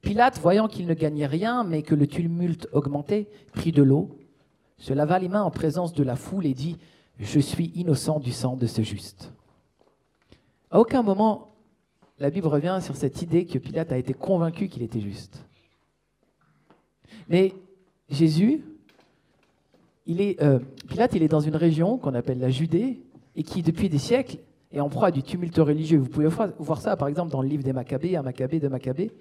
[0.00, 4.19] Pilate, voyant qu'il ne gagnait rien, mais que le tumulte augmentait, prit de l'eau,
[4.80, 6.78] se lava les mains en présence de la foule et dit,
[7.18, 9.32] je suis innocent du sang de ce juste.
[10.70, 11.54] À aucun moment,
[12.18, 15.44] la Bible revient sur cette idée que Pilate a été convaincu qu'il était juste.
[17.28, 17.52] Mais
[18.08, 18.64] Jésus,
[20.06, 20.58] il est, euh,
[20.88, 23.02] Pilate, il est dans une région qu'on appelle la Judée
[23.36, 24.38] et qui, depuis des siècles,
[24.72, 25.98] est en proie à du tumulte religieux.
[25.98, 26.28] Vous pouvez
[26.58, 29.12] voir ça, par exemple, dans le livre des Maccabées, à Maccabée de Maccabée.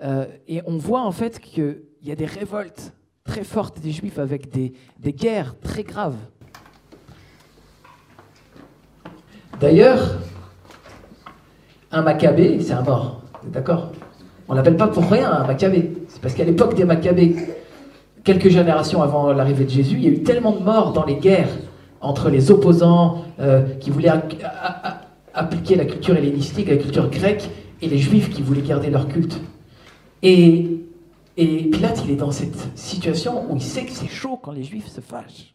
[0.00, 2.92] Euh, et on voit en fait qu'il y a des révoltes
[3.24, 4.72] très fortes des Juifs avec des,
[5.12, 6.16] guerres très graves.
[9.60, 10.18] D'ailleurs,
[11.90, 13.22] un Maccabée, c'est un mort.
[13.44, 13.92] D'accord?
[14.48, 15.92] On l'appelle pas pour rien un Maccabée.
[16.08, 17.36] C'est parce qu'à l'époque des Maccabées,
[18.24, 21.16] quelques générations avant l'arrivée de Jésus, il y a eu tellement de morts dans les
[21.16, 21.56] guerres
[22.00, 24.10] entre les opposants euh, qui voulaient
[25.34, 27.48] appliquer la culture hellénistique, la culture grecque,
[27.80, 29.40] et les juifs qui voulaient garder leur culte.
[30.22, 30.82] Et,
[31.36, 34.64] et Pilate, il est dans cette situation où il sait que c'est chaud quand les
[34.64, 35.54] juifs se fâchent.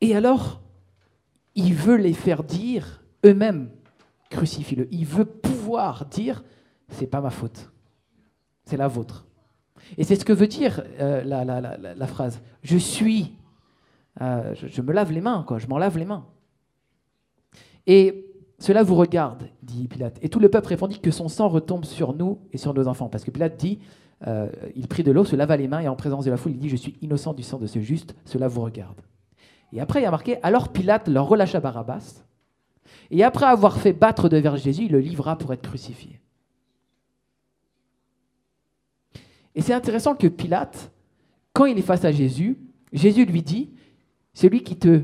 [0.00, 0.60] Et alors,
[1.54, 3.70] il veut les faire dire eux-mêmes,
[4.30, 4.88] crucifie-le.
[4.92, 6.42] Il veut pouvoir dire,
[6.88, 7.70] c'est pas ma faute,
[8.64, 9.26] c'est la vôtre.
[9.98, 12.40] Et c'est ce que veut dire euh, la, la- la- phrase.
[12.62, 13.36] Je suis,
[14.20, 15.58] euh, je, je me lave les mains, quoi.
[15.58, 16.26] Je m'en lave les mains.
[17.86, 18.29] Et
[18.60, 20.18] cela vous regarde, dit Pilate.
[20.20, 23.08] Et tout le peuple répondit que son sang retombe sur nous et sur nos enfants.
[23.08, 23.78] Parce que Pilate dit,
[24.26, 26.52] euh, il prit de l'eau, se lava les mains et en présence de la foule,
[26.52, 28.14] il dit, je suis innocent du sang de ce juste.
[28.26, 29.00] Cela vous regarde.
[29.72, 32.22] Et après, il y a marqué, alors Pilate leur relâcha Barabbas.
[33.10, 36.20] Et après avoir fait battre de vers Jésus, il le livra pour être crucifié.
[39.54, 40.92] Et c'est intéressant que Pilate,
[41.54, 42.58] quand il est face à Jésus,
[42.92, 43.70] Jésus lui dit,
[44.34, 45.00] celui qui, te,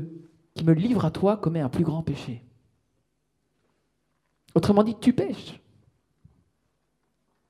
[0.53, 2.43] qui me livre à toi commet un plus grand péché.
[4.55, 5.59] Autrement dit, tu pêches.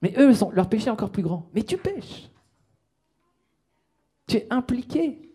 [0.01, 1.49] Mais eux, leur péché est encore plus grand.
[1.53, 2.29] Mais tu pêches.
[4.27, 5.33] Tu es impliqué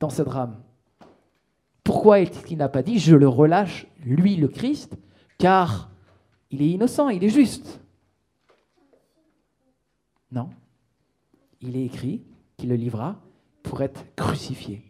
[0.00, 0.62] dans ce drame.
[1.84, 4.96] Pourquoi est-ce qu'il n'a pas dit je le relâche, lui le Christ,
[5.38, 5.90] car
[6.50, 7.80] il est innocent, il est juste?
[10.32, 10.50] Non.
[11.60, 12.24] Il est écrit
[12.56, 13.20] qu'il le livra
[13.62, 14.82] pour être crucifié.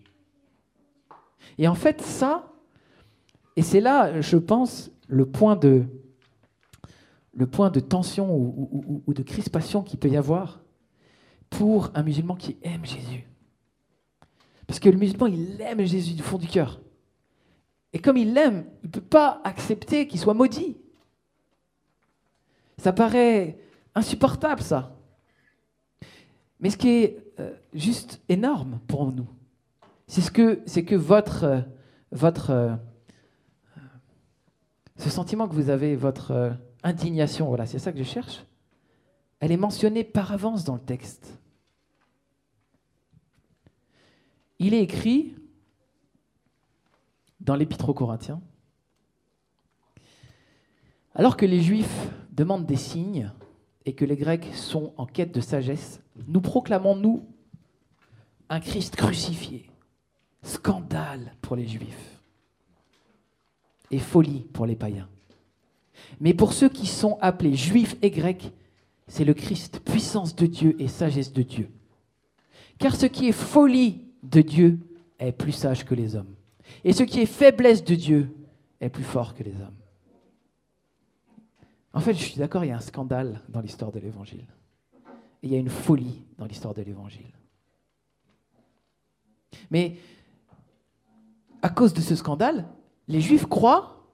[1.59, 2.53] Et en fait, ça,
[3.57, 5.87] et c'est là, je pense, le point de,
[7.81, 10.61] tension ou, de crispation qu'il peut y avoir
[11.49, 13.27] pour un musulman qui aime Jésus.
[14.67, 16.81] Parce que le musulman, il aime Jésus du fond du cœur.
[17.93, 20.77] Et comme il l'aime, il ne peut pas accepter qu'il soit maudit.
[22.79, 23.59] Ça paraît
[23.95, 24.97] insupportable, ça.
[26.61, 29.29] Mais ce qui est euh, juste énorme pour nous,
[30.07, 31.61] c'est ce que, votre, euh,
[32.51, 32.77] euh,
[35.01, 36.51] ce sentiment que vous avez, votre euh,
[36.83, 38.45] indignation, voilà, c'est ça que je cherche,
[39.41, 41.39] elle est mentionnée par avance dans le texte.
[44.59, 45.35] Il est écrit
[47.41, 48.43] dans l'Épître aux Corinthiens,
[51.15, 53.33] alors que les Juifs demandent des signes
[53.87, 57.27] et que les Grecs sont en quête de sagesse, nous proclamons, nous,
[58.51, 59.71] un Christ crucifié.
[60.43, 62.20] Scandale pour les Juifs
[63.91, 65.09] et folie pour les païens.
[66.21, 68.53] Mais pour ceux qui sont appelés Juifs et Grecs,
[69.09, 71.71] c'est le Christ, puissance de Dieu et sagesse de Dieu.
[72.79, 74.79] Car ce qui est folie de Dieu
[75.19, 76.35] est plus sage que les hommes.
[76.85, 78.35] Et ce qui est faiblesse de Dieu
[78.81, 79.75] est plus fort que les hommes.
[81.93, 84.47] En fait, je suis d'accord, il y a un scandale dans l'histoire de l'Évangile.
[85.43, 87.33] Il y a une folie dans l'histoire de l'Évangile.
[89.71, 89.97] Mais
[91.63, 92.67] à cause de ce scandale,
[93.11, 94.07] les Juifs croient,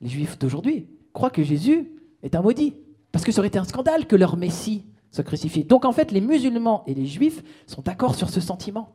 [0.00, 1.92] les Juifs d'aujourd'hui, croient que Jésus
[2.22, 2.74] est un maudit.
[3.12, 5.64] Parce que ça aurait été un scandale que leur Messie soit crucifié.
[5.64, 8.90] Donc en fait, les musulmans et les Juifs sont d'accord sur ce sentiment.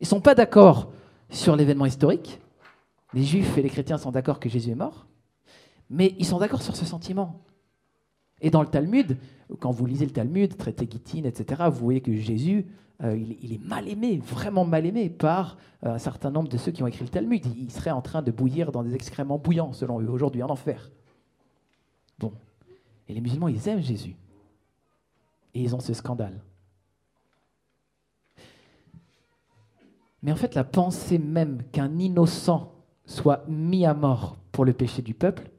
[0.00, 0.92] Ils ne sont pas d'accord
[1.30, 2.38] sur l'événement historique.
[3.14, 5.06] Les Juifs et les chrétiens sont d'accord que Jésus est mort.
[5.88, 7.40] Mais ils sont d'accord sur ce sentiment.
[8.42, 9.16] Et dans le Talmud,
[9.60, 12.66] quand vous lisez le Talmud, traité Gittin, etc., vous voyez que Jésus,
[13.02, 16.70] euh, il, est mal aimé, vraiment mal aimé par euh, un certain nombre de ceux
[16.70, 17.44] qui ont écrit le Talmud.
[17.56, 20.90] Il, serait en train de bouillir dans des excréments bouillants, selon eux, aujourd'hui, en enfer.
[22.20, 22.32] Bon.
[23.08, 24.14] Et les musulmans, ils aiment Jésus.
[25.54, 26.40] Et ils ont ce scandale.
[30.22, 32.72] Mais en fait, la pensée même qu'un innocent
[33.04, 35.50] soit mis à mort pour le péché du peuple,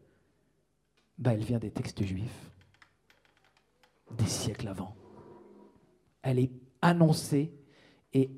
[1.18, 2.52] bah, elle vient des textes juifs,
[4.18, 4.95] des siècles avant.
[6.22, 7.51] Elle est annoncée
[8.14, 8.30] et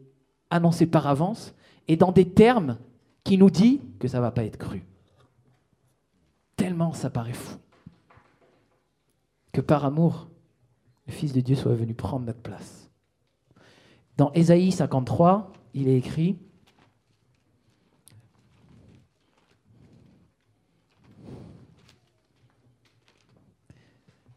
[0.50, 1.54] annoncée par avance
[1.88, 2.78] et dans des termes
[3.24, 4.86] qui nous disent que ça va pas être cru.
[6.56, 7.58] Tellement ça paraît fou.
[9.52, 10.30] Que par amour,
[11.08, 12.90] le Fils de Dieu soit venu prendre notre place.
[14.18, 16.38] Dans Ésaïe 53, il est écrit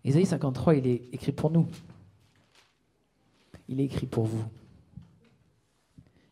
[0.05, 1.69] Ésaïe 53, il est écrit pour nous.
[3.69, 4.45] Il est écrit pour vous.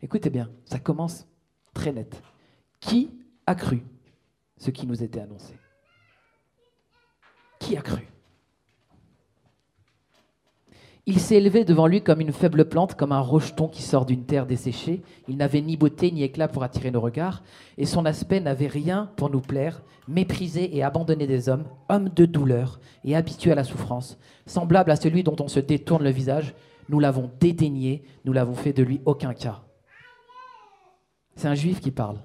[0.02, 1.26] Écoutez bien, ça commence
[1.74, 2.22] très net.
[2.80, 3.10] Qui
[3.46, 3.82] a cru
[4.56, 5.54] ce qui nous était annoncé?
[7.58, 8.08] Qui a cru?
[11.08, 14.24] Il s'est élevé devant lui comme une faible plante, comme un rocheton qui sort d'une
[14.24, 15.02] terre desséchée.
[15.28, 17.44] Il n'avait ni beauté ni éclat pour attirer nos regards,
[17.78, 22.26] et son aspect n'avait rien pour nous plaire, méprisé et abandonné des hommes, homme de
[22.26, 26.54] douleur et habitué à la souffrance, semblable à celui dont on se détourne le visage.
[26.88, 29.62] Nous l'avons dédaigné, nous l'avons fait de lui aucun cas.
[31.34, 32.18] C'est un juif qui parle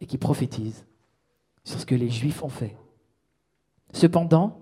[0.00, 0.86] et qui prophétise
[1.64, 2.76] sur ce que les juifs ont fait.
[3.92, 4.60] Cependant,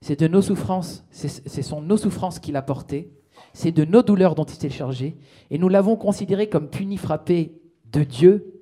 [0.00, 3.10] c'est de nos souffrances, ce sont nos souffrances qu'il a portées,
[3.52, 5.16] c'est de nos douleurs dont il s'est chargé,
[5.50, 7.60] et nous l'avons considéré comme puni, frappé
[7.92, 8.60] de Dieu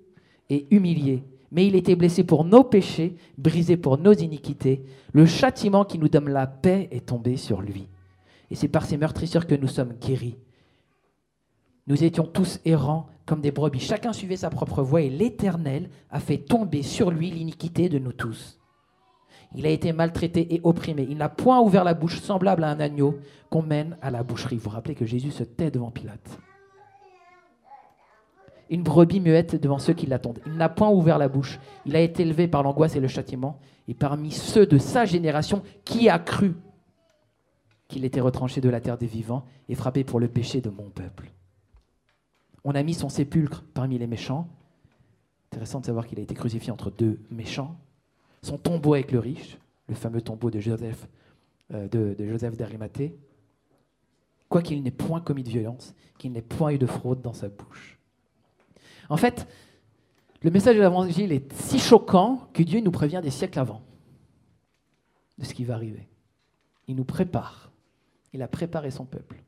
[0.50, 1.24] et humilié.
[1.50, 4.84] Mais il était blessé pour nos péchés, brisé pour nos iniquités.
[5.12, 7.88] Le châtiment qui nous donne la paix est tombé sur lui.
[8.52, 10.36] Et c'est par ces meurtrisseurs que nous sommes guéris.
[11.86, 13.80] Nous étions tous errants comme des brebis.
[13.80, 18.12] Chacun suivait sa propre voie et l'Éternel a fait tomber sur lui l'iniquité de nous
[18.12, 18.60] tous.
[19.54, 21.06] Il a été maltraité et opprimé.
[21.08, 23.18] Il n'a point ouvert la bouche semblable à un agneau
[23.48, 24.56] qu'on mène à la boucherie.
[24.56, 26.38] Vous vous rappelez que Jésus se tait devant Pilate.
[28.68, 30.40] Une brebis muette devant ceux qui l'attendent.
[30.44, 31.58] Il n'a point ouvert la bouche.
[31.86, 33.58] Il a été élevé par l'angoisse et le châtiment.
[33.88, 36.54] Et parmi ceux de sa génération, qui a cru
[37.92, 40.90] qu'il était retranché de la terre des vivants et frappé pour le péché de mon
[40.90, 41.30] peuple
[42.64, 44.48] On a mis son sépulcre parmi les méchants.
[45.52, 47.76] Intéressant de savoir qu'il a été crucifié entre deux méchants
[48.42, 49.56] son tombeau avec le riche,
[49.88, 51.08] le fameux tombeau de Joseph
[51.72, 52.16] euh, de,
[54.48, 57.98] quoiqu'il n'ait point commis de violence, qu'il n'ait point eu de fraude dans sa bouche.
[59.08, 59.46] En fait,
[60.42, 63.82] le message de l'Évangile est si choquant que Dieu nous prévient des siècles avant
[65.38, 66.08] de ce qui va arriver.
[66.88, 67.71] Il nous prépare.
[68.32, 69.42] Il a préparé son peuple.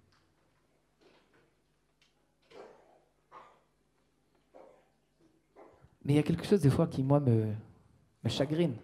[6.04, 7.46] Mais il y a quelque chose des fois qui, moi, me,
[8.22, 8.74] me chagrine.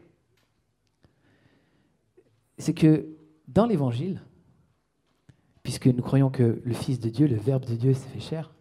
[2.57, 3.09] C'est que
[3.47, 4.23] dans l'Évangile,
[5.63, 8.55] puisque nous croyons que le Fils de Dieu, le Verbe de Dieu s'est fait chair,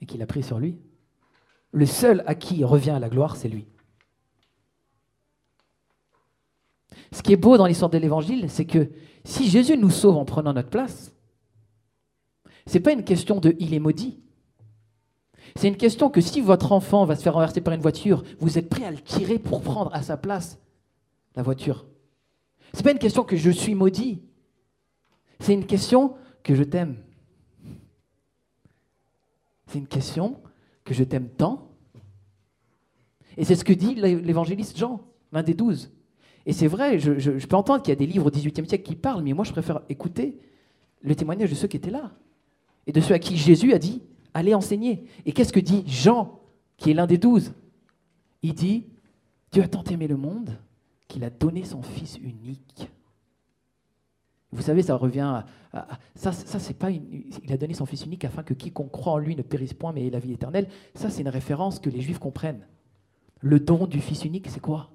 [0.00, 0.78] et qu'il a pris sur lui,
[1.72, 3.66] le seul à qui revient la gloire, c'est lui.
[7.12, 8.90] Ce qui est beau dans l'histoire de l'Évangile, c'est que
[9.24, 11.12] si Jésus nous sauve en prenant notre place,
[12.66, 14.20] ce n'est pas une question de il est maudit,
[15.56, 18.58] c'est une question que si votre enfant va se faire renverser par une voiture, vous
[18.58, 20.58] êtes prêt à le tirer pour prendre à sa place
[21.34, 21.86] la voiture.
[22.72, 24.22] Ce n'est pas une question que je suis maudit.
[25.40, 26.96] C'est une question que je t'aime.
[29.66, 30.40] C'est une question
[30.84, 31.68] que je t'aime tant.
[33.36, 35.00] Et c'est ce que dit l'évangéliste Jean,
[35.32, 35.90] l'un des douze.
[36.46, 38.96] Et c'est vrai, je, peux entendre qu'il y a des livres au XVIIIe siècle qui
[38.96, 40.38] parlent, mais moi je préfère écouter
[41.02, 42.12] le témoignage de ceux qui étaient là
[42.86, 44.02] et de ceux à qui Jésus a dit
[44.32, 45.04] allez enseigner.
[45.26, 46.40] Et qu'est-ce que dit Jean,
[46.76, 47.52] qui est l'un des douze?
[48.42, 48.86] Il dit
[49.52, 50.56] Dieu a tant aimé le monde
[51.08, 52.88] qu'il a donné son Fils unique.
[54.52, 55.42] Vous savez, ça revient
[55.72, 59.12] à, ça, ça c'est pas il a donné son Fils unique afin que quiconque croit
[59.12, 60.68] en lui ne périsse point mais ait la vie éternelle.
[60.94, 62.66] Ça, c'est une référence que les Juifs comprennent.
[63.40, 64.90] Le don du Fils unique, c'est quoi?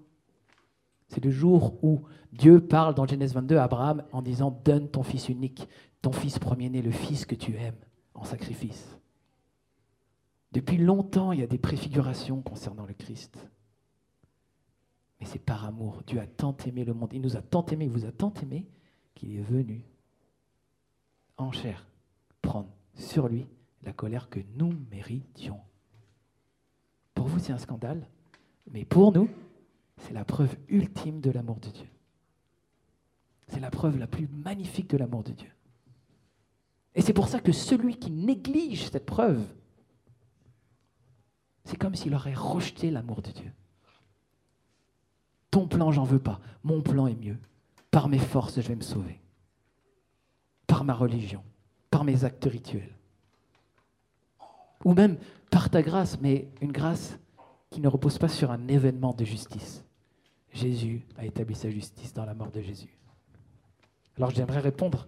[1.07, 2.03] C'est le jour où
[2.33, 5.67] Dieu parle dans Genèse 22 à Abraham en disant Donne ton Fils unique,
[6.01, 7.77] ton Fils premier-né, le Fils que tu aimes,
[8.13, 8.97] en sacrifice.
[10.51, 13.37] Depuis longtemps, il y a des préfigurations concernant le Christ.
[15.19, 16.01] Mais c'est par amour.
[16.07, 17.11] Dieu a tant aimé le monde.
[17.13, 18.67] Il nous a tant aimé, il vous a tant aimé
[19.13, 19.85] qu'il est venu
[21.37, 21.87] en chair
[22.41, 23.45] prendre sur lui
[23.83, 25.59] la colère que nous méritions.
[27.13, 28.07] Pour vous, c'est un scandale,
[28.71, 29.29] mais pour nous,
[29.97, 31.87] c'est la preuve ultime de l'amour de Dieu.
[33.47, 35.51] C'est la preuve la plus magnifique de l'amour de Dieu.
[36.95, 39.45] Et c'est pour ça que celui qui néglige cette preuve,
[41.63, 43.51] c'est comme s'il aurait rejeté l'amour de Dieu.
[45.51, 46.39] Ton plan, j'en veux pas.
[46.63, 47.37] Mon plan est mieux.
[47.91, 49.21] Par mes forces, je vais me sauver.
[50.67, 51.43] Par ma religion,
[51.89, 52.93] par mes actes rituels.
[54.83, 55.17] Ou même
[55.49, 57.17] par ta grâce, mais une grâce
[57.69, 59.84] qui ne repose pas sur un événement de justice.
[60.55, 62.97] Jésus a établi sa justice dans la mort de Jésus.
[64.17, 65.07] Alors j'aimerais répondre,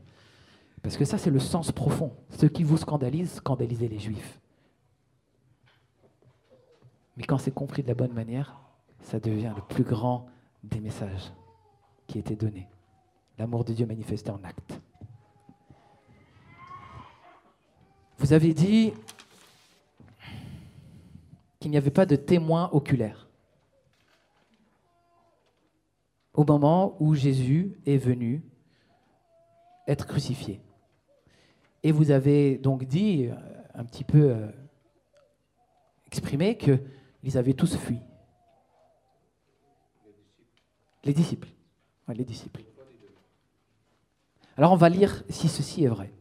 [0.84, 2.12] parce que ça c'est le sens profond.
[2.30, 4.40] Ce qui vous scandalise, scandalisez les Juifs.
[7.16, 8.60] Mais quand c'est compris de la bonne manière,
[9.00, 10.28] ça devient le plus grand
[10.64, 11.32] des messages
[12.08, 12.68] qui étaient donnés.
[13.40, 14.82] L'amour de Dieu manifesté en acte.
[18.18, 18.92] Vous avez dit
[21.60, 23.27] qu'il n'y avait pas de témoin oculaire.
[26.38, 28.42] Au moment où Jésus est venu
[29.88, 30.62] être crucifié.
[31.84, 33.36] Et vous avez donc dit, euh,
[33.74, 34.48] un petit peu euh,
[36.06, 38.00] exprimé, qu'ils avaient tous fui.
[41.04, 41.50] Les disciples.
[42.08, 42.64] les disciples.
[44.56, 46.14] Alors on va lire si ceci est vrai.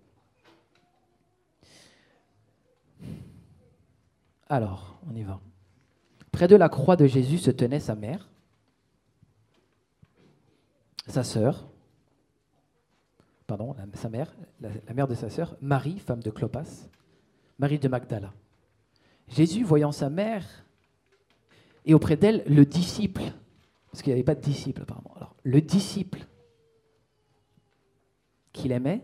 [4.49, 5.41] Alors, on y va.
[6.31, 8.29] Près de la croix de Jésus se tenait sa mère,
[11.07, 11.69] sa sœur,
[13.47, 16.89] pardon, sa mère, la, mère de sa sœur, Marie, femme de Clopas,
[17.59, 18.33] Marie de Magdala.
[19.29, 20.65] Jésus, voyant sa mère,
[21.85, 23.23] et auprès d'elle le disciple
[23.97, 25.15] parce qu'il n'y avait pas de disciple apparemment.
[25.43, 26.27] Le disciple
[28.53, 29.03] qu'il aimait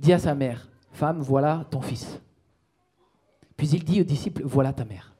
[0.00, 2.20] dit à sa mère, Femme, voilà ton fils.
[3.56, 5.14] Puis il dit au disciple, Voilà ta mère.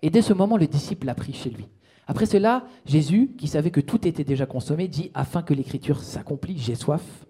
[0.00, 1.66] Et dès ce moment, le disciple l'a pris chez lui.
[2.06, 6.62] Après cela, Jésus, qui savait que tout était déjà consommé, dit, Afin que l'écriture s'accomplisse,
[6.62, 7.26] j'ai soif.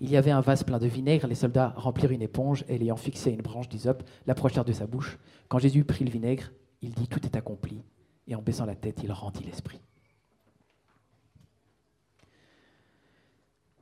[0.00, 2.96] Il y avait un vase plein de vinaigre, les soldats remplirent une éponge et l'ayant
[2.96, 5.18] fixé à une branche d'hysope, l'approchèrent de sa bouche.
[5.48, 6.50] Quand Jésus prit le vinaigre,
[6.82, 7.82] il dit, Tout est accompli
[8.26, 9.80] et en baissant la tête, il rendit l'esprit.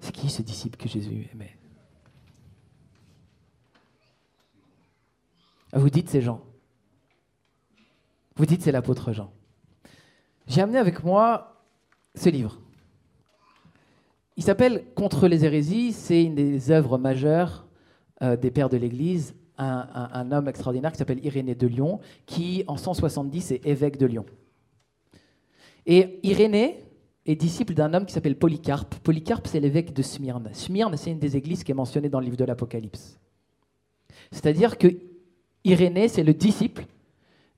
[0.00, 1.56] C'est qui ce disciple que Jésus aimait?
[5.74, 6.44] Vous dites c'est Jean.
[8.36, 9.32] Vous dites c'est l'apôtre Jean.
[10.52, 11.62] J'ai amené avec moi
[12.14, 12.60] ce livre.
[14.36, 15.94] Il s'appelle Contre les hérésies.
[15.94, 17.66] C'est une des œuvres majeures
[18.20, 22.76] euh, des pères de l'Église un, homme extraordinaire qui s'appelle Irénée de Lyon, qui en
[22.76, 24.26] 170 est évêque de Lyon.
[25.86, 26.84] Et Irénée
[27.24, 28.94] est disciple d'un homme qui s'appelle Polycarpe.
[28.96, 30.50] Polycarpe, c'est l'évêque de Smyrne.
[30.52, 33.18] Smyrne, c'est une des églises qui est mentionnée dans le livre de l'Apocalypse.
[34.30, 34.88] C'est-à-dire que
[35.64, 36.84] Irénée, c'est le disciple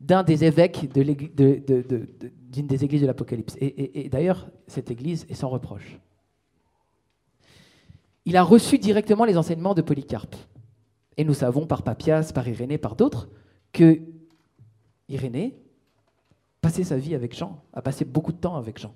[0.05, 3.57] d'un des évêques d'une de des églises de l'Apocalypse.
[3.59, 5.99] et d'ailleurs, cette église est sans reproche.
[8.27, 10.37] Il a reçu directement les enseignements de Polycarpe.
[11.17, 13.29] Et nous savons par Papias, par Irénée, par d'autres,
[13.73, 14.01] que
[15.09, 15.57] Irénée
[16.61, 18.95] passait sa vie avec Jean, a passé beaucoup de temps avec Jean.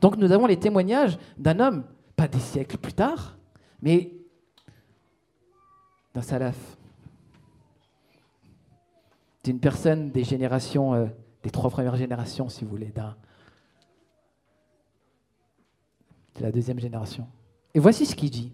[0.00, 1.84] Donc nous avons les témoignages d'un homme,
[2.16, 3.38] pas des siècles plus tard,
[3.80, 4.12] mais
[6.14, 6.75] d'un salaf,
[9.46, 11.06] d'une personne des générations, euh,
[11.44, 13.16] des trois premières générations, si vous voulez, d'un,
[16.36, 17.28] de la deuxième génération.
[17.72, 18.52] Et voici ce qu'il dit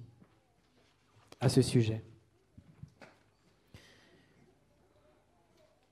[1.40, 2.04] à ce sujet.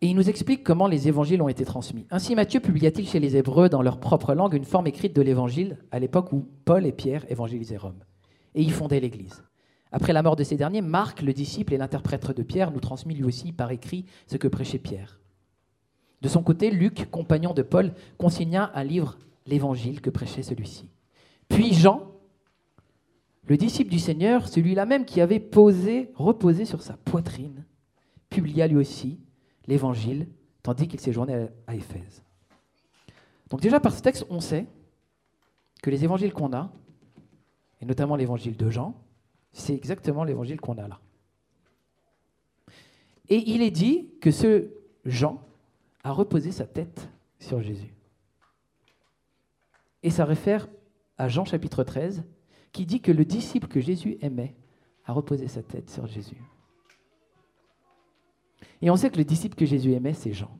[0.02, 2.06] Et il nous explique comment les évangiles ont été transmis.
[2.10, 5.78] Ainsi, Matthieu publia-t-il chez les Hébreux dans leur propre langue une forme écrite de l'évangile
[5.90, 8.04] à l'époque où Paul et Pierre évangélisaient Rome.
[8.54, 9.44] Et y fondaient l'Église.
[9.92, 13.14] Après la mort de ces derniers, Marc, le disciple et l'interprète de Pierre, nous transmit
[13.14, 15.20] lui aussi par écrit ce que prêchait Pierre.
[16.22, 20.90] De son côté, Luc, compagnon de Paul, consigna un livre, l'Évangile, que prêchait celui-ci.
[21.48, 22.12] Puis Jean,
[23.46, 27.64] le disciple du Seigneur, celui-là même qui avait posé, reposé sur sa poitrine,
[28.28, 29.18] publia lui aussi
[29.66, 30.28] l'évangile,
[30.62, 32.22] tandis qu'il séjournait à Éphèse.
[33.48, 34.66] Donc déjà par ce texte, on sait
[35.82, 36.70] que les évangiles qu'on a,
[37.80, 38.94] et notamment l'évangile de Jean,
[39.52, 41.00] c'est exactement l'évangile qu'on a là.
[43.28, 44.70] Et il est dit que ce
[45.04, 45.40] Jean
[46.02, 47.08] a reposé sa tête
[47.38, 47.94] sur Jésus.
[50.02, 50.68] Et ça réfère
[51.18, 52.24] à Jean chapitre 13,
[52.72, 54.54] qui dit que le disciple que Jésus aimait
[55.04, 56.42] a reposé sa tête sur Jésus.
[58.82, 60.58] Et on sait que le disciple que Jésus aimait, c'est Jean.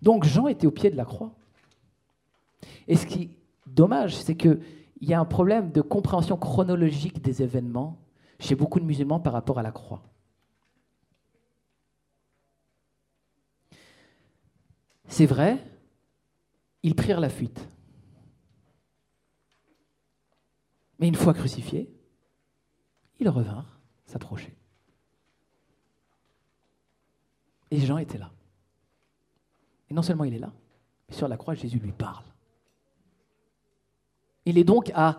[0.00, 1.34] Donc Jean était au pied de la croix.
[2.86, 3.30] Et ce qui est
[3.66, 4.34] dommage, c'est
[4.98, 7.98] qu'il y a un problème de compréhension chronologique des événements
[8.40, 10.02] chez beaucoup de musulmans par rapport à la croix.
[15.06, 15.64] C'est vrai,
[16.82, 17.66] ils prirent la fuite.
[20.98, 21.92] Mais une fois crucifiés,
[23.18, 24.54] ils revinrent s'approcher.
[27.70, 28.30] Et Jean était là.
[29.90, 30.52] Et non seulement il est là,
[31.08, 32.24] mais sur la croix, Jésus lui parle.
[34.48, 35.18] Il est donc à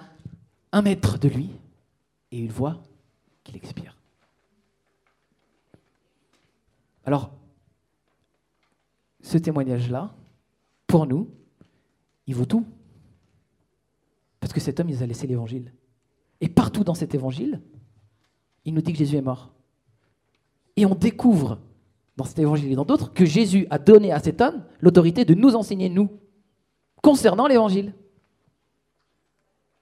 [0.72, 1.52] un mètre de lui
[2.32, 2.82] et il voit
[3.44, 3.96] qu'il expire.
[7.06, 7.30] Alors,
[9.22, 10.12] ce témoignage-là,
[10.88, 11.30] pour nous,
[12.26, 12.66] il vaut tout.
[14.40, 15.74] Parce que cet homme, il a laissé l'évangile.
[16.42, 17.62] Et partout dans cet évangile,
[18.66, 19.52] il nous dit que Jésus est mort.
[20.76, 21.60] Et on découvre
[22.18, 25.36] dans cet évangile et dans d'autres que Jésus a donné à cet homme l'autorité de
[25.36, 26.10] nous enseigner, nous,
[27.04, 27.94] concernant l'évangile.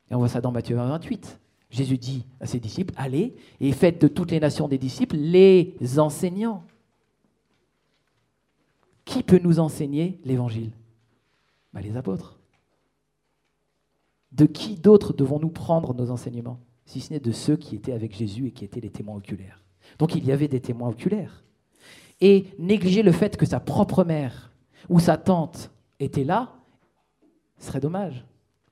[0.10, 1.40] Et on voit ça dans Matthieu 28.
[1.70, 5.76] Jésus dit à ses disciples, allez et faites de toutes les nations des disciples les
[5.98, 6.64] enseignants.
[9.04, 10.72] Qui peut nous enseigner l'évangile?
[11.74, 12.40] Bah, Les apôtres.
[14.32, 18.16] De qui d'autre devons-nous prendre nos enseignements, si ce n'est de ceux qui étaient avec
[18.16, 19.64] Jésus et qui étaient les témoins oculaires?
[19.98, 21.44] Donc il y avait des témoins oculaires.
[22.20, 24.52] Et négliger le fait que sa propre mère
[24.90, 26.54] ou sa tante était là
[27.58, 28.26] serait dommage.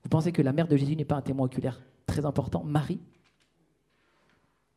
[0.05, 2.63] Vous pensez que la mère de Jésus n'est pas un témoin oculaire très important?
[2.63, 3.01] Marie,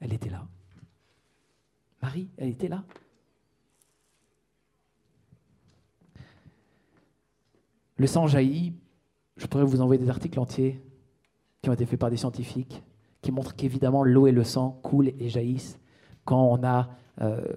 [0.00, 0.46] elle était là.
[2.00, 2.82] Marie, elle était là.
[7.98, 8.72] Le sang jaillit.
[9.36, 10.82] Je pourrais vous envoyer des articles entiers
[11.60, 12.82] qui ont été faits par des scientifiques
[13.20, 15.78] qui montrent qu'évidemment l'eau et le sang coulent et jaillissent
[16.24, 16.64] quand on,
[17.20, 17.54] euh,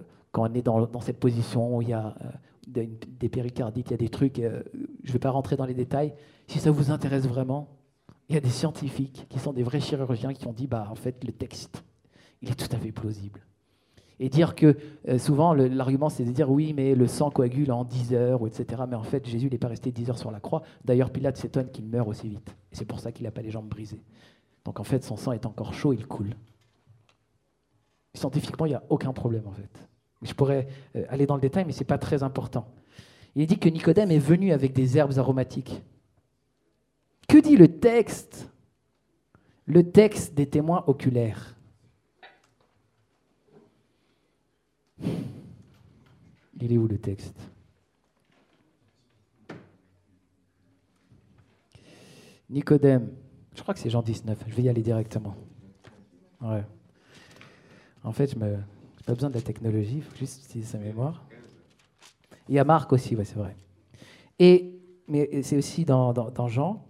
[0.53, 2.29] est dans, cette position où il y a euh,
[2.67, 4.39] des, péricardites, il y a des trucs.
[4.39, 4.61] Euh,
[5.03, 6.13] je ne vais pas rentrer dans les détails.
[6.51, 7.69] Si ça vous intéresse vraiment,
[8.27, 10.95] il y a des scientifiques qui sont des vrais chirurgiens qui ont dit bah en
[10.95, 11.81] fait le texte
[12.41, 13.39] il est tout à fait plausible.
[14.19, 14.75] Et dire que
[15.07, 18.83] euh, souvent l'argument c'est de dire oui mais le sang coagule en 10 heures etc.
[18.89, 20.61] Mais en fait Jésus n'est pas resté 10 heures sur la croix.
[20.83, 22.53] D'ailleurs Pilate s'étonne qu'il meure aussi vite.
[22.73, 24.03] Et c'est pour ça qu'il n'a pas les jambes brisées.
[24.65, 26.35] Donc en fait son sang est encore chaud, il coule.
[28.13, 29.87] Scientifiquement il n'y a aucun problème en fait.
[30.21, 30.67] Je pourrais
[30.97, 32.67] euh, aller dans le détail mais ce n'est pas très important.
[33.35, 35.81] Il dit que Nicodème est venu avec des herbes aromatiques.
[37.27, 38.49] Que dit le texte?
[39.65, 41.55] Le texte des témoins oculaires.
[46.59, 47.35] Il est où le texte?
[52.49, 53.09] Nicodème.
[53.55, 54.43] Je crois que c'est Jean 19.
[54.47, 55.35] Je vais y aller directement.
[56.41, 56.63] Ouais.
[58.03, 58.57] En fait, je n'ai
[59.05, 61.23] pas besoin de la technologie, il faut juste utiliser sa mémoire.
[62.49, 63.55] Il y a Marc aussi, ouais, c'est vrai.
[64.39, 66.83] Et, mais c'est aussi dans, dans Jean.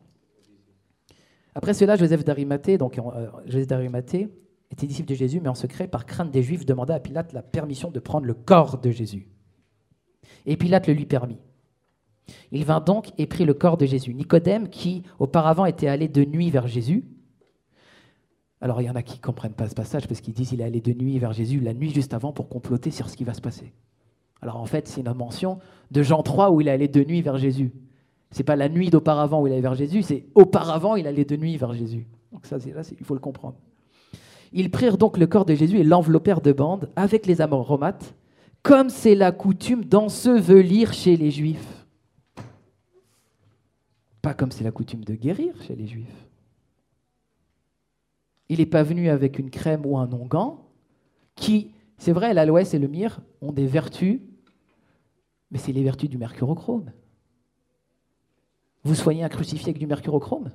[1.56, 4.30] Après cela, Joseph d'Arimathée, donc euh, Joseph d'Arimathée
[4.72, 7.41] était disciple de Jésus, mais en secret, par crainte des Juifs, demanda à Pilate la
[7.41, 9.28] permission de prendre le corps de Jésus.
[10.45, 11.40] Et Pilate le lui permit.
[12.52, 14.14] Il vint donc et prit le corps de Jésus.
[14.14, 17.03] Nicodème, qui auparavant était allé de nuit vers Jésus,
[18.61, 20.61] alors il y en a qui ne comprennent pas ce passage parce qu'ils disent qu'il
[20.61, 23.23] est allé de nuit vers Jésus la nuit juste avant pour comploter sur ce qui
[23.23, 23.73] va se passer.
[24.41, 25.60] Alors en fait, c'est une mention
[25.90, 27.72] de Jean 3 où il est allé de nuit vers Jésus.
[28.31, 31.35] C'est pas la nuit d'auparavant où il allait vers Jésus, c'est auparavant il allait de
[31.35, 32.07] nuit vers Jésus.
[32.31, 33.57] Donc ça, là, il faut le comprendre.
[34.53, 38.15] Ils prirent donc le corps de Jésus et l'enveloppèrent de bandes avec les aromates,
[38.63, 41.85] comme c'est la coutume d'ensevelir chez les Juifs.
[44.21, 46.27] Pas comme c'est la coutume de guérir chez les Juifs.
[48.49, 50.57] Il n'est pas venu avec une crème ou un onguent
[51.35, 54.19] qui, c'est vrai, l'aloès et le myrrhe ont des vertus,
[55.49, 56.91] mais c'est les vertus du mercurochrome.
[58.83, 60.49] Vous soignez un crucifix avec du mercurochrome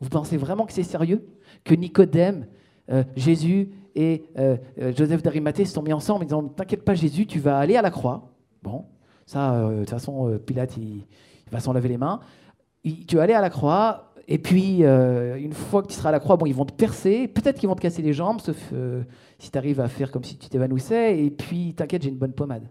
[0.00, 1.26] Vous pensez vraiment que c'est sérieux
[1.62, 2.46] Que Nicodème,
[2.90, 6.94] euh, Jésus et euh, euh, Joseph d'Arimathée se sont mis ensemble en disant T'inquiète pas,
[6.94, 8.34] Jésus, tu vas aller à la croix.
[8.62, 8.86] Bon,
[9.24, 11.04] ça, de toute façon, Pilate, il,
[11.52, 12.20] va s'en laver les mains.
[13.06, 16.20] tu vas aller à la croix, et puis, une fois que tu seras à la
[16.20, 18.72] croix, bon, ils vont te percer, peut-être qu'ils vont te casser les jambes, sauf
[19.38, 22.32] si tu arrives à faire comme si tu t'évanouissais, et puis, t'inquiète, j'ai une bonne
[22.32, 22.68] pommade.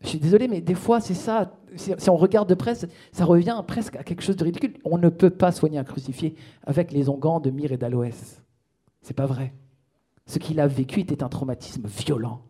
[0.00, 1.52] Je suis désolé, mais des fois, c'est ça.
[1.76, 4.74] Si, on regarde de près, ça revient presque à quelque chose de ridicule.
[4.84, 6.34] On ne peut pas soigner un crucifié
[6.64, 8.42] avec les onguents de myrrhe et d'aloès.
[9.02, 9.54] C'est pas vrai.
[10.26, 12.42] Ce qu'il a vécu était un traumatisme violent.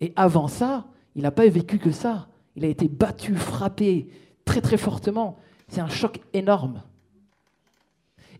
[0.00, 2.28] Et avant ça, il n'a pas vécu que ça.
[2.56, 4.08] Il a été battu, frappé
[4.44, 5.36] très très fortement.
[5.68, 6.82] C'est un choc énorme.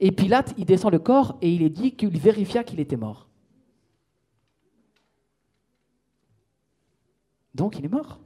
[0.00, 3.27] Et Pilate, il descend le corps et il est dit qu'il vérifia qu'il était mort.
[7.54, 8.20] Donc il est mort.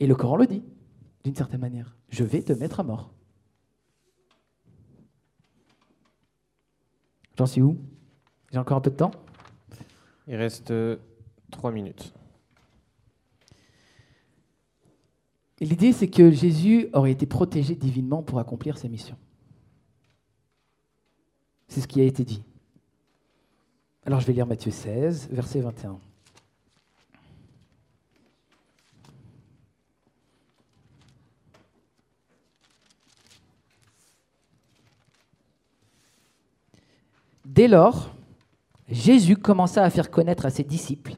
[0.00, 0.62] Et le Coran le dit,
[1.24, 1.96] d'une certaine manière.
[2.08, 3.12] Je vais te mettre à mort.
[7.38, 7.78] J'en suis où?
[8.50, 9.12] J'ai encore un peu de temps?
[10.26, 10.96] Il reste euh,
[11.50, 12.12] trois minutes.
[15.60, 19.16] L'idée, c'est que Jésus aurait été protégé divinement pour accomplir sa mission.
[21.68, 22.42] C'est ce qui a été dit.
[24.04, 26.00] Alors je vais lire Matthieu 16, verset 21.
[37.44, 38.14] Dès lors,
[38.88, 41.16] Jésus commença à faire connaître à ses disciples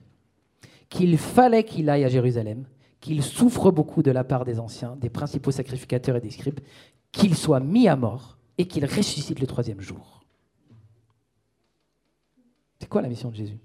[0.89, 2.65] qu'il fallait qu'il aille à Jérusalem
[3.05, 6.61] qu'il souffre beaucoup de la part des anciens, des principaux sacrificateurs et des scribes,
[7.13, 10.25] qu'il soit mis à mort et qu'il ressuscite le troisième jour.
[12.81, 13.59] C'est quoi la mission de Jésus?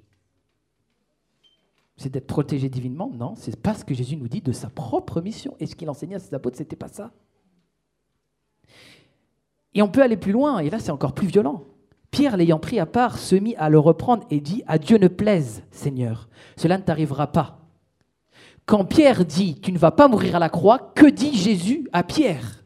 [1.95, 3.09] C'est d'être protégé divinement?
[3.13, 5.55] Non, c'est pas ce que Jésus nous dit de sa propre mission.
[5.61, 7.13] Et ce qu'il enseignait à ses apôtres, c'était pas ça.
[9.73, 11.63] Et on peut aller plus loin, et là c'est encore plus violent.
[12.11, 15.07] Pierre, l'ayant pris à part, se mit à le reprendre et dit À Dieu ne
[15.07, 17.59] plaise, Seigneur, cela ne t'arrivera pas.
[18.65, 22.03] Quand Pierre dit Tu ne vas pas mourir à la croix, que dit Jésus à
[22.03, 22.63] Pierre?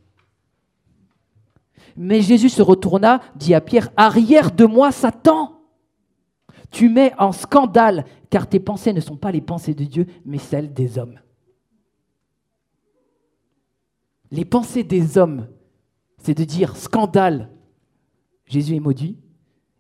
[1.96, 5.62] Mais Jésus se retourna, dit à Pierre Arrière de moi, Satan
[6.72, 10.40] Tu mets en scandale, car tes pensées ne sont pas les pensées de Dieu, mais
[10.40, 11.20] celles des hommes.
[14.32, 15.48] Les pensées des hommes,
[16.18, 17.52] c'est de dire scandale,
[18.46, 19.23] Jésus est maudit.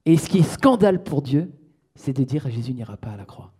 [0.05, 1.51] Et ce qui est scandale pour Dieu,
[1.95, 3.51] c'est de dire Jésus n'ira pas à la croix.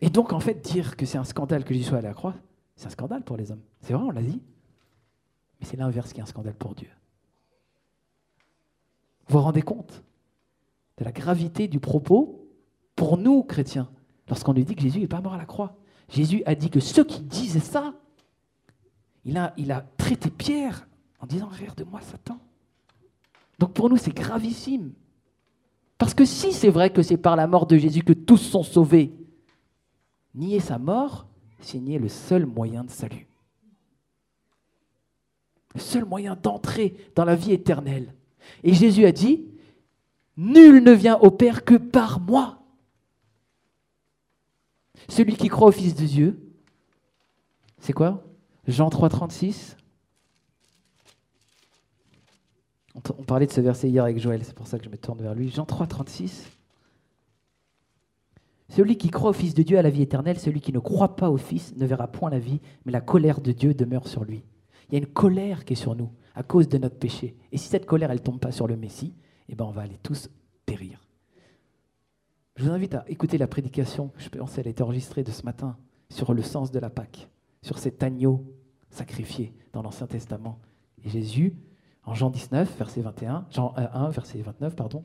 [0.00, 2.34] Et donc, en fait, dire que c'est un scandale que Jésus soit à la croix,
[2.74, 3.62] c'est un scandale pour les hommes.
[3.80, 4.42] C'est vrai, on l'a dit.
[5.60, 6.88] Mais c'est l'inverse qui est un scandale pour Dieu.
[9.28, 10.02] Vous vous rendez compte
[10.98, 12.48] de la gravité du propos
[12.96, 13.90] pour nous, chrétiens,
[14.28, 15.76] lorsqu'on lui dit que Jésus n'est pas mort à la croix.
[16.08, 17.94] Jésus a dit que ceux qui disaient ça,
[19.24, 20.88] il a, il a traité Pierre
[21.20, 22.38] en disant Rire de moi, Satan.
[23.62, 24.90] Donc pour nous, c'est gravissime.
[25.96, 28.64] Parce que si c'est vrai que c'est par la mort de Jésus que tous sont
[28.64, 29.12] sauvés,
[30.34, 31.28] Nier sa mort,
[31.60, 33.28] c'est nier le seul moyen de salut.
[35.76, 38.12] Le seul moyen d'entrer dans la vie éternelle.
[38.64, 39.44] Et Jésus a dit,
[40.36, 42.64] Nul ne vient au Père que par moi.
[45.08, 46.52] Celui qui croit au Fils de Dieu,
[47.78, 48.24] c'est quoi?
[48.66, 49.76] Jean 3, 36.
[52.94, 55.22] On parlait de ce verset hier avec Joël, c'est pour ça que je me tourne
[55.22, 55.48] vers lui.
[55.48, 56.50] Jean 3, 36.
[58.68, 61.16] Celui qui croit au Fils de Dieu a la vie éternelle, celui qui ne croit
[61.16, 64.24] pas au Fils ne verra point la vie, mais la colère de Dieu demeure sur
[64.24, 64.44] lui.
[64.88, 67.36] Il y a une colère qui est sur nous à cause de notre péché.
[67.50, 69.14] Et si cette colère, elle ne tombe pas sur le Messie,
[69.48, 70.30] eh ben on va aller tous
[70.66, 71.06] périr.
[72.56, 75.76] Je vous invite à écouter la prédication, je pense qu'elle été enregistrée de ce matin,
[76.10, 77.28] sur le sens de la Pâque,
[77.62, 78.44] sur cet agneau
[78.90, 80.58] sacrifié dans l'Ancien Testament.
[81.04, 81.56] Et Jésus,
[82.04, 85.04] en Jean 19, verset 21, Jean 1, verset 29, pardon,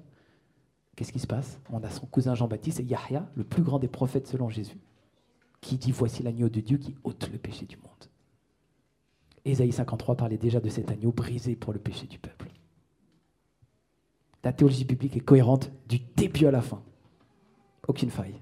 [0.98, 1.60] Qu'est-ce qui se passe?
[1.70, 4.80] On a son cousin Jean-Baptiste Yahya, le plus grand des prophètes selon Jésus,
[5.62, 7.86] qui dit Voici l'agneau de Dieu qui ôte le péché du monde.
[9.46, 12.50] Ésaïe 53 parlait déjà de cet agneau brisé pour le péché du peuple.
[14.44, 16.82] La théologie biblique est cohérente du début à la fin.
[17.88, 18.42] Aucune faille.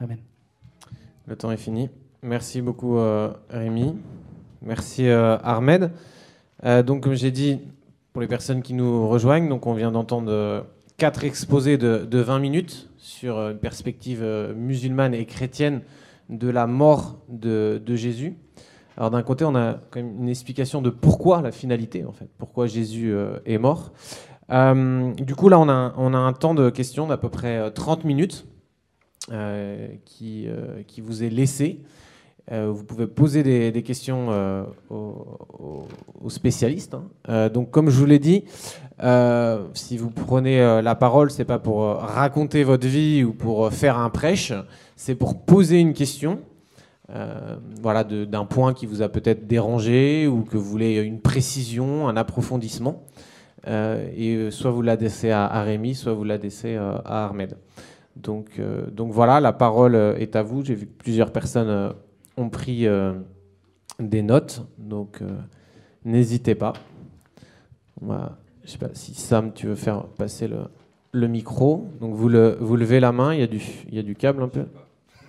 [0.00, 0.18] Amen.
[1.26, 1.88] Le temps est fini.
[2.22, 3.96] Merci beaucoup, euh, Rémi.
[4.62, 5.92] Merci, euh, Ahmed.
[6.64, 7.60] Euh, donc, comme j'ai dit,
[8.12, 9.48] pour les personnes qui nous rejoignent.
[9.48, 10.62] Donc, on vient d'entendre euh,
[10.96, 14.24] quatre exposés de, 20 minutes sur une perspective
[14.56, 15.82] musulmane et chrétienne
[16.28, 18.36] de la mort de, Jésus.
[18.96, 22.28] Alors, d'un côté, on a quand même une explication de pourquoi la finalité, en fait,
[22.36, 23.14] pourquoi Jésus
[23.46, 23.92] est mort.
[24.50, 28.44] du coup, là, on a, un temps de questions d'à peu près 30 minutes
[30.04, 30.50] qui
[31.00, 31.80] vous est laissé.
[32.50, 35.86] Euh, vous pouvez poser des, questions euh, aux,
[36.28, 36.94] spécialistes.
[36.94, 37.04] Hein.
[37.28, 38.44] Euh, donc, comme je vous l'ai dit,
[39.74, 44.10] si vous prenez la parole, c'est pas pour raconter votre vie ou pour faire un
[44.10, 44.52] prêche,
[44.96, 46.40] c'est pour poser une question.
[47.80, 52.16] voilà, d'un point qui vous a peut-être dérangé ou que vous voulez une précision, un
[52.16, 53.04] approfondissement.
[53.66, 57.56] et soit vous l'adressez à, à, Rémi, soit vous l'adressez à Ahmed.
[58.16, 58.60] Donc,
[58.90, 60.64] donc voilà, la parole est à vous.
[60.64, 61.92] J'ai vu plusieurs personnes
[62.38, 63.14] ont pris euh,
[63.98, 65.38] des notes, donc euh,
[66.04, 66.72] n'hésitez pas.
[68.00, 68.06] Je
[68.64, 71.88] je sais pas si Sam, tu veux faire passer le, micro.
[72.00, 74.66] Donc vous, le, vous levez la main, il y, a du, câble un peu.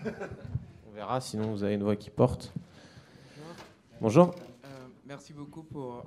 [0.06, 2.54] On verra, sinon vous avez une voix qui porte.
[4.02, 4.36] Bonjour.
[4.66, 4.68] Euh,
[5.06, 6.04] merci, beaucoup pour,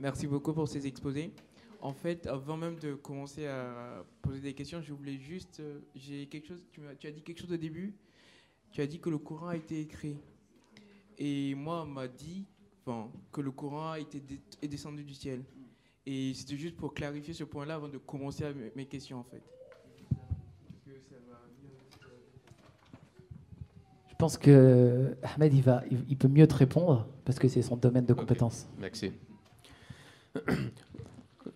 [0.00, 1.32] merci beaucoup pour ces exposés.
[1.80, 5.62] En fait, avant même de commencer à poser des questions, je voulais juste.
[5.94, 6.60] j'ai quelque chose.
[6.72, 7.94] Tu, tu as dit quelque chose au début
[8.72, 10.16] tu as dit que le Coran a été écrit.
[11.18, 12.44] Et moi, on m'a dit
[13.32, 14.22] que le Coran a été
[14.62, 15.42] est descendu du ciel.
[16.06, 19.42] Et c'était juste pour clarifier ce point-là avant de commencer mes questions, en fait.
[24.08, 27.76] Je pense que Ahmed, il, va, il, peut mieux te répondre parce que c'est son
[27.76, 28.66] domaine de compétence.
[28.78, 29.12] Merci.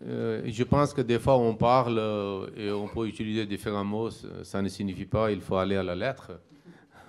[0.05, 4.11] Euh, je pense que des fois on parle euh, et on peut utiliser différents mots,
[4.43, 6.33] ça ne signifie pas il faut aller à la lettre.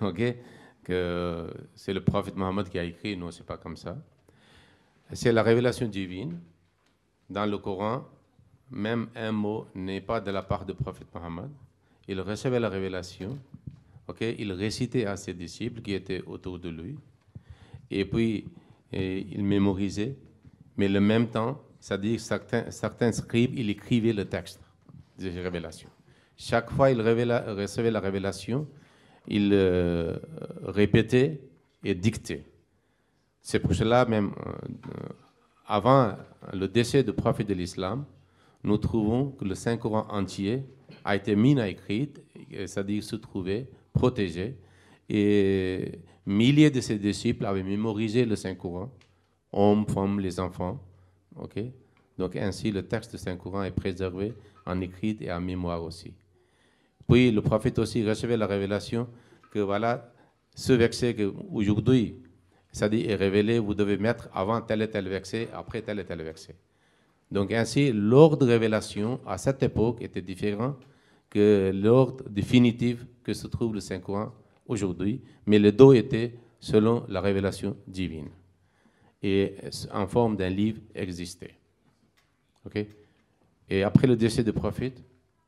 [0.00, 0.36] ok?
[0.82, 3.96] Que c'est le prophète Mohammed qui a écrit, non, c'est pas comme ça.
[5.12, 6.38] C'est la révélation divine.
[7.30, 8.04] Dans le Coran,
[8.70, 11.50] même un mot n'est pas de la part du prophète Mohammed.
[12.06, 13.38] Il recevait la révélation,
[14.08, 14.20] ok?
[14.38, 16.98] Il récitait à ses disciples qui étaient autour de lui,
[17.90, 18.46] et puis
[18.92, 20.16] il mémorisait,
[20.76, 24.60] mais le même temps, c'est-à-dire certains, certains scribes, il écrivait le texte
[25.18, 25.88] des révélations.
[26.36, 28.68] Chaque fois il recevait la révélation,
[29.28, 30.16] il euh,
[30.62, 31.40] répétait
[31.82, 32.44] et dictait.
[33.42, 35.08] C'est pour cela même, euh,
[35.66, 36.14] avant
[36.52, 38.04] le décès du prophète de l'islam,
[38.62, 40.62] nous trouvons que le Saint-Coran entier
[41.04, 42.10] a été mis à écrit,
[42.50, 44.56] c'est-à-dire se trouvait protégé,
[45.08, 45.92] et
[46.24, 48.90] milliers de ses disciples avaient mémorisé le Saint-Coran,
[49.52, 50.80] hommes, femmes, les enfants.
[51.36, 51.60] ok?
[52.18, 54.32] Donc ainsi, le texte du Saint-Coran est préservé
[54.64, 56.14] en écrit et en mémoire aussi.
[57.08, 59.08] Puis le prophète aussi recevait la révélation
[59.50, 60.12] que voilà,
[60.54, 62.16] ce verset qu'aujourd'hui,
[62.90, 66.22] dit est révélé, vous devez mettre avant tel et tel verset, après tel et tel
[66.22, 66.56] verset.
[67.30, 70.76] Donc ainsi, l'ordre de révélation à cette époque était différent
[71.30, 74.32] que l'ordre définitif que se trouve le Saint-Coran
[74.66, 78.28] aujourd'hui, mais le dos était selon la révélation divine
[79.24, 79.56] et
[79.92, 81.54] en forme d'un livre existait.
[82.66, 82.86] ok?
[83.70, 85.02] Et après le décès du prophète,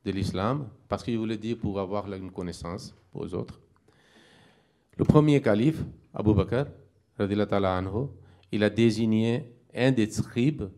[0.06, 3.60] de l'islam, parce qu'il voulait dire pour avoir une connaissance aux autres.
[4.96, 5.82] Le premier calife,
[6.14, 6.66] Abu Bakr,
[8.52, 10.68] il a désigné un des scribes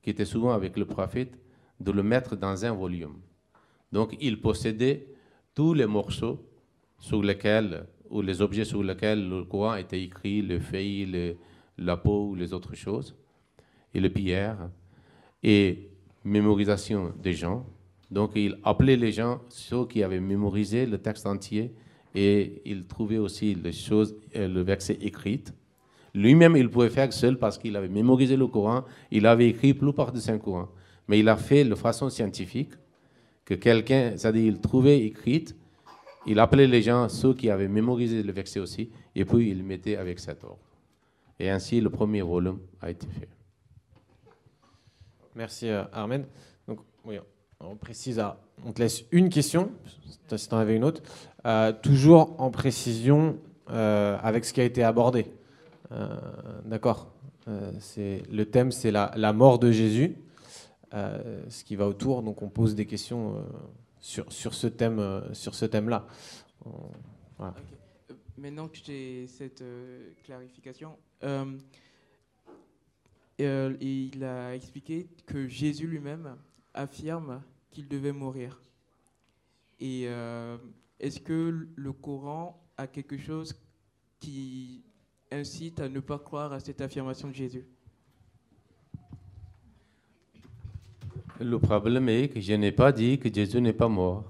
[0.00, 1.36] qui était souvent avec le prophète
[1.80, 3.16] de le mettre dans un volume.
[3.90, 5.08] Donc il possédait
[5.54, 6.38] tous les morceaux
[6.98, 11.36] sur lesquels, ou les objets sur lesquels le Coran était écrit, le feuilles,
[11.76, 13.16] la peau ou les autres choses,
[13.92, 14.70] et les pierres,
[15.42, 15.90] et
[16.22, 17.66] mémorisation des gens.
[18.10, 21.72] Donc il appelait les gens, ceux qui avaient mémorisé le texte entier,
[22.14, 25.42] et il trouvait aussi les choses, euh, le verset écrit.
[26.14, 29.92] Lui-même, il pouvait faire seul parce qu'il avait mémorisé le Coran, il avait écrit plus
[29.92, 30.68] part de Saint-Coran.
[31.08, 32.70] Mais il a fait de façon scientifique,
[33.44, 35.46] que quelqu'un, c'est-à-dire il trouvait écrit,
[36.26, 39.96] il appelait les gens, ceux qui avaient mémorisé le verset aussi, et puis il mettait
[39.96, 40.58] avec cet ordre.
[41.38, 43.28] Et ainsi, le premier volume a été fait.
[45.34, 46.26] Merci, euh, Armen.
[46.66, 46.78] Donc,
[47.70, 48.22] on précise,
[48.64, 49.70] on te laisse une question,
[50.36, 51.02] si tu en avais une autre,
[51.46, 53.38] euh, toujours en précision
[53.70, 55.26] euh, avec ce qui a été abordé.
[55.92, 56.08] Euh,
[56.64, 57.12] d'accord
[57.78, 60.16] c'est, Le thème, c'est la, mort de Jésus,
[60.92, 63.44] ce qui va autour, donc on pose des questions
[64.00, 66.06] sur, sur ce thème-là.
[68.38, 69.62] Maintenant que j'ai cette
[70.24, 70.96] clarification,
[73.38, 76.36] il a expliqué que Jésus lui-même
[76.72, 77.42] affirme
[77.74, 78.62] qu'il devait mourir.
[79.80, 80.56] Et euh,
[81.00, 83.54] est-ce que le Coran a quelque chose
[84.20, 84.82] qui
[85.30, 87.66] incite à ne pas croire à cette affirmation de Jésus?
[91.40, 94.24] Le problème est que je n'ai pas dit que Jésus n'est pas mort.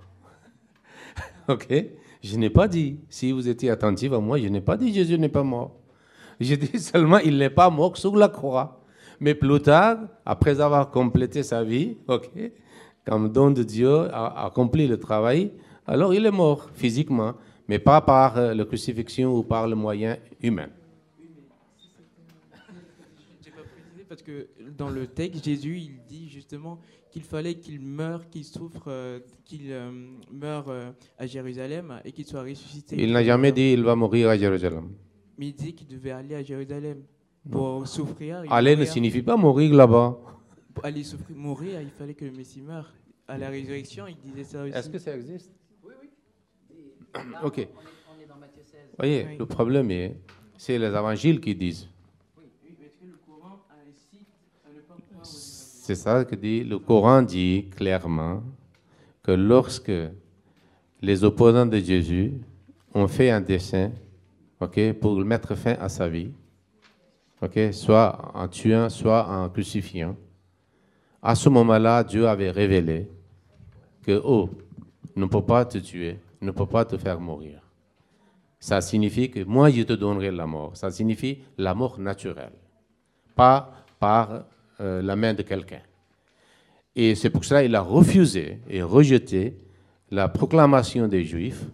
[1.48, 1.68] ok?
[2.22, 3.00] Je n'ai pas dit.
[3.10, 5.78] Si vous étiez attentif à moi, je n'ai pas dit Jésus n'est pas mort.
[6.40, 8.80] Je dis seulement il n'est pas mort sur la croix.
[9.20, 12.30] Mais plus tard, après avoir complété sa vie, ok
[13.04, 15.52] comme don de Dieu, a accompli le travail,
[15.86, 17.34] alors il est mort physiquement.
[17.68, 20.68] mais pas par euh, la crucifixion ou par le moyen humain.
[23.42, 26.78] J'ai pas précisé parce que dans le texte, Jésus, il dit justement
[27.10, 29.90] qu'il fallait qu'il meure, qu'il souffre, euh, qu'il euh,
[30.30, 30.66] meure
[31.18, 32.96] à Jérusalem et qu'il soit ressuscité.
[32.98, 34.90] Il n'a jamais dit il va mourir à Jérusalem.
[35.38, 37.02] Mais il dit qu'il devait aller à Jérusalem
[37.50, 38.44] pour souffrir.
[38.50, 40.18] Aller ne signifie pas mourir là-bas.
[40.74, 42.92] Pour aller souffrir, mourir, il fallait que le Messie meure.
[43.28, 44.76] À la résurrection, il disait ça aussi.
[44.76, 45.50] Est-ce que ça existe?
[47.42, 47.68] Ok.
[48.08, 48.80] On est dans Matthieu 16.
[48.98, 49.36] Voyez, Oui.
[49.38, 50.16] le problème est,
[50.58, 51.88] c'est les évangiles qui disent.
[52.38, 54.26] Est-ce que le Coran incite
[54.66, 58.42] à ne pas croire aux C'est ça que dit le Coran dit clairement
[59.22, 59.92] que lorsque
[61.00, 62.32] les opposants de Jésus
[62.94, 63.92] ont fait un dessein,
[64.60, 66.30] ok, pour mettre fin à sa vie,
[67.40, 70.16] ok, soit en tuant, soit en crucifiant,
[71.24, 73.08] à ce moment-là, Dieu avait révélé
[74.02, 74.50] que oh,
[75.16, 77.62] ne peut pas te tuer, ne peut pas te faire mourir.
[78.60, 80.76] Ça signifie que moi, je te donnerai la mort.
[80.76, 82.52] Ça signifie la mort naturelle,
[83.34, 84.44] pas par
[84.80, 85.80] euh, la main de quelqu'un.
[86.94, 89.56] Et c'est pour cela qu'il a refusé et rejeté
[90.10, 91.64] la proclamation des Juifs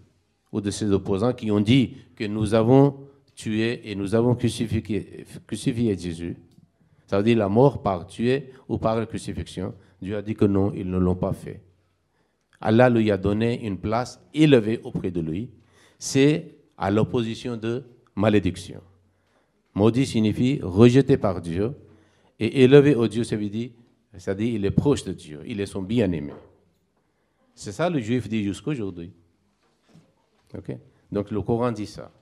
[0.53, 2.97] ou de ses opposants qui ont dit que nous avons
[3.35, 6.37] tué et nous avons crucifié, crucifié Jésus.
[7.11, 9.75] Ça veut dire la mort par tuer ou par la crucifixion.
[10.01, 11.61] Dieu a dit que non, ils ne l'ont pas fait.
[12.61, 15.51] Allah lui a donné une place élevée auprès de lui.
[15.99, 17.83] C'est à l'opposition de
[18.15, 18.81] malédiction.
[19.75, 21.75] Maudit signifie rejeté par Dieu
[22.39, 23.71] et élevé au Dieu, ça veut dire,
[24.17, 26.35] c'est-à-dire il est proche de Dieu, il est son bien-aimé.
[27.57, 29.11] C'est ça le juif dit jusqu'à aujourd'hui.
[30.57, 30.77] Ok?
[31.11, 32.13] Donc le Coran dit ça.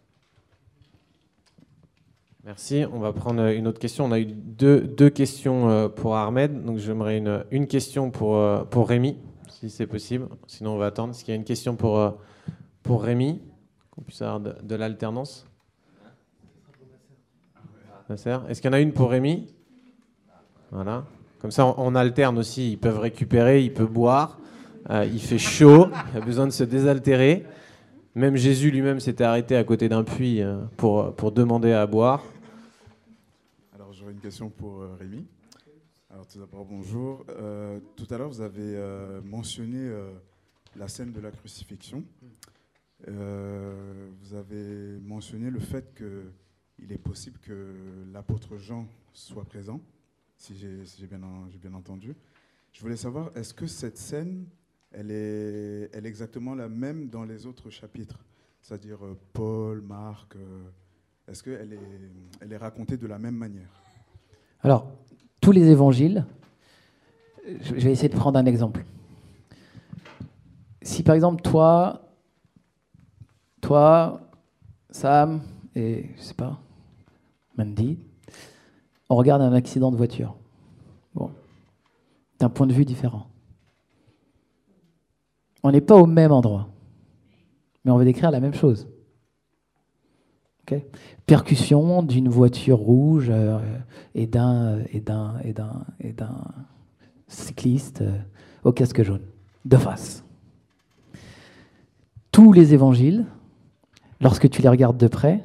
[2.48, 2.86] Merci.
[2.90, 4.06] On va prendre une autre question.
[4.06, 6.64] On a eu deux, questions euh, pour Ahmed.
[6.64, 7.18] Donc j'aimerais
[7.50, 9.18] une, question pour, euh, pour Rémi,
[9.50, 10.28] si c'est possible.
[10.46, 11.10] Sinon, on va attendre.
[11.10, 12.10] Est-ce qu'il y a une question pour, euh,
[12.88, 13.42] Rémi
[13.90, 15.46] Qu'on puisse avoir de, de l'alternance?
[18.08, 19.48] Est-ce qu'il y en a une pour Rémi?
[20.70, 21.04] Voilà.
[21.42, 22.72] Comme ça, on, alterne aussi.
[22.72, 24.38] Ils peuvent récupérer, ils peuvent boire.
[24.88, 27.44] Euh, il fait chaud, il a besoin de se désaltérer.
[28.14, 32.22] Même Jésus lui-même s'était arrêté à côté d'un puits euh, pour demander à boire.
[34.22, 35.26] Question pour euh, Rémi.
[36.10, 37.24] Alors tout d'abord bonjour.
[37.28, 39.92] Euh, tout à l'heure vous avez euh, mentionné
[40.74, 42.02] la scène de la crucifixion.
[43.06, 47.74] Vous avez mentionné le fait qu'il est possible que
[48.12, 49.80] l'apôtre Jean soit présent,
[50.36, 52.14] si j'ai bien, entendu.
[52.72, 54.46] Je voulais savoir, est-ce que cette scène,
[54.90, 58.24] elle est, exactement la même dans les autres chapitres?
[58.62, 58.98] C'est-à-dire
[59.32, 60.34] Paul, Marc,
[61.28, 61.78] est-ce qu'elle
[62.40, 63.87] elle est racontée de la même manière?
[64.62, 64.86] Alors,
[65.40, 66.24] tous les évangiles,
[67.60, 68.84] je vais essayer de prendre un exemple.
[70.82, 72.02] Si par exemple, toi,
[73.60, 74.20] toi,
[74.90, 75.42] Sam
[75.74, 76.58] et, je sais pas,
[77.56, 77.98] Mandy,
[79.08, 80.34] on regarde un accident de voiture.
[81.14, 81.30] Bon,
[82.38, 83.26] d'un point de vue différent.
[85.62, 86.68] On n'est pas au même endroit,
[87.84, 88.88] mais on veut décrire la même chose.
[91.26, 93.58] Percussion d'une voiture rouge euh,
[94.14, 96.44] et d'un et d'un et d'un et d'un
[97.26, 98.16] cycliste euh,
[98.64, 99.26] au casque jaune
[99.64, 100.24] de face.
[102.32, 103.26] Tous les évangiles,
[104.20, 105.44] lorsque tu les regardes de près,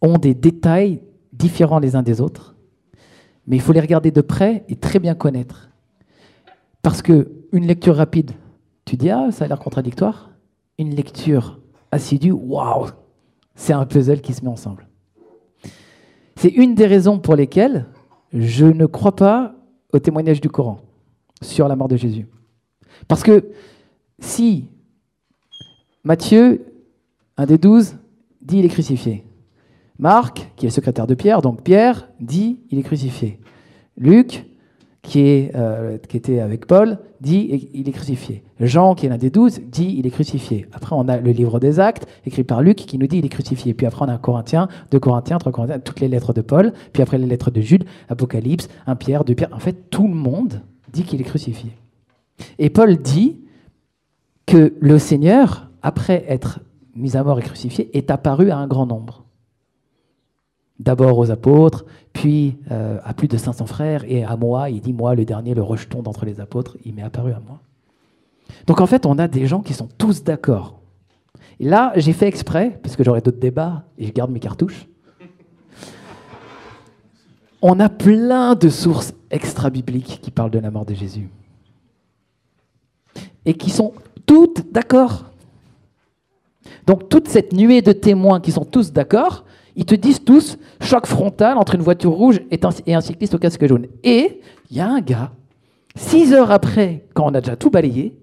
[0.00, 1.02] ont des détails
[1.32, 2.54] différents les uns des autres,
[3.46, 5.70] mais il faut les regarder de près et très bien connaître.
[6.82, 8.32] Parce que une lecture rapide,
[8.84, 10.30] tu dis ah ça a l'air contradictoire.
[10.78, 11.58] Une lecture
[11.90, 12.86] assidue, waouh,
[13.58, 14.86] c'est un puzzle qui se met ensemble.
[16.36, 17.86] C'est une des raisons pour lesquelles
[18.32, 19.56] je ne crois pas
[19.92, 20.80] au témoignage du Coran
[21.42, 22.28] sur la mort de Jésus.
[23.08, 23.50] Parce que
[24.20, 24.66] si
[26.04, 26.64] Matthieu,
[27.36, 27.96] un des douze,
[28.40, 29.24] dit il est crucifié,
[29.98, 33.40] Marc, qui est secrétaire de Pierre, donc Pierre, dit il est crucifié,
[33.96, 34.46] Luc,
[35.16, 38.42] euh, qui était avec Paul, dit il est crucifié.
[38.60, 40.66] Jean, qui est l'un des douze, dit il est crucifié.
[40.72, 43.30] Après, on a le livre des Actes, écrit par Luc, qui nous dit il est
[43.30, 43.74] crucifié.
[43.74, 46.72] Puis après, on a un Corinthien, deux Corinthiens, trois Corinthiens, toutes les lettres de Paul.
[46.92, 49.50] Puis après, les lettres de Jude, Apocalypse, un Pierre, deux Pierre.
[49.52, 50.62] En fait, tout le monde
[50.92, 51.70] dit qu'il est crucifié.
[52.58, 53.38] Et Paul dit
[54.46, 56.60] que le Seigneur, après être
[56.94, 59.24] mis à mort et crucifié, est apparu à un grand nombre.
[60.78, 64.92] D'abord aux apôtres, puis euh, à plus de 500 frères, et à moi, il dit,
[64.92, 67.60] moi, le dernier, le rejeton d'entre les apôtres, il m'est apparu à moi.
[68.66, 70.80] Donc en fait, on a des gens qui sont tous d'accord.
[71.60, 74.86] Et là, j'ai fait exprès, puisque j'aurai d'autres débats, et je garde mes cartouches.
[77.60, 81.28] On a plein de sources extra-bibliques qui parlent de la mort de Jésus.
[83.44, 83.94] Et qui sont
[84.26, 85.24] toutes d'accord.
[86.86, 89.44] Donc toute cette nuée de témoins qui sont tous d'accord,
[89.78, 92.58] ils te disent tous choc frontal entre une voiture rouge et
[92.92, 93.86] un, cycliste au casque jaune.
[94.02, 94.40] Et
[94.70, 95.30] il y a un gars,
[95.94, 98.18] six heures après, quand on a déjà tout balayé,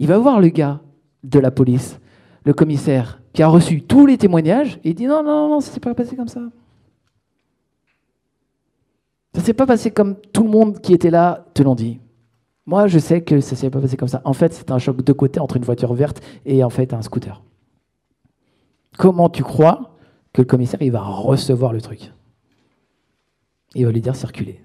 [0.00, 0.80] il va voir le gars
[1.22, 2.00] de la police,
[2.44, 5.70] le commissaire, qui a reçu tous les témoignages, et il dit non, non, non, ça
[5.70, 6.40] s'est pas passé comme ça.
[9.36, 12.00] Ça s'est pas passé comme tout le monde qui était là te l'ont dit.
[12.66, 14.20] Moi, je sais que ça s'est pas passé comme ça.
[14.24, 17.02] En fait, c'est un choc de côté entre une voiture verte et en fait un
[17.02, 17.40] scooter.
[18.98, 19.91] Comment tu crois
[20.32, 22.12] que le commissaire il va recevoir le truc
[23.74, 24.60] Il va lui dire circuler.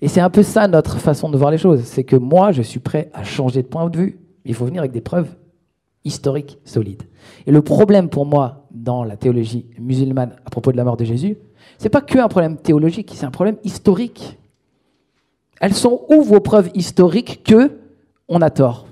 [0.00, 1.82] Et c'est un peu ça notre façon de voir les choses.
[1.84, 4.18] C'est que moi, je suis prêt à changer de point de vue.
[4.44, 5.34] Il faut venir avec des preuves
[6.04, 7.04] historiques solides.
[7.46, 11.04] Et le problème pour moi dans la théologie musulmane à propos de la mort de
[11.04, 11.38] Jésus,
[11.78, 14.38] c'est pas que un problème théologique, c'est un problème historique.
[15.60, 17.78] Elles sont où vos preuves historiques que
[18.28, 18.86] on a tort?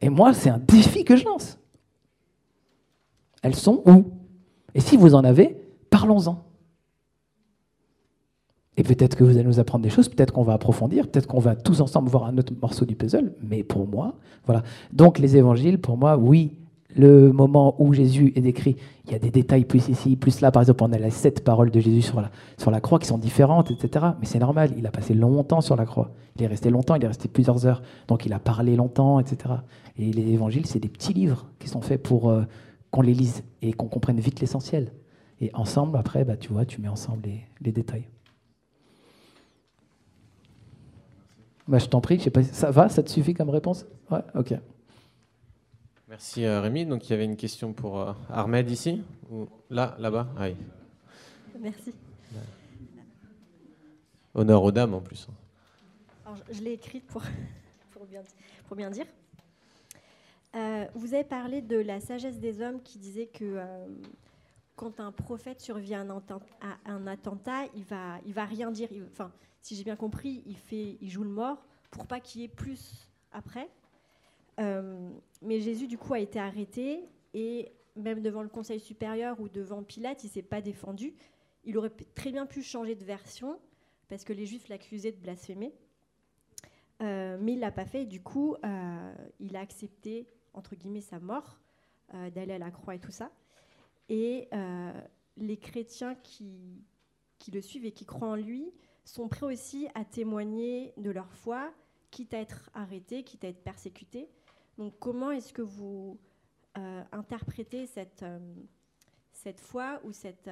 [0.00, 1.55] Et moi, c'est un défi que je lance.
[3.46, 4.06] Elles sont où?
[4.74, 5.56] Et si vous en avez,
[5.88, 6.42] parlons-en.
[8.76, 11.38] Et peut-être que vous allez nous apprendre des choses, peut-être qu'on va approfondir, peut-être qu'on
[11.38, 14.16] va tous ensemble voir un autre morceau du puzzle, mais pour moi,
[14.46, 14.64] voilà.
[14.92, 16.58] Donc les évangiles, pour moi, oui,
[16.96, 20.50] le moment où Jésus est décrit, il y a des détails plus ici, plus là.
[20.50, 22.20] Par exemple, on a les sept paroles de Jésus sur
[22.70, 24.06] la, croix qui sont différentes, etc.
[24.18, 26.10] Mais c'est normal, il a passé longtemps sur la croix.
[26.36, 27.82] Il est resté longtemps, il est resté plusieurs heures.
[28.08, 29.54] Donc il a parlé longtemps, etc.
[29.98, 32.42] Et les évangiles, c'est des petits livres qui sont faits pour euh,
[32.90, 34.92] qu'on les lise et qu'on comprenne vite l'essentiel.
[35.40, 38.08] Et ensemble, après, bah, tu vois, tu mets ensemble les, les détails.
[41.68, 43.86] Bah, je t'en prie, je sais pas, ça va, ça te suffit comme réponse?
[44.10, 44.54] Ouais, ok.
[46.08, 46.86] Merci euh, Rémi.
[46.86, 50.28] Donc il y avait une question pour euh, Ahmed ici Ou Là, là-bas?
[50.38, 50.56] Ah, oui.
[51.60, 51.92] Merci.
[54.34, 55.26] Honneur aux dames en plus.
[56.24, 57.22] Alors, je je l'ai écrite pour,
[57.90, 58.20] pour, bien,
[58.68, 59.06] pour bien dire.
[60.56, 63.86] Euh, vous avez parlé de la sagesse des hommes qui disait que euh,
[64.74, 68.88] quand un prophète survit à un, attentat, il va, il va rien dire.
[69.10, 72.44] Enfin, si j'ai bien compris, il, fait, il joue le mort pour pas qu'il y
[72.44, 73.68] ait plus après.
[74.58, 75.10] Euh,
[75.42, 77.04] mais Jésus, du coup, a été arrêté
[77.34, 81.14] et même devant le Conseil supérieur ou devant Pilate, il s'est pas défendu.
[81.64, 83.58] Il aurait très bien pu changer de version
[84.08, 85.74] parce que les Juifs l'accusaient de blasphémer.
[87.00, 88.56] Mais il l'a pas fait et du coup,
[89.40, 90.26] il a accepté,
[90.56, 91.60] entre guillemets, sa mort,
[92.14, 93.30] euh, d'aller à la croix et tout ça.
[94.08, 94.92] Et euh,
[95.36, 96.84] les chrétiens qui,
[97.38, 98.72] qui le suivent et qui croient en lui
[99.04, 101.72] sont prêts aussi à témoigner de leur foi,
[102.10, 104.28] quitte à être arrêtés, quitte à être persécutés.
[104.78, 106.18] Donc comment est-ce que vous
[106.76, 108.24] euh, interprétez cette,
[109.32, 110.50] cette foi ou cette,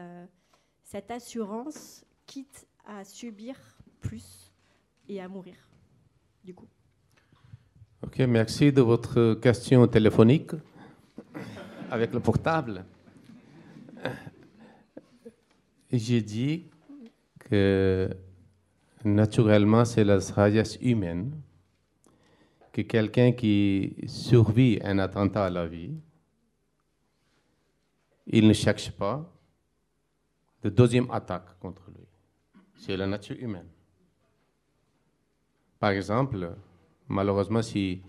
[0.84, 3.56] cette assurance, quitte à subir
[4.00, 4.52] plus
[5.08, 5.56] et à mourir,
[6.44, 6.68] du coup?
[8.06, 10.50] Ok, merci de votre question téléphonique
[11.90, 12.84] avec le portable.
[15.90, 16.66] J'ai dit
[17.38, 18.10] que
[19.06, 21.32] naturellement, c'est la sagesse humaine
[22.74, 25.94] que quelqu'un qui survit un attentat à la vie,
[28.26, 29.32] il ne cherche pas
[30.62, 32.04] de deuxième attaque contre lui.
[32.76, 33.68] C'est la nature humaine.
[35.80, 36.54] Par exemple,
[37.08, 38.00] malheureusement, si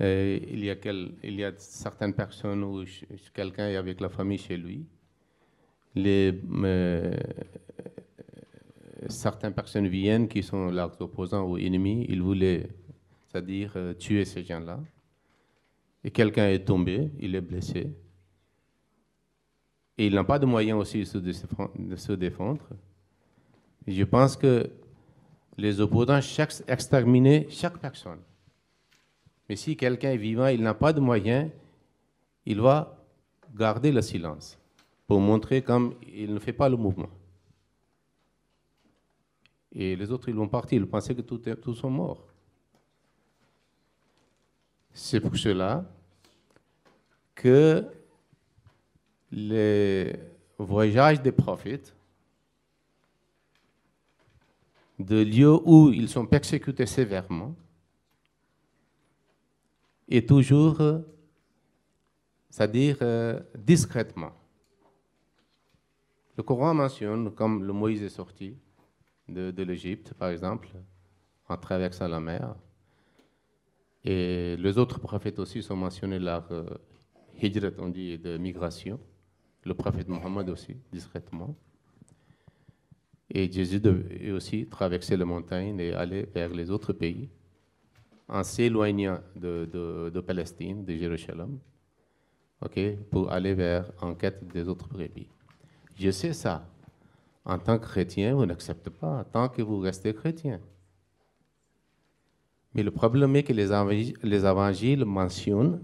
[0.00, 2.84] euh, il, y a certaines personnes ou
[3.34, 4.86] quelqu'un est avec la famille chez lui,
[5.94, 7.14] les, euh,
[9.08, 12.68] certaines personnes viennent qui sont leurs opposants ou ennemis, ils voulaient,
[13.28, 14.80] c'est-à-dire euh, tuer ces gens-là.
[16.02, 17.92] Et quelqu'un est tombé, il est blessé.
[19.98, 22.66] Et il n'a pas de moyens aussi de se défendre.
[23.86, 24.70] Je pense que
[25.58, 28.20] les opposants cherchent à exterminer chaque personne.
[29.50, 31.50] Mais si quelqu'un est vivant, il n'a pas de moyens,
[32.46, 32.96] il va
[33.52, 34.56] garder le silence
[35.08, 37.08] pour montrer comme il ne fait pas le mouvement.
[39.72, 42.24] Et les autres, ils vont partir, ils pensaient que tout est- tous sont morts.
[44.92, 45.84] C'est pour cela
[47.34, 47.84] que
[49.32, 50.14] les
[50.58, 51.92] voyages des prophètes,
[54.96, 57.52] de lieux où ils sont persécutés sévèrement,
[60.10, 60.82] et toujours,
[62.50, 64.32] c'est-à-dire euh, discrètement.
[66.36, 68.56] Le Coran mentionne, comme le Moïse est sorti
[69.28, 70.68] de, l'Égypte, par exemple,
[71.48, 72.56] en traversant la mer,
[74.04, 76.64] et les autres prophètes aussi sont mentionnés leur euh,
[77.40, 78.98] hijrat, on dit, de migration.
[79.62, 81.54] Le prophète Mohammed aussi, discrètement.
[83.28, 83.80] Et Jésus
[84.32, 87.28] aussi traverser les montagnes et aller vers les autres pays
[88.30, 91.58] en s'éloignant de, Palestine, de Jérusalem,
[92.62, 95.28] ok, pour aller vers en quête des autres brebis.
[95.96, 96.66] Je sais ça.
[97.44, 100.60] En tant que chrétien, vous n'acceptez pas, tant que vous restez chrétien.
[102.72, 105.82] Mais le problème est que les évangiles mentionnent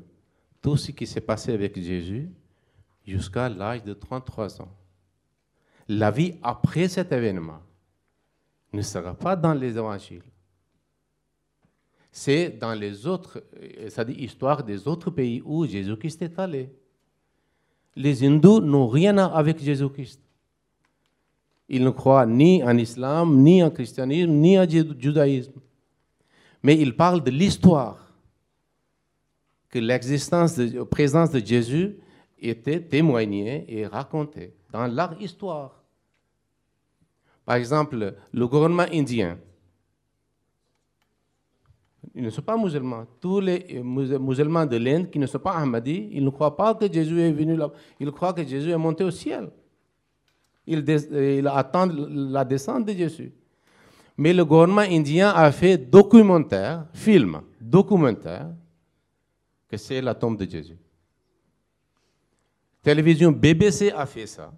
[0.63, 2.31] tout ce qui s'est passé avec Jésus
[3.05, 4.73] jusqu'à l'âge de 33 ans.
[5.89, 7.61] La vie après cet événement
[8.73, 10.23] ne sera pas dans les évangiles.
[12.19, 13.45] C'est dans les autres,
[13.91, 16.71] c'est-à-dire histoire des autres pays où Jésus-Christ est allé.
[17.95, 20.23] Les hindous n'ont rien à avec Jésus-Christ.
[21.69, 25.61] Ils ne croient ni en islam, ni en christianisme, ni en judaïsme.
[26.63, 27.99] Mais ils parlent de l'histoire,
[29.69, 31.99] que l'existence, la présence de Jésus
[32.39, 35.85] était témoignée et racontée dans leur histoire.
[37.45, 39.39] Par exemple, le gouvernement indien,
[42.17, 43.05] ils ne sont pas musulmans.
[43.21, 46.91] Tous les musulmans de l'Inde qui ne sont pas Ahmadis, ils ne croient pas que
[46.91, 47.71] Jésus est venu là.
[48.01, 49.51] Ils croient que Jésus est monté au ciel.
[50.67, 53.35] Ils, attendent la descente de Jésus.
[54.17, 58.49] Mais le gouvernement indien a fait documentaire, film, documentaire,
[59.69, 60.79] que c'est la tombe de Jésus.
[62.83, 64.55] Télévision BBC a fait ça.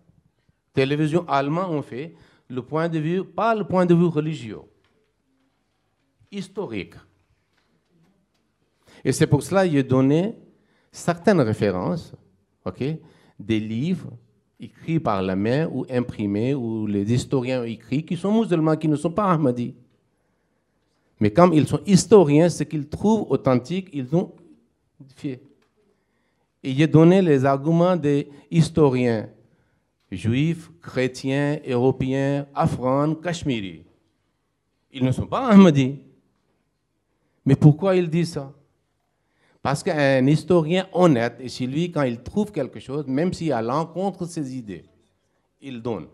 [0.73, 2.15] Télévision allemande ont fait
[2.49, 4.61] le point de vue, pas le point de vue religieux,
[6.31, 6.95] historique.
[9.05, 10.35] Et c'est pour cela que j'ai donné
[10.91, 12.15] certaines références,
[13.39, 14.11] des livres
[14.61, 18.97] écrits par la main ou imprimés, ou les historiens écrits, qui sont musulmans, qui ne
[18.97, 19.75] sont pas Ahmadis.
[21.21, 24.33] Mais comme ils sont historiens, ce qu'ils trouvent authentique, ils ont
[25.17, 25.41] fait.
[26.63, 29.29] Et j'ai donné les arguments des historiens
[30.11, 33.83] juifs, chrétiens, européens, afghans, cachemiris.
[34.93, 35.99] Ils ne sont pas Ahmadis.
[37.45, 38.53] Mais pourquoi ils disent ça?
[39.63, 44.25] Parce qu'un historien honnête est celui, quand il trouve quelque chose, même s'il a l'encontre
[44.25, 44.85] de ses idées,
[45.61, 46.07] il donne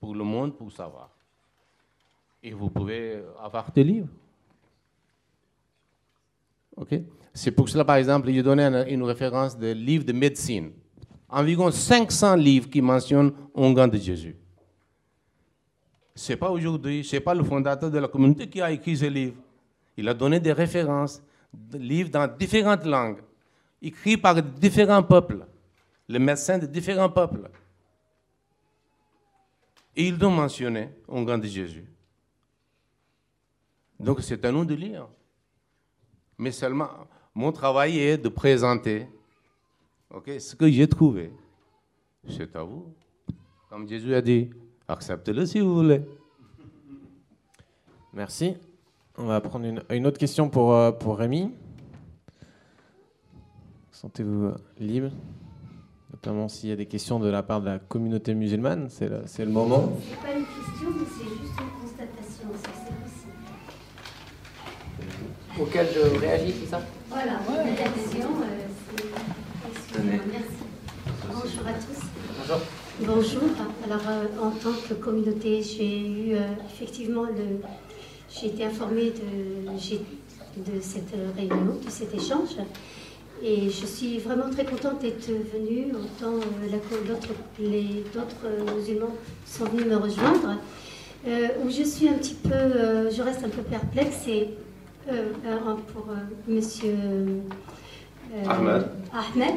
[0.00, 1.10] pour le monde, pour savoir.
[2.42, 4.08] Et vous pouvez avoir des livres.
[6.76, 6.94] OK?
[7.32, 10.72] C'est pour cela, par exemple, je donné une référence de livres de médecine
[11.28, 14.36] environ 500 livres qui mentionnent Ongan de Jésus.
[16.14, 18.96] Ce n'est pas aujourd'hui, ce n'est pas le fondateur de la communauté qui a écrit
[18.96, 19.36] ce livre.
[19.96, 21.22] Il a donné des références,
[21.72, 23.20] livres dans différentes langues,
[23.80, 25.46] écrits par différents peuples,
[26.08, 27.50] les médecins de différents peuples.
[29.96, 31.86] Et ils ont mentionné Ongan de Jésus.
[33.98, 35.08] Donc c'est un nom de lire.
[36.36, 36.88] Mais seulement,
[37.34, 39.08] mon travail est de présenter
[40.10, 41.32] ce que j'ai trouvé,
[42.28, 42.94] c'est à vous.
[43.68, 44.50] Comme Jésus a dit,
[44.86, 46.02] acceptez-le si vous voulez.
[48.12, 48.56] Merci.
[49.20, 51.50] On va prendre une, autre question pour, euh, pour Rémi.
[53.90, 55.10] Sentez-vous libre
[56.12, 59.24] Notamment s'il y a des questions de la part de la communauté musulmane, c'est le,
[59.38, 59.92] le moment.
[60.00, 62.70] Ce n'est pas une question, mais c'est juste une constatation, c'est
[63.02, 63.32] possible.
[65.60, 66.80] Auquel je réagis, c'est ça?
[67.08, 68.28] Voilà, une réaction.
[68.40, 70.62] Euh, Merci.
[71.26, 72.02] Bonjour à tous.
[72.38, 72.60] Bonjour.
[73.00, 73.42] Bonjour.
[73.84, 77.60] Alors, euh, en tant que communauté, j'ai eu euh, effectivement le.
[78.30, 82.56] J'ai été informée de, de cette réunion, de cet échange.
[83.42, 86.68] Et je suis vraiment très contente d'être venue, autant euh,
[87.60, 89.14] les d'autres musulmans
[89.46, 90.56] sont venus me rejoindre.
[91.64, 94.50] où je suis un petit peu, je reste un peu perplexe, et
[95.92, 96.06] pour
[96.48, 96.94] monsieur
[98.34, 98.86] euh, Ahmed.
[99.12, 99.54] Ahmed,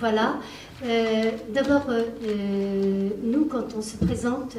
[0.00, 0.36] voilà.
[0.84, 4.56] Euh, d'abord, euh, nous, quand on se présente,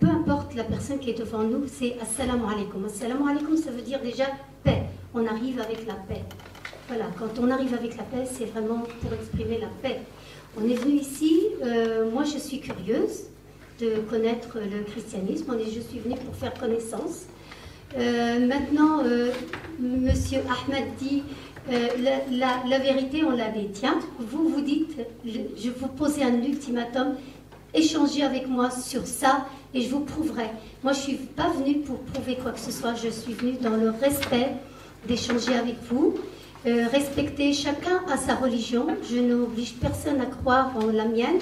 [0.00, 2.84] peu importe la personne qui est devant nous, c'est Assalamu alaikum.
[2.84, 4.26] Assalamu alaikum, ça veut dire déjà
[4.62, 4.82] paix.
[5.14, 6.22] On arrive avec la paix.
[6.88, 10.00] Voilà, quand on arrive avec la paix, c'est vraiment pour exprimer la paix.
[10.56, 11.40] On est venu ici,
[12.12, 13.24] moi je suis curieuse
[13.80, 17.26] de connaître le christianisme, et je suis venue pour faire connaissance.
[17.96, 19.02] maintenant,
[19.80, 21.22] Monsieur Ahmed dit
[21.72, 21.88] euh,
[22.30, 23.98] la, vérité, on la détient.
[24.18, 27.14] Vous vous dites, je, vous posais un ultimatum,
[27.74, 30.50] échangez avec moi sur ça et je vous prouverai.
[30.82, 33.56] Moi, je ne suis pas venue pour prouver quoi que ce soit, je suis venue
[33.60, 34.52] dans le respect
[35.06, 36.14] d'échanger avec vous.
[36.66, 38.86] Euh, respecter chacun à sa religion.
[39.10, 41.38] Je n'oblige personne à croire en la mienne.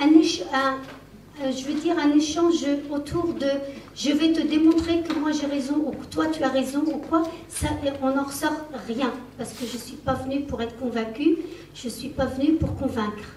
[0.00, 3.46] Un, euh, je veux dire, un échange autour de
[3.94, 6.98] je vais te démontrer que moi j'ai raison ou que toi tu as raison ou
[6.98, 7.68] quoi, ça,
[8.02, 8.56] on n'en ressort
[8.88, 11.38] rien parce que je ne suis pas venue pour être convaincue,
[11.74, 13.36] je ne suis pas venue pour convaincre.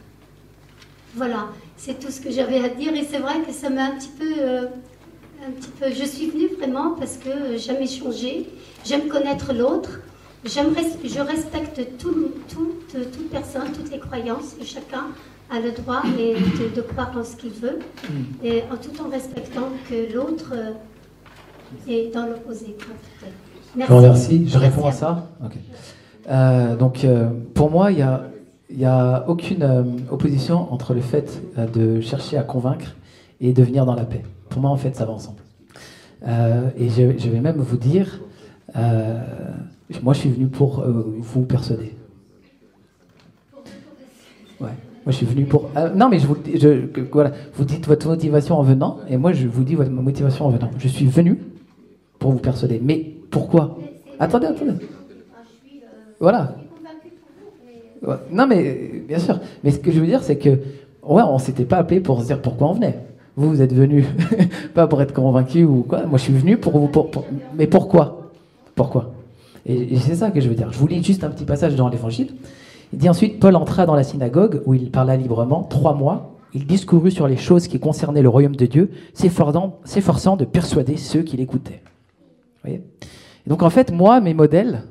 [1.16, 3.92] Voilà, c'est tout ce que j'avais à dire et c'est vrai que ça m'a un
[3.92, 4.34] petit peu.
[4.40, 4.66] Euh,
[5.48, 5.86] un petit peu.
[5.90, 8.50] Je suis venue vraiment parce que j'aime échanger,
[8.86, 10.02] j'aime connaître l'autre.
[10.44, 15.08] je respecte tout, toute personne, toutes les croyances, et chacun
[15.50, 18.46] a le droit de, croire en ce qu'il veut, mm.
[18.46, 20.54] et en tout en respectant que l'autre
[21.88, 22.76] est dans l'opposé.
[23.76, 23.92] Merci.
[23.92, 24.48] Je vous remercie.
[24.48, 25.30] Je réponds à ça
[26.30, 28.24] euh, Donc, euh, pour moi, il n'y a,
[28.72, 31.42] y a aucune euh, opposition entre le fait
[31.74, 32.96] de chercher à convaincre
[33.42, 34.24] et de venir dans la paix.
[34.50, 35.40] Pour moi, en fait, ça va ensemble.
[36.26, 38.20] et je, vais même vous dire,
[38.76, 41.94] moi, je suis venu pour vous persuader.
[44.60, 44.68] Ouais.
[45.06, 45.70] Moi, je suis venu pour.
[45.96, 46.38] non, mais je vous,
[47.12, 50.50] voilà, vous dites votre motivation en venant, et moi, je vous dis votre motivation en
[50.50, 50.70] venant.
[50.78, 51.40] Je suis venu
[52.20, 52.82] pour vous persuader.
[52.84, 53.78] Mais pourquoi?
[54.20, 54.74] Attendez, attendez.
[56.20, 56.56] Voilà.
[58.32, 59.40] Non, mais bien sûr.
[59.64, 62.28] Mais ce que je veux dire, c'est que, ouais, on s'était pas appelé pour se
[62.28, 62.98] dire pourquoi on venait.
[63.36, 64.06] Vous, vous êtes venu
[64.74, 66.06] pas pour être convaincu ou quoi.
[66.06, 66.90] Moi, je suis venu pour vous.
[67.58, 68.32] Mais pourquoi?
[68.76, 69.12] Pourquoi?
[69.66, 70.72] Et, c'est ça que je veux dire.
[70.72, 72.30] Je vous lis juste un petit passage dans l'Évangile.
[72.92, 76.36] Il dit ensuite Paul entra dans la synagogue où il parla librement trois mois.
[76.54, 81.22] Il discourut sur les choses qui concernaient le royaume de Dieu, s'efforçant de persuader ceux
[81.22, 81.84] qui l'écoutaient.
[82.64, 82.82] Voyez?
[83.46, 84.84] Donc en fait, moi, mes modèles,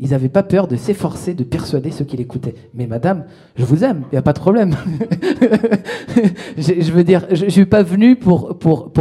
[0.00, 2.54] ils n'avaient pas peur de s'efforcer de persuader ceux qui l'écoutaient.
[2.74, 3.24] Mais madame,
[3.56, 4.74] je vous aime, il n'y a pas de problème.
[6.58, 8.56] je, veux dire, je ne suis pas venu pour,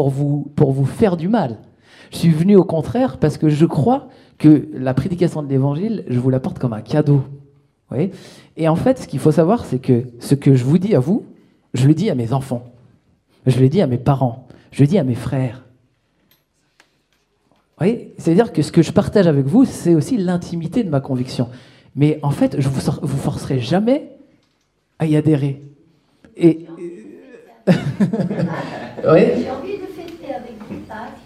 [0.09, 1.57] vous, faire du mal.
[2.11, 4.07] Je suis venu au contraire parce que je crois
[4.37, 7.23] que la prédication de l'évangile, je vous l'apporte comme un cadeau.
[8.57, 10.99] Et en fait, ce qu'il faut savoir, c'est que ce que je vous dis à
[10.99, 11.25] vous,
[11.73, 12.63] je le dis à mes enfants,
[13.45, 15.65] je le dis à mes parents, je le dis à mes frères,
[18.17, 21.49] c'est-à-dire que ce que je partage avec vous, c'est aussi l'intimité de ma conviction.
[21.95, 24.09] Mais en fait, je vous, vous forcerai jamais
[24.99, 25.61] à y adhérer.
[26.35, 26.65] Et.
[27.65, 27.73] J'ai
[29.49, 31.19] envie de fêter avec vous Pâques,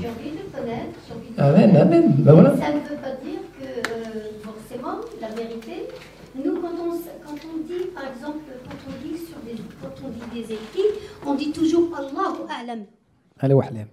[0.00, 2.14] j'ai envie de connaître, j'ai envie de Amen, amen.
[2.18, 2.50] Ben voilà.
[2.50, 5.88] Ça ne veut pas dire que euh, forcément, la vérité,
[6.34, 6.90] nous, quand on,
[7.24, 10.90] quand on dit, par exemple, quand on dit, sur des, quand on dit des écrits,
[11.26, 12.84] on dit toujours Allahu Alam.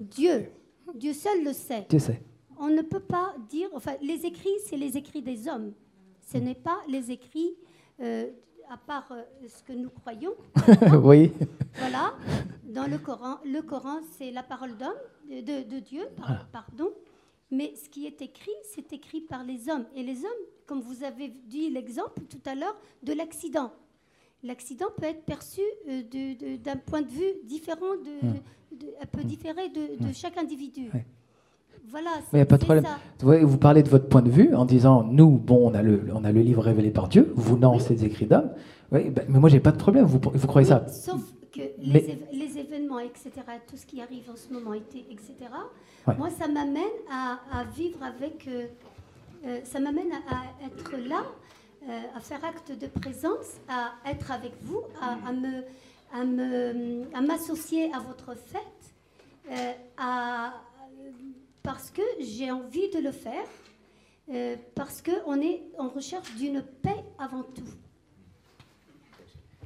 [0.01, 0.49] Dieu.
[0.95, 1.85] Dieu seul le sait.
[1.89, 2.21] Dieu sait.
[2.59, 5.73] On ne peut pas dire, enfin, les écrits, c'est les écrits des hommes.
[6.21, 7.55] Ce n'est pas les écrits,
[8.01, 8.29] euh,
[8.69, 10.33] à part euh, ce que nous croyons.
[11.03, 11.31] oui.
[11.75, 12.15] Voilà.
[12.63, 14.97] Dans le Coran, le Coran, c'est la parole d'homme,
[15.29, 16.03] de, Dieu,
[16.51, 16.91] pardon.
[17.49, 19.85] Mais ce qui est écrit, c'est écrit par les hommes.
[19.95, 23.71] Et les hommes, comme vous avez dit l'exemple tout à l'heure de l'accident.
[24.43, 28.39] L'accident peut être perçu euh, d'un point de vue différent de,
[28.71, 30.89] hmm elle peut différer de, chaque individu.
[31.89, 32.85] Voilà, Mais il n'y a pas de problème.
[33.19, 36.07] Vous, vous parlez de votre point de vue en disant nous, bon, on a le,
[36.13, 38.51] on a le livre révélé par Dieu, vous, non, c'est des écrits d'hommes.
[38.91, 40.05] Oui, ben, mais moi, j'ai pas de problème.
[40.05, 40.85] Vous, vous croyez ça?
[40.89, 41.21] Sauf
[41.53, 43.31] que les, événements, etc.,
[43.69, 45.33] tout ce qui arrive en ce moment, etc.,
[46.17, 48.47] moi, ça m'amène à, vivre avec.
[48.47, 48.65] Euh,
[49.45, 51.23] euh, ça m'amène à, être là,
[51.87, 55.63] euh, à faire acte de présence, à être avec vous, à me
[56.13, 58.63] à m'associer à, votre fête
[59.51, 59.71] euh,
[61.63, 63.45] parce que j'ai envie de le faire,
[64.33, 67.63] euh, parce qu'on est en recherche d'une paix avant tout.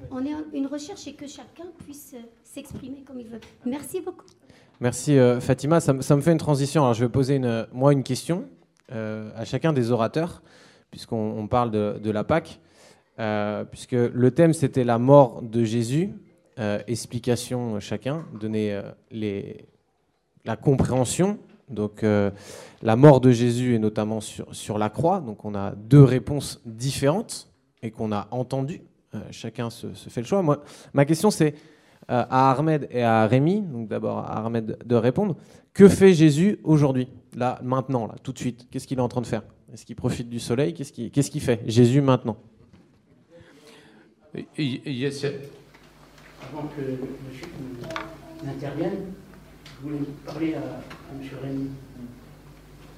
[0.10, 3.40] On est en une recherche et que chacun puisse s'exprimer comme il veut.
[3.66, 4.26] Merci beaucoup.
[4.80, 5.80] Merci euh, Fatima.
[5.80, 6.82] Ça, me fait une transition.
[6.82, 8.48] Alors je vais poser une, moi une question
[8.90, 10.44] à chacun des orateurs,
[10.90, 12.60] puisqu'on parle de, la Pâque.
[13.72, 16.12] puisque le thème c'était la mort de Jésus,
[16.60, 19.66] euh, explication chacun, donner euh, les,
[20.44, 21.40] la compréhension.
[21.70, 22.30] Donc euh,
[22.82, 25.22] la mort de Jésus est notamment sur, sur la croix.
[25.22, 27.50] Donc on a deux réponses différentes
[27.82, 28.82] et qu'on a entendues.
[29.32, 30.42] chacun se, fait le choix.
[30.42, 30.62] Moi,
[30.94, 31.56] ma question c'est
[32.08, 35.38] à Ahmed et à Rémi, donc d'abord à Ahmed de répondre.
[35.74, 37.08] Que fait Jésus aujourd'hui,
[37.38, 38.68] là, maintenant, là, tout de suite?
[38.70, 39.44] Qu'est-ce qu'il est en train de faire?
[39.72, 40.74] Est-ce qu'il profite du soleil?
[40.74, 41.62] Qu'est-ce qu'il qu'est-ce qu'il fait?
[41.66, 42.36] Jésus maintenant
[46.50, 47.48] avant que monsieur
[48.44, 49.14] n'intervienne,
[49.66, 50.82] je voulais parler à,
[51.14, 51.28] M.
[51.42, 51.70] Rémy.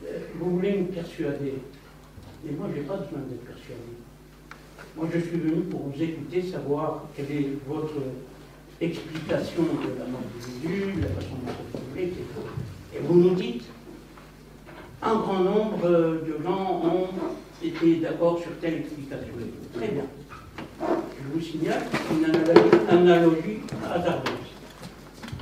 [0.05, 1.55] Euh, vous voulez me persuader,
[2.43, 3.79] mais moi, je n'ai pas besoin d'être persuadé.
[4.95, 7.93] Moi, je suis venu pour vous écouter, savoir quelle est votre
[8.81, 12.23] explication de la mort de Jésus, la façon dont vous voulez, etc.
[12.95, 13.63] Et vous nous dites,
[15.01, 17.07] un grand nombre de gens ont
[17.63, 19.33] été d'accord sur telle explication.
[19.73, 20.05] Très bien
[20.57, 22.25] je vous signale une
[22.89, 24.33] analogie, hasardeuse.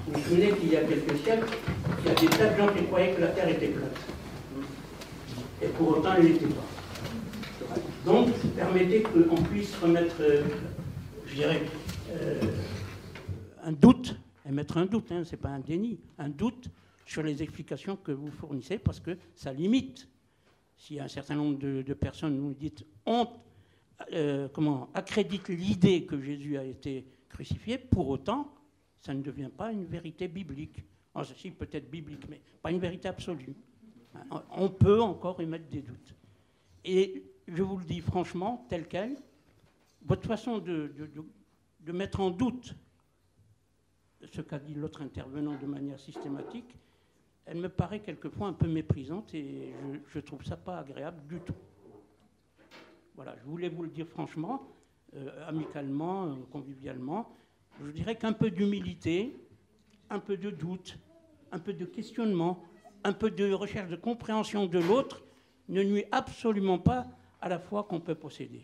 [0.08, 1.48] Vous vous souvenez qu'il y a quelques siècles,
[2.00, 3.98] il y a des tas de gens qui croyaient que la Terre était plate.
[5.62, 7.76] Et pour autant, elle n'était pas.
[8.06, 10.44] Donc, permettez qu'on puisse remettre, euh,
[11.28, 11.62] je dirais,
[12.10, 12.40] euh,
[13.64, 14.16] un doute,
[14.48, 16.70] et mettre un doute, hein, ce n'est pas un déni, un doute
[17.06, 20.08] sur les explications que vous fournissez, parce que ça limite
[20.78, 23.28] si un certain nombre de, personnes nous disent ont,
[24.14, 28.54] euh, comment, accréditent l'idée que Jésus a été crucifié, pour autant,
[29.00, 30.84] ça ne devient pas une vérité biblique.
[31.14, 33.54] En ceci, peut-être biblique, mais pas une vérité absolue.
[34.52, 36.16] On peut encore émettre des doutes.
[36.84, 39.18] Et je vous le dis franchement, tel quel,
[40.06, 40.92] votre façon de,
[41.88, 42.76] mettre en doute
[44.32, 46.76] ce qu'a dit l'autre intervenant de manière systématique,
[47.46, 49.74] elle me paraît quelquefois un peu méprisante et
[50.08, 51.56] je trouve ça pas agréable du tout.
[53.24, 54.68] Voilà, je voulais vous le dire franchement,
[55.16, 57.30] euh, amicalement, euh, convivialement.
[57.80, 59.32] Je dirais qu'un peu d'humilité,
[60.10, 60.98] un peu de doute,
[61.52, 62.64] un peu de questionnement,
[63.04, 65.22] un peu de recherche de compréhension de l'autre
[65.70, 67.06] ne nuit absolument pas
[67.42, 68.64] à la foi qu'on peut posséder.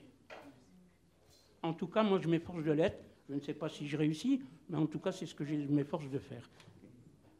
[1.62, 3.06] En tout cas, moi, je m'efforce de l'être.
[3.30, 5.54] Je ne sais pas si je réussis, mais en tout cas, c'est ce que je
[5.54, 6.50] m'efforce de faire.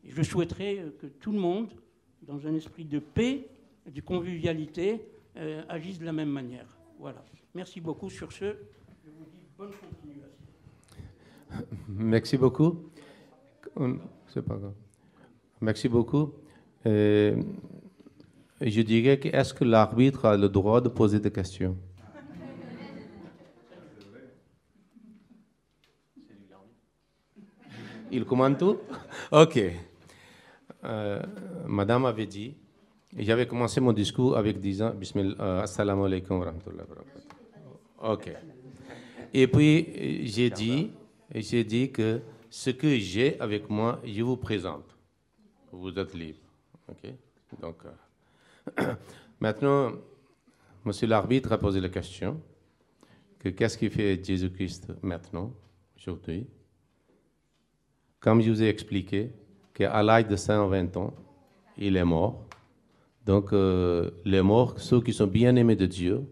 [0.06, 1.72] je souhaiterais que tout le monde,
[2.22, 3.50] dans un esprit de paix,
[3.88, 5.02] de convivialité,
[5.36, 6.77] euh, agisse de la même manière.
[7.00, 7.24] Voilà.
[7.54, 8.46] Merci beaucoup sur ce.
[8.46, 10.28] Je vous dis bonne continuation.
[11.88, 12.90] Merci beaucoup.
[14.28, 14.74] C'est pas grave.
[15.62, 16.34] Merci beaucoup.
[16.86, 21.78] Je dirais que est-ce que l'arbitre a le droit de poser des questions?
[28.12, 28.78] Il commande tout?
[29.32, 29.60] Ok.
[30.84, 31.22] Euh,
[31.66, 32.56] madame avait dit,
[33.26, 36.54] j'avais commencé mon discours avec disant Bismillah, euh, Assalamu alaikum wa
[38.14, 38.32] Ok.
[39.34, 40.92] Et puis, j'ai dit,
[41.34, 44.96] j'ai dit que ce que j'ai avec moi, je vous présente.
[45.72, 46.40] Vous êtes libre.
[46.90, 47.12] Ok.
[47.62, 47.78] Donc,
[48.80, 48.94] euh,
[49.40, 49.92] maintenant,
[50.86, 52.40] monsieur l'arbitre a posé la question
[53.40, 55.54] que qu'est-ce qui fait Jésus-Christ maintenant,
[55.98, 56.48] aujourd'hui?
[58.20, 59.32] Comme je vous ai expliqué,
[59.74, 61.14] qu'à l'âge de 120 ans,
[61.78, 62.47] il est mort.
[63.28, 66.24] Donc, euh, les morts, ceux qui sont bien aimés de Dieu,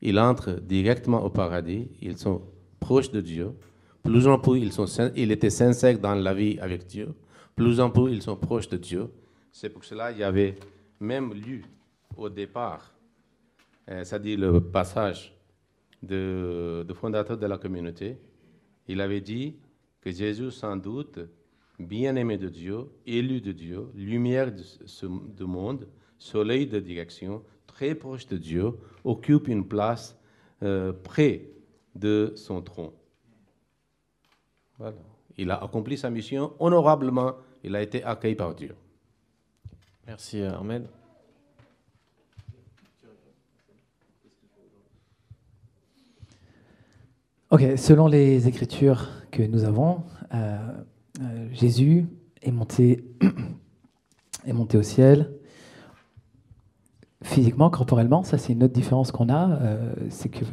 [0.00, 2.42] ils entrent directement au paradis, ils sont
[2.78, 3.50] proches de Dieu.
[4.04, 4.86] Plus en plus, ils, sont,
[5.16, 7.12] ils étaient sincères dans la vie avec Dieu.
[7.56, 9.08] Plus en plus, ils sont proches de Dieu.
[9.50, 10.54] C'est pour cela qu'il y avait
[11.00, 11.64] même lu
[12.16, 12.94] au départ,
[13.90, 15.34] euh, c'est-à-dire le passage
[16.00, 18.16] de, de fondateur de la communauté,
[18.86, 19.56] il avait dit
[20.00, 21.18] que Jésus, sans doute,
[21.80, 25.88] bien-aimé de Dieu, élu de Dieu, lumière de ce monde,
[26.22, 30.16] soleil de direction, très proche de Dieu, occupe une place
[30.62, 31.50] euh, près
[31.96, 32.92] de son tronc.
[34.78, 34.96] Voilà.
[35.36, 37.34] Il a accompli sa mission honorablement,
[37.64, 38.74] il a été accueilli par Dieu.
[40.06, 40.86] Merci Ahmed.
[47.50, 50.56] Ok, selon les Écritures que nous avons, euh,
[51.20, 52.06] euh, Jésus
[52.40, 53.04] est monté,
[54.46, 55.41] est monté au ciel.
[57.22, 60.44] Physiquement, corporellement, ça c'est une autre différence qu'on a, euh, c'est que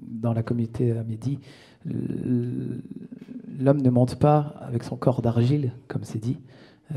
[0.00, 1.38] dans la communauté à midi,
[1.84, 6.38] l'homme ne monte pas avec son corps d'argile, comme c'est dit,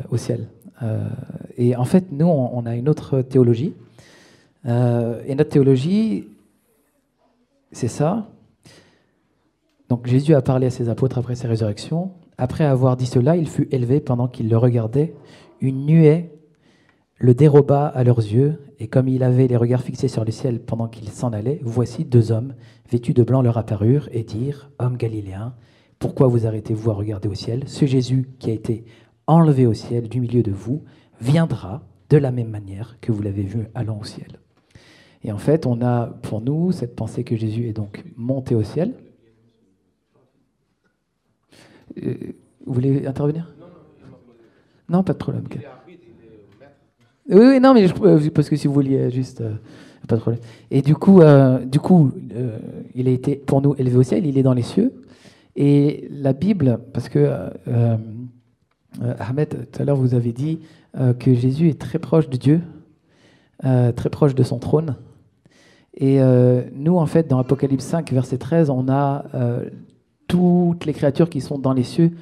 [0.10, 0.48] au ciel.
[1.58, 3.74] et en fait, nous, on, a une autre théologie.
[4.66, 6.28] et notre théologie,
[7.72, 8.30] c'est ça,
[9.90, 12.12] donc Jésus a parlé à ses apôtres après sa résurrection.
[12.38, 15.14] Après avoir dit cela, il fut élevé pendant qu'ils le regardaient.
[15.62, 16.30] Une nuée
[17.20, 20.62] le déroba à leurs yeux, et comme il avait les regards fixés sur le ciel
[20.62, 22.56] pendant qu'ils s'en allaient, voici deux hommes
[22.90, 25.54] vêtus de blanc leur apparurent et dirent Homme galiléen,
[26.00, 27.68] pourquoi vous arrêtez-vous à regarder au ciel?
[27.68, 28.86] Ce Jésus qui a été
[29.28, 30.84] enlevé au ciel du milieu de vous
[31.20, 34.40] viendra de la même manière que vous l'avez vu allant au ciel.
[35.24, 38.64] Et en fait, on a pour nous cette pensée que Jésus est donc monté au
[38.64, 38.96] ciel,
[42.02, 42.16] euh,
[42.66, 43.54] vous voulez intervenir?
[44.88, 45.44] Non, pas de problème.
[47.30, 49.52] Oui, oui, non, mais euh, parce que si vous vouliez juste, euh,
[50.08, 50.42] pas de problème.
[50.72, 51.22] Et du coup,
[51.66, 52.12] du coup,
[52.96, 54.92] il a été pour nous élevé au ciel, il est dans les cieux.
[55.56, 57.30] Et la Bible, parce que
[59.20, 60.60] Ahmed, tout à l'heure, vous avez dit
[61.20, 62.62] que Jésus est très proche de Dieu,
[63.62, 64.96] très proche de son trône.
[65.96, 66.20] Et
[66.74, 69.26] nous, en fait, dans Apocalypse 5, verset 13, on a
[70.28, 72.14] toutes les créatures qui sont dans les cieux,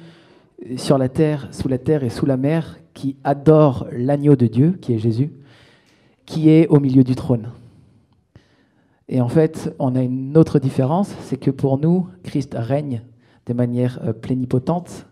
[0.76, 4.78] sur la terre, sous la terre et sous la mer, qui adorent l'agneau de Dieu,
[4.80, 5.32] qui est Jésus,
[6.26, 7.52] qui est au milieu du trône.
[9.08, 13.02] Et en fait, on a une autre différence, c'est que pour nous, Christ règne
[13.46, 15.06] de manière euh, plénipotente,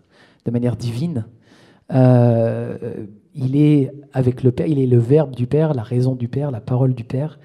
[0.45, 1.25] de manière divine.
[1.93, 2.77] Euh,
[3.33, 6.51] il est avec le Père, il est le Verbe du Père, la raison du Père,
[6.51, 7.39] la parole du Père.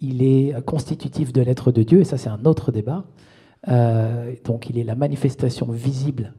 [0.00, 3.04] Il est constitutif de l'être de Dieu, et ça c'est un autre débat.
[3.66, 6.32] Euh, donc il est la manifestation visible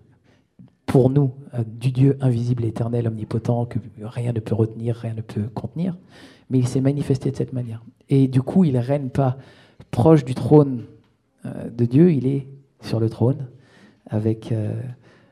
[0.89, 5.21] pour nous euh, du Dieu invisible, éternel, omnipotent, que rien ne peut retenir, rien ne
[5.21, 5.95] peut contenir,
[6.49, 7.83] mais il s'est manifesté de cette manière.
[8.09, 9.37] Et du coup, il règne pas
[9.91, 10.85] proche du trône
[11.45, 12.47] euh, de Dieu, il est
[12.81, 13.45] sur le trône
[14.07, 14.73] avec, euh,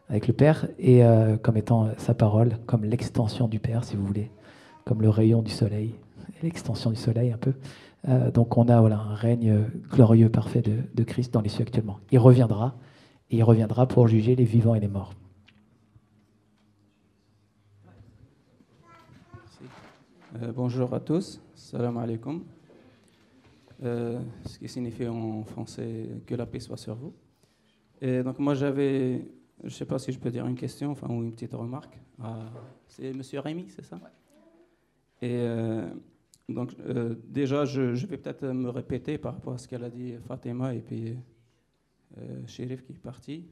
[0.09, 1.01] avec le Père et
[1.41, 4.29] comme étant sa parole, comme l'extension du Père, si vous voulez,
[4.85, 5.95] comme le rayon du soleil,
[6.43, 7.53] l'extension du soleil un peu.
[8.31, 11.97] donc on a voilà, un règne glorieux, parfait de, de Christ dans les cieux actuellement.
[12.11, 12.75] Il reviendra,
[13.31, 15.13] et il reviendra pour juger les vivants et les morts.
[20.43, 22.43] Euh, bonjour à tous, salam alaikum.
[23.83, 27.13] Euh, ce qui signifie en français que la paix soit sur vous.
[28.01, 29.25] Et donc moi j'avais,
[29.61, 31.97] je ne sais pas si je peux dire une question, enfin ou une petite remarque.
[32.21, 32.51] Ah,
[32.87, 33.99] c'est Monsieur Rémy, c'est ça?
[35.21, 35.89] Et euh,
[36.49, 36.75] donc
[37.27, 40.81] déjà je, vais peut-être me répéter par rapport à ce qu'elle a dit Fatima et
[40.81, 41.15] puis
[42.45, 43.45] Shérif qui est parti.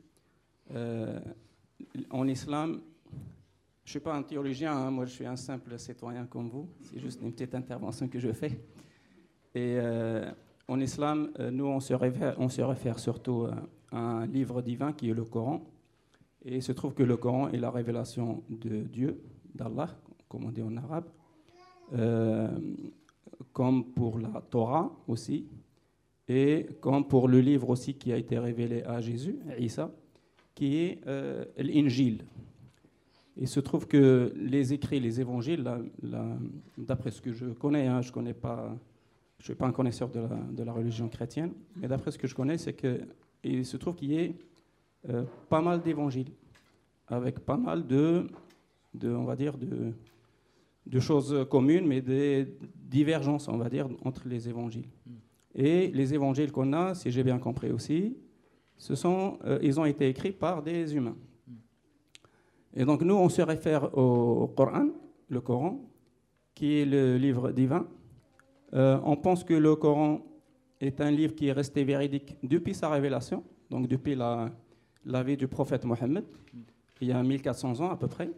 [2.12, 2.82] en islam,
[3.86, 4.90] je ne suis pas un théologien, hein.
[4.90, 6.68] moi je suis un simple citoyen comme vous.
[6.82, 8.60] C'est juste une petite intervention que je fais.
[9.54, 10.32] Et euh,
[10.68, 13.46] en islam, euh, nous on se, réfère, surtout
[13.92, 15.64] à un livre divin qui est le Coran.
[16.44, 19.22] Et il se trouve que le Coran est la révélation de Dieu,
[19.54, 19.96] d'Allah,
[20.28, 21.06] comme on dit en arabe,
[21.94, 22.50] euh,
[23.54, 25.46] comme pour la Torah aussi,
[26.28, 29.92] et comme pour le livre aussi qui a été révélé à Jésus, Isa,
[30.56, 31.02] qui est
[31.58, 32.26] l'Injil.
[33.38, 35.64] Il se trouve que les écrits, les évangiles,
[36.78, 38.74] d'après ce que je connais, hein, je connais pas,
[39.40, 42.28] je suis pas un connaisseur de la, de la religion chrétienne, mais d'après ce que
[42.28, 43.02] je connais, c'est que
[43.44, 44.36] il se trouve qu'il y ait
[45.10, 46.32] euh, pas mal d'évangiles,
[47.08, 48.26] avec pas mal de,
[48.94, 49.92] de, on va dire, de,
[50.88, 54.88] de choses communes, mais des divergences, on va dire, entre les évangiles.
[55.06, 55.14] Hmm.
[55.56, 58.18] Et les évangiles qu'on a, si j'ai bien compris aussi,
[58.78, 61.16] ce sont, euh, ils ont été écrits par des humains.
[62.76, 64.88] Et donc nous, on se réfère au Coran,
[65.30, 65.80] le Coran,
[66.54, 67.88] qui est le livre divin.
[68.74, 70.22] Euh, on pense que le Coran
[70.82, 74.52] est un livre qui est resté véridique depuis sa révélation, donc depuis la,
[75.24, 76.26] vie du prophète Mohammed,
[77.00, 78.30] il y a 1400 ans à peu près.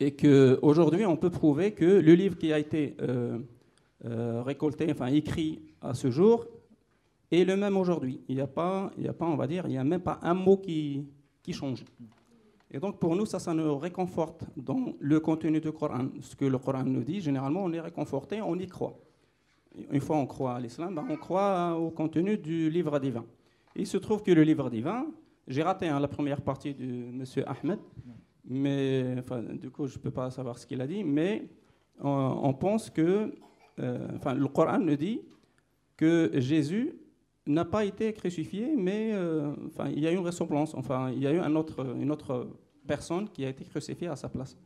[0.00, 3.38] Et qu'aujourd'hui, on peut prouver que le livre qui a été euh,
[4.06, 6.46] euh, récolté, enfin écrit à ce jour,
[7.30, 8.20] est le même aujourd'hui.
[8.28, 10.34] Il n'y a, pas, a pas, on va dire, il n'y a même pas un
[10.34, 11.06] mot qui,
[11.42, 11.84] qui change.
[12.70, 16.08] Et donc pour nous, ça, ça nous réconforte dans le contenu du Coran.
[16.20, 18.98] Ce que le Coran nous dit, généralement, on est réconforté, on y croit.
[19.90, 23.24] Une fois on croit à l'islam, ben, on croit au contenu du livre divin.
[23.74, 25.06] il se trouve que le livre divin,
[25.48, 27.24] j'ai raté hein, la première partie de M.
[27.46, 27.78] Ahmed,
[28.44, 29.16] mais
[29.54, 31.48] du coup je ne peux pas savoir ce qu'il a dit, mais
[32.00, 33.34] on, pense que
[33.80, 35.22] euh, enfin, le Coran nous dit
[35.96, 36.94] que Jésus
[37.46, 41.22] n'a pas été crucifié, mais euh, enfin, il y a eu une ressemblance, enfin, il
[41.22, 42.48] y a eu un autre, une autre
[42.86, 44.56] personne qui a été crucifiée à sa place.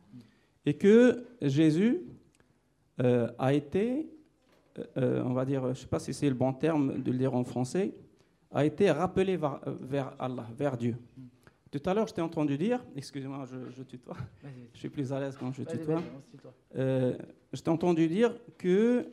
[0.65, 2.01] Et que Jésus
[3.01, 4.09] euh, a été,
[4.97, 7.17] euh, on va dire, je ne sais pas si c'est le bon terme de le
[7.17, 7.93] dire en français,
[8.51, 10.95] a été rappelé vers, Allah, vers Dieu.
[11.71, 14.17] Tout à l'heure, je t'ai entendu dire, excusez-moi, je, je, tutoie,
[14.73, 16.01] je suis plus à l'aise quand je tutoie.
[16.73, 19.05] Je t'ai entendu dire que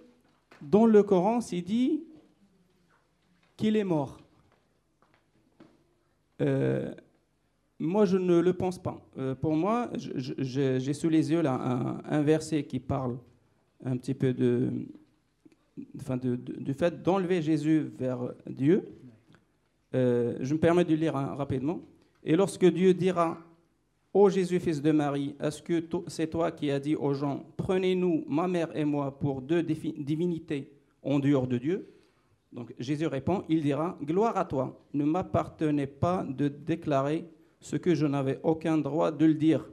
[0.63, 2.05] dans le Coran, c'est dit
[3.57, 4.19] qu'il est mort.
[6.41, 6.93] Euh,
[7.79, 9.01] moi, je ne le pense pas.
[9.19, 13.19] Euh, pour moi, j'ai sous les yeux un, verset qui parle
[13.85, 14.89] un petit peu du
[16.75, 18.85] fait d'enlever Jésus vers Dieu.
[19.95, 21.81] Euh, je me permets de lire hein, rapidement.
[22.25, 23.39] Et lorsque Dieu dira
[24.13, 28.25] Ô Jésus, fils de Marie, est-ce que c'est toi qui as dit aux gens Prenez-nous,
[28.27, 30.71] ma mère et moi, pour deux divinités
[31.03, 31.87] en dehors de Dieu?
[32.57, 37.29] Donc Jésus répond Il dira Gloire à toi, ne m'appartenait pas de déclarer
[37.61, 39.69] ce que je n'avais aucun droit de le dire.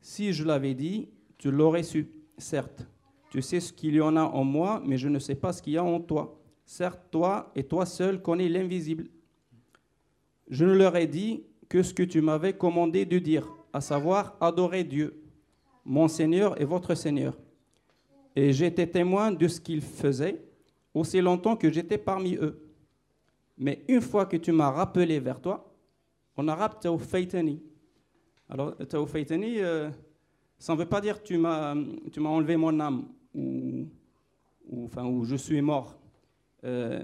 [0.00, 2.88] Si je l'avais dit, tu l'aurais su, certes.
[3.30, 5.60] Tu sais ce qu'il y en a en moi, mais je ne sais pas ce
[5.60, 6.40] qu'il y a en toi.
[6.64, 9.08] Certes, toi et toi seul connais l'invisible.
[10.48, 14.34] Je ne leur ai dit que ce que tu m'avais commandé de dire, à savoir
[14.40, 15.22] adorer Dieu,
[15.84, 17.36] mon Seigneur et votre Seigneur.
[18.34, 20.47] Et j'étais témoin de ce qu'ils faisaient
[20.98, 22.60] aussi longtemps que j'étais parmi eux.
[23.56, 25.74] Mais une fois que tu m'as rappelé vers toi,
[26.36, 27.60] en arabe, Tawfaitani.
[28.48, 29.90] Alors, Tawfaitani, euh,
[30.58, 31.74] ça ne veut pas dire tu m'as,
[32.12, 33.86] tu m'as enlevé mon âme ou,
[34.84, 35.98] enfin, ou je suis mort.
[36.64, 37.02] Euh,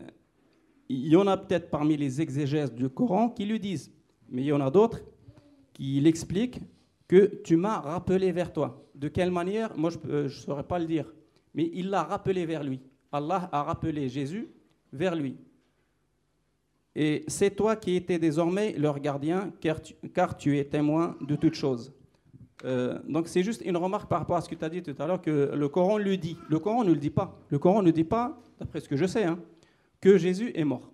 [0.89, 3.90] il y en a peut-être parmi les exégèses du Coran qui le disent,
[4.28, 5.00] mais il y en a d'autres
[5.73, 6.60] qui l'expliquent
[7.08, 8.86] que tu m'as rappelé vers toi.
[8.94, 9.76] De quelle manière?
[9.76, 11.12] Moi, je ne euh, saurais pas le dire.
[11.55, 12.81] Mais il l'a rappelé vers lui.
[13.15, 14.49] Allah a rappelé Jésus
[14.93, 15.36] vers lui.
[16.97, 21.93] Et c'est toi qui étais désormais leur gardien, car tu, es témoin de toutes choses.
[22.65, 24.94] Euh, donc c'est juste une remarque par rapport à ce que tu as dit tout
[24.99, 26.36] à l'heure, que le Coran le dit.
[26.49, 27.39] Le Coran ne le dit pas.
[27.51, 29.39] Le Coran ne dit pas, d'après ce que je sais, hein,
[30.01, 30.91] que Jésus est mort.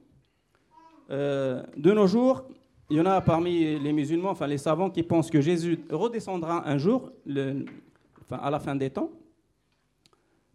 [1.10, 2.44] Euh, de nos jours,
[2.88, 6.68] il y en a parmi les musulmans, enfin les savants, qui pensent que Jésus redescendra
[6.68, 7.12] un jour,
[8.30, 9.10] à la fin des temps.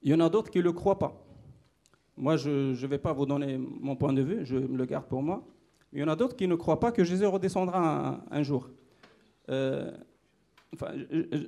[0.01, 1.24] Il y en a d'autres qui ne le croient pas.
[2.17, 5.21] Moi, je ne vais pas vous donner mon point de vue, je le garde pour
[5.21, 5.43] moi.
[5.91, 8.69] Il y en a d'autres qui ne croient pas que Jésus redescendra un, jour.
[9.49, 9.91] Euh,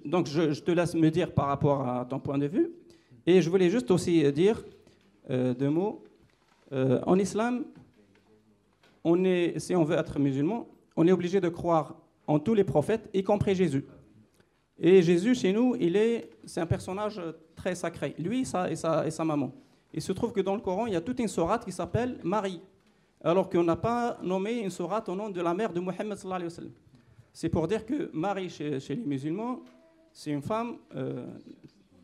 [0.06, 2.72] donc, je, te laisse me dire par rapport à ton point de vue.
[3.26, 4.64] Et je voulais juste aussi dire
[5.30, 6.04] euh, deux mots.
[6.72, 7.66] Euh, en islam,
[9.58, 13.24] si on veut être musulman, on est obligé de croire en tous les prophètes, y
[13.24, 13.86] compris Jésus.
[14.80, 17.22] Et Jésus, chez nous, il est, c'est un personnage
[17.56, 18.16] très sacré.
[18.18, 19.54] Lui sa, et sa maman.
[19.94, 22.20] Il se trouve que dans le Coran, il y a toute une sourate qui s'appelle
[22.24, 22.62] Marie,
[23.22, 26.18] alors qu'on n'a pas nommé une sourate au nom de la mère de Mohammed.
[27.34, 29.62] C'est pour dire que Marie, chez, les musulmans,
[30.12, 31.26] c'est une femme euh,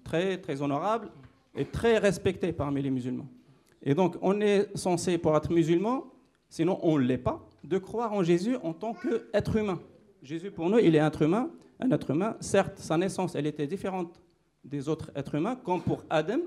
[0.04, 1.10] très, très honorable
[1.56, 3.28] et très respectée parmi les musulmans.
[3.82, 6.06] Et donc, on est censé, pour être musulman,
[6.50, 9.80] sinon on ne l'est pas, de croire en Jésus en tant qu'être humain.
[10.22, 12.38] Jésus, pour nous, il est être humain, un être humain.
[12.40, 14.22] Certes, sa naissance, elle était différente
[14.64, 16.40] des autres êtres humains, comme pour Adam,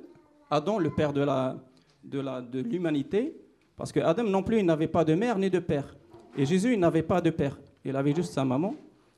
[0.51, 1.57] Adam, le père de la
[2.05, 3.37] de la de l'humanité,
[3.77, 5.97] parce que Adam non plus, il n'avait pas de mère ni de père,
[6.37, 8.75] et Jésus, il n'avait pas de père, il avait juste sa maman,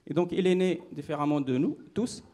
[0.06, 2.24] et donc il est né différemment de nous tous,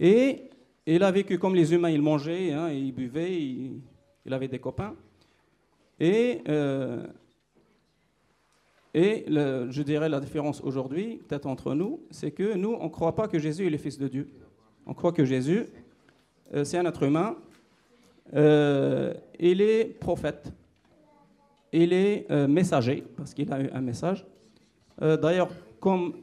[0.00, 0.50] et
[0.86, 4.94] il a vécu comme les humains, il mangeait, hein, il buvait, il, avait des copains,
[6.00, 7.06] et euh,
[8.98, 13.14] et je dirais la différence aujourd'hui, peut-être entre nous, c'est que nous, on ne croit
[13.14, 14.26] pas que Jésus est le Fils de Dieu.
[14.86, 15.66] On croit que Jésus,
[16.54, 17.36] euh, c'est un être humain.
[18.34, 20.52] Euh, il est prophète.
[21.72, 24.26] Il est euh, messager, parce qu'il a eu un message.
[25.02, 25.48] Euh, D'ailleurs,
[25.80, 26.14] comme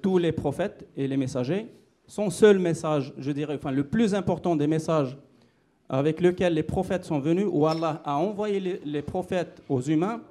[0.00, 1.66] tous les prophètes et les messagers,
[2.06, 5.16] son seul message, je dirais, enfin le plus important des messages
[5.88, 10.22] avec lequel les prophètes sont venus, où Allah a envoyé les, les prophètes aux humains,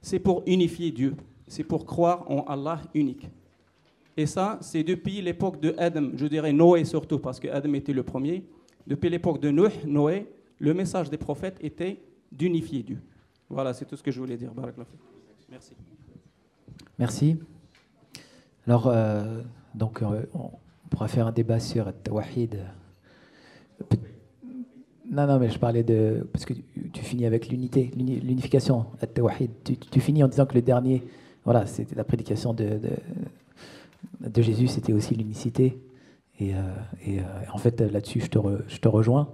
[0.00, 1.14] c'est pour unifier Dieu.
[1.46, 3.28] C'est pour croire en Allah unique.
[4.16, 7.92] Et ça, c'est depuis l'époque de Adam, je dirais Noé surtout, parce que Adam était
[7.92, 8.42] le premier.
[8.86, 10.26] Depuis l'époque de Nuh, Noé,
[10.62, 12.00] le message des prophètes était
[12.30, 13.00] d'unifier Dieu.
[13.50, 14.52] Voilà, c'est tout ce que je voulais dire.
[15.50, 15.72] Merci.
[16.98, 17.36] Merci.
[18.68, 19.42] Alors, euh,
[19.74, 20.50] donc, euh, on
[20.88, 22.60] pourra faire un débat sur Tawahid.
[23.88, 23.96] Peut-
[25.10, 26.26] Non, non, mais je parlais de.
[26.32, 26.54] Parce que
[26.92, 29.50] tu, finis avec l'unité, l'uni- l'unification, Tawahid.
[29.64, 31.02] Tu, finis en disant que le dernier,
[31.44, 32.78] voilà, c'était la prédication de,
[34.40, 35.76] Jésus, c'était aussi l'unicité.
[36.38, 36.60] Et, euh,
[37.52, 39.28] en fait, là-dessus, je te rejoins.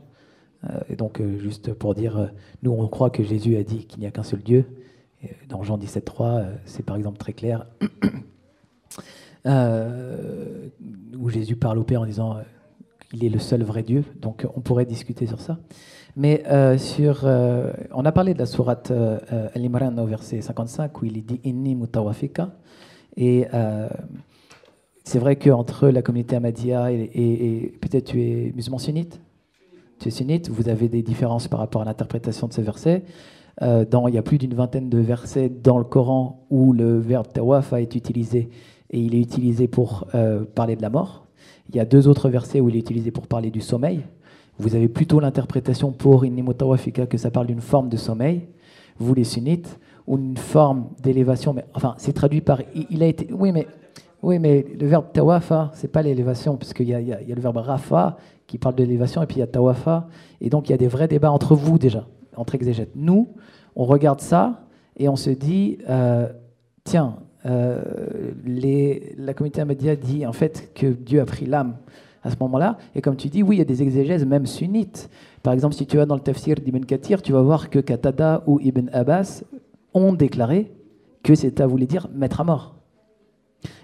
[0.65, 2.27] Euh, et donc, euh, juste pour dire, euh,
[2.63, 4.65] nous, on croit que Jésus a dit qu'il n'y a qu'un seul Dieu.
[5.49, 7.67] Dans Jean 17,3, euh, c'est par exemple très clair,
[11.19, 12.37] où Jésus parle au Père en disant
[13.11, 14.05] qu'il est le seul vrai Dieu.
[14.21, 15.59] Donc, on pourrait discuter sur ça.
[16.17, 16.43] Mais
[16.79, 18.93] sur, on a parlé de la sourate
[19.55, 22.51] Al-Imran au verset 55 où il dit Inni mutawafika.
[23.17, 23.47] Et
[25.05, 29.21] c'est vrai qu'entre la communauté Ahmadiyya et- et peut-être tu es musulman sunnite?
[29.99, 33.03] Tu es sunnite, vous avez des différences par rapport à l'interprétation de ces versets.
[33.63, 37.01] Euh, dans, il y a plus d'une vingtaine de versets dans le Coran où le
[37.01, 38.49] verbe tawaf est utilisé
[38.91, 41.27] et il est utilisé pour euh, parler de la mort.
[41.69, 44.03] Il y a deux autres versets où il est utilisé pour parler du sommeil.
[44.61, 48.43] Vous avez plutôt l'interprétation pour inni mutawafika que ça parle d'une forme de sommeil,
[48.99, 51.53] vous les sunnites, ou une forme d'élévation.
[51.53, 52.63] Mais enfin, c'est traduit par.
[52.91, 53.29] Il, a été.
[53.33, 53.67] Oui, mais
[54.23, 57.41] oui, mais le verbe tawafa, c'est pas l'élévation, parce qu'il y, y y a le
[57.41, 58.17] verbe rafa
[58.49, 60.09] qui parle de l'élévation, et puis il y a tawafa,
[60.41, 62.97] et donc il y a des vrais débats entre vous déjà, entre exégètes.
[62.97, 63.29] Nous,
[63.77, 64.65] on regarde ça
[64.97, 66.27] et on se dit, euh,
[66.83, 67.83] tiens, euh,
[69.17, 71.77] la communauté Ahmadiyya dit en fait que Dieu a pris l'âme
[72.25, 75.09] à ce moment-là, et comme tu dis, oui, il y a des exégèses même sunnites.
[75.43, 78.43] Par exemple, si tu vas dans le tafsir d'Ibn Kathir, tu vas voir que Qatada
[78.47, 79.45] ou Ibn Abbas
[79.95, 80.73] ont déclaré
[81.23, 82.75] que ça voulait dire mettre à mort.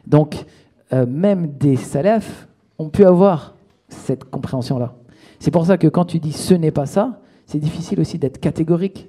[0.07, 0.47] Donc,
[0.93, 3.54] euh, même des salafs ont pu avoir
[3.95, 4.95] cette compréhension-là.
[5.39, 8.41] C'est pour ça que quand tu dis ce n'est pas ça, c'est difficile aussi d'être
[8.41, 9.09] catégorique.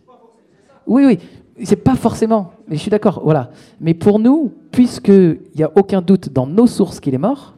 [0.88, 1.20] Oui, oui,
[1.64, 3.50] c'est pas forcément, mais je suis d'accord, voilà.
[3.80, 7.56] Mais pour nous, puisqu'il n'y a aucun doute dans nos sources qu'il est mort,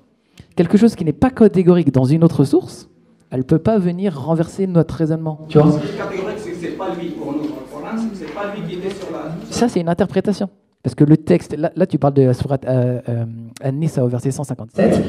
[0.55, 2.89] quelque chose qui n'est pas catégorique dans une autre source,
[3.29, 5.39] elle ne peut pas venir renverser notre raisonnement.
[5.49, 7.47] Tu vois Ce qui est catégorique, c'est que c'est pas lui pour nous.
[7.71, 9.35] Pour l'instant, c'est pas lui qui était sur la.
[9.49, 10.49] Ça, c'est une interprétation.
[10.87, 13.25] Parce que le texte, là, là, tu parles de la sourate euh, euh,
[13.61, 15.03] An-Nisa au verset 157.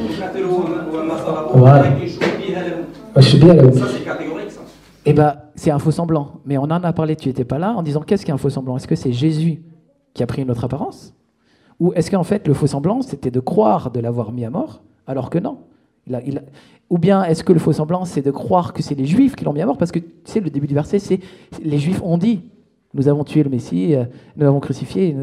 [1.55, 1.84] Voilà.
[3.15, 4.60] Ça, c'est catégorique, ça.
[5.07, 6.40] Eh ben, c'est un faux semblant.
[6.47, 8.76] Mais on en a parlé, tu n'étais pas là, en disant qu'est-ce qu'un faux semblant
[8.76, 9.62] Est-ce que c'est Jésus
[10.15, 11.15] qui a pris une autre apparence?
[11.78, 14.82] Ou est-ce qu'en fait, le faux semblant, c'était de croire de l'avoir mis à mort,
[15.07, 15.58] alors que non?
[16.08, 16.42] Il
[16.90, 19.44] Ou bien est-ce que le faux semblant, c'est de croire que c'est les Juifs qui
[19.44, 19.78] l'ont mis à mort?
[19.78, 21.20] Parce que, tu sais, le début du verset, c'est
[21.62, 22.42] les Juifs ont dit
[22.94, 24.05] nous avons tué le Messie, euh,
[24.36, 25.17] nous l'avons crucifié.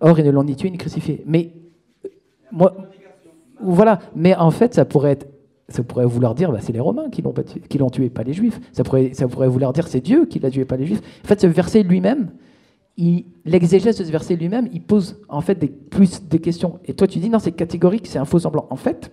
[0.00, 1.22] Or, ils ne l'ont ni tué ni crucifié.
[1.26, 1.52] Mais,
[2.04, 2.08] euh,
[2.50, 2.74] moi,
[3.60, 3.98] voilà.
[4.14, 5.18] Mais en fait, ça pourrait
[5.68, 8.60] ça pourrait vouloir dire bah, c'est les Romains qui l'ont, tué, pas les Juifs.
[8.72, 11.00] Ça pourrait, ça pourrait vouloir dire c'est Dieu qui l'a tué, pas les Juifs.
[11.24, 12.30] En fait, ce verset lui-même,
[13.44, 15.54] l'exégèse de ce verset lui-même, il pose en fait
[15.88, 16.78] plus des questions.
[16.84, 18.66] Et toi, tu dis non, c'est catégorique, c'est un faux semblant.
[18.70, 19.10] En fait,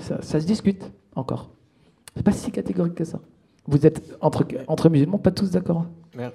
[0.00, 1.50] ça, se discute encore.
[2.16, 3.20] C'est pas si catégorique que ça.
[3.66, 5.86] Vous êtes entre musulmans pas tous d'accord.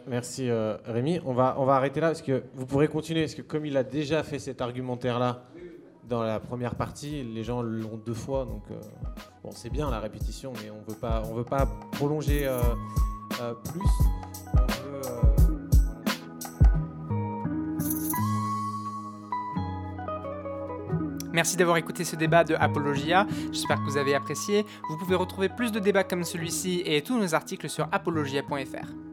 [0.08, 1.20] Merci euh, Rémi.
[1.26, 3.22] On va, on va arrêter là parce que vous pourrez continuer.
[3.22, 5.44] Parce que comme il a déjà fait cet argumentaire-là
[6.08, 8.46] dans la première partie, les gens l'ont deux fois.
[8.46, 8.76] Donc euh,
[9.44, 12.62] bon, c'est bien la répétition, mais on veut pas, veut pas prolonger euh,
[13.66, 13.90] plus.
[21.34, 23.28] Merci d'avoir écouté ce débat de Apologia.
[23.52, 24.66] J'espère que vous avez apprécié.
[24.90, 29.05] Vous pouvez retrouver plus de débats comme celui-ci et tous nos articles sur apologia.fr.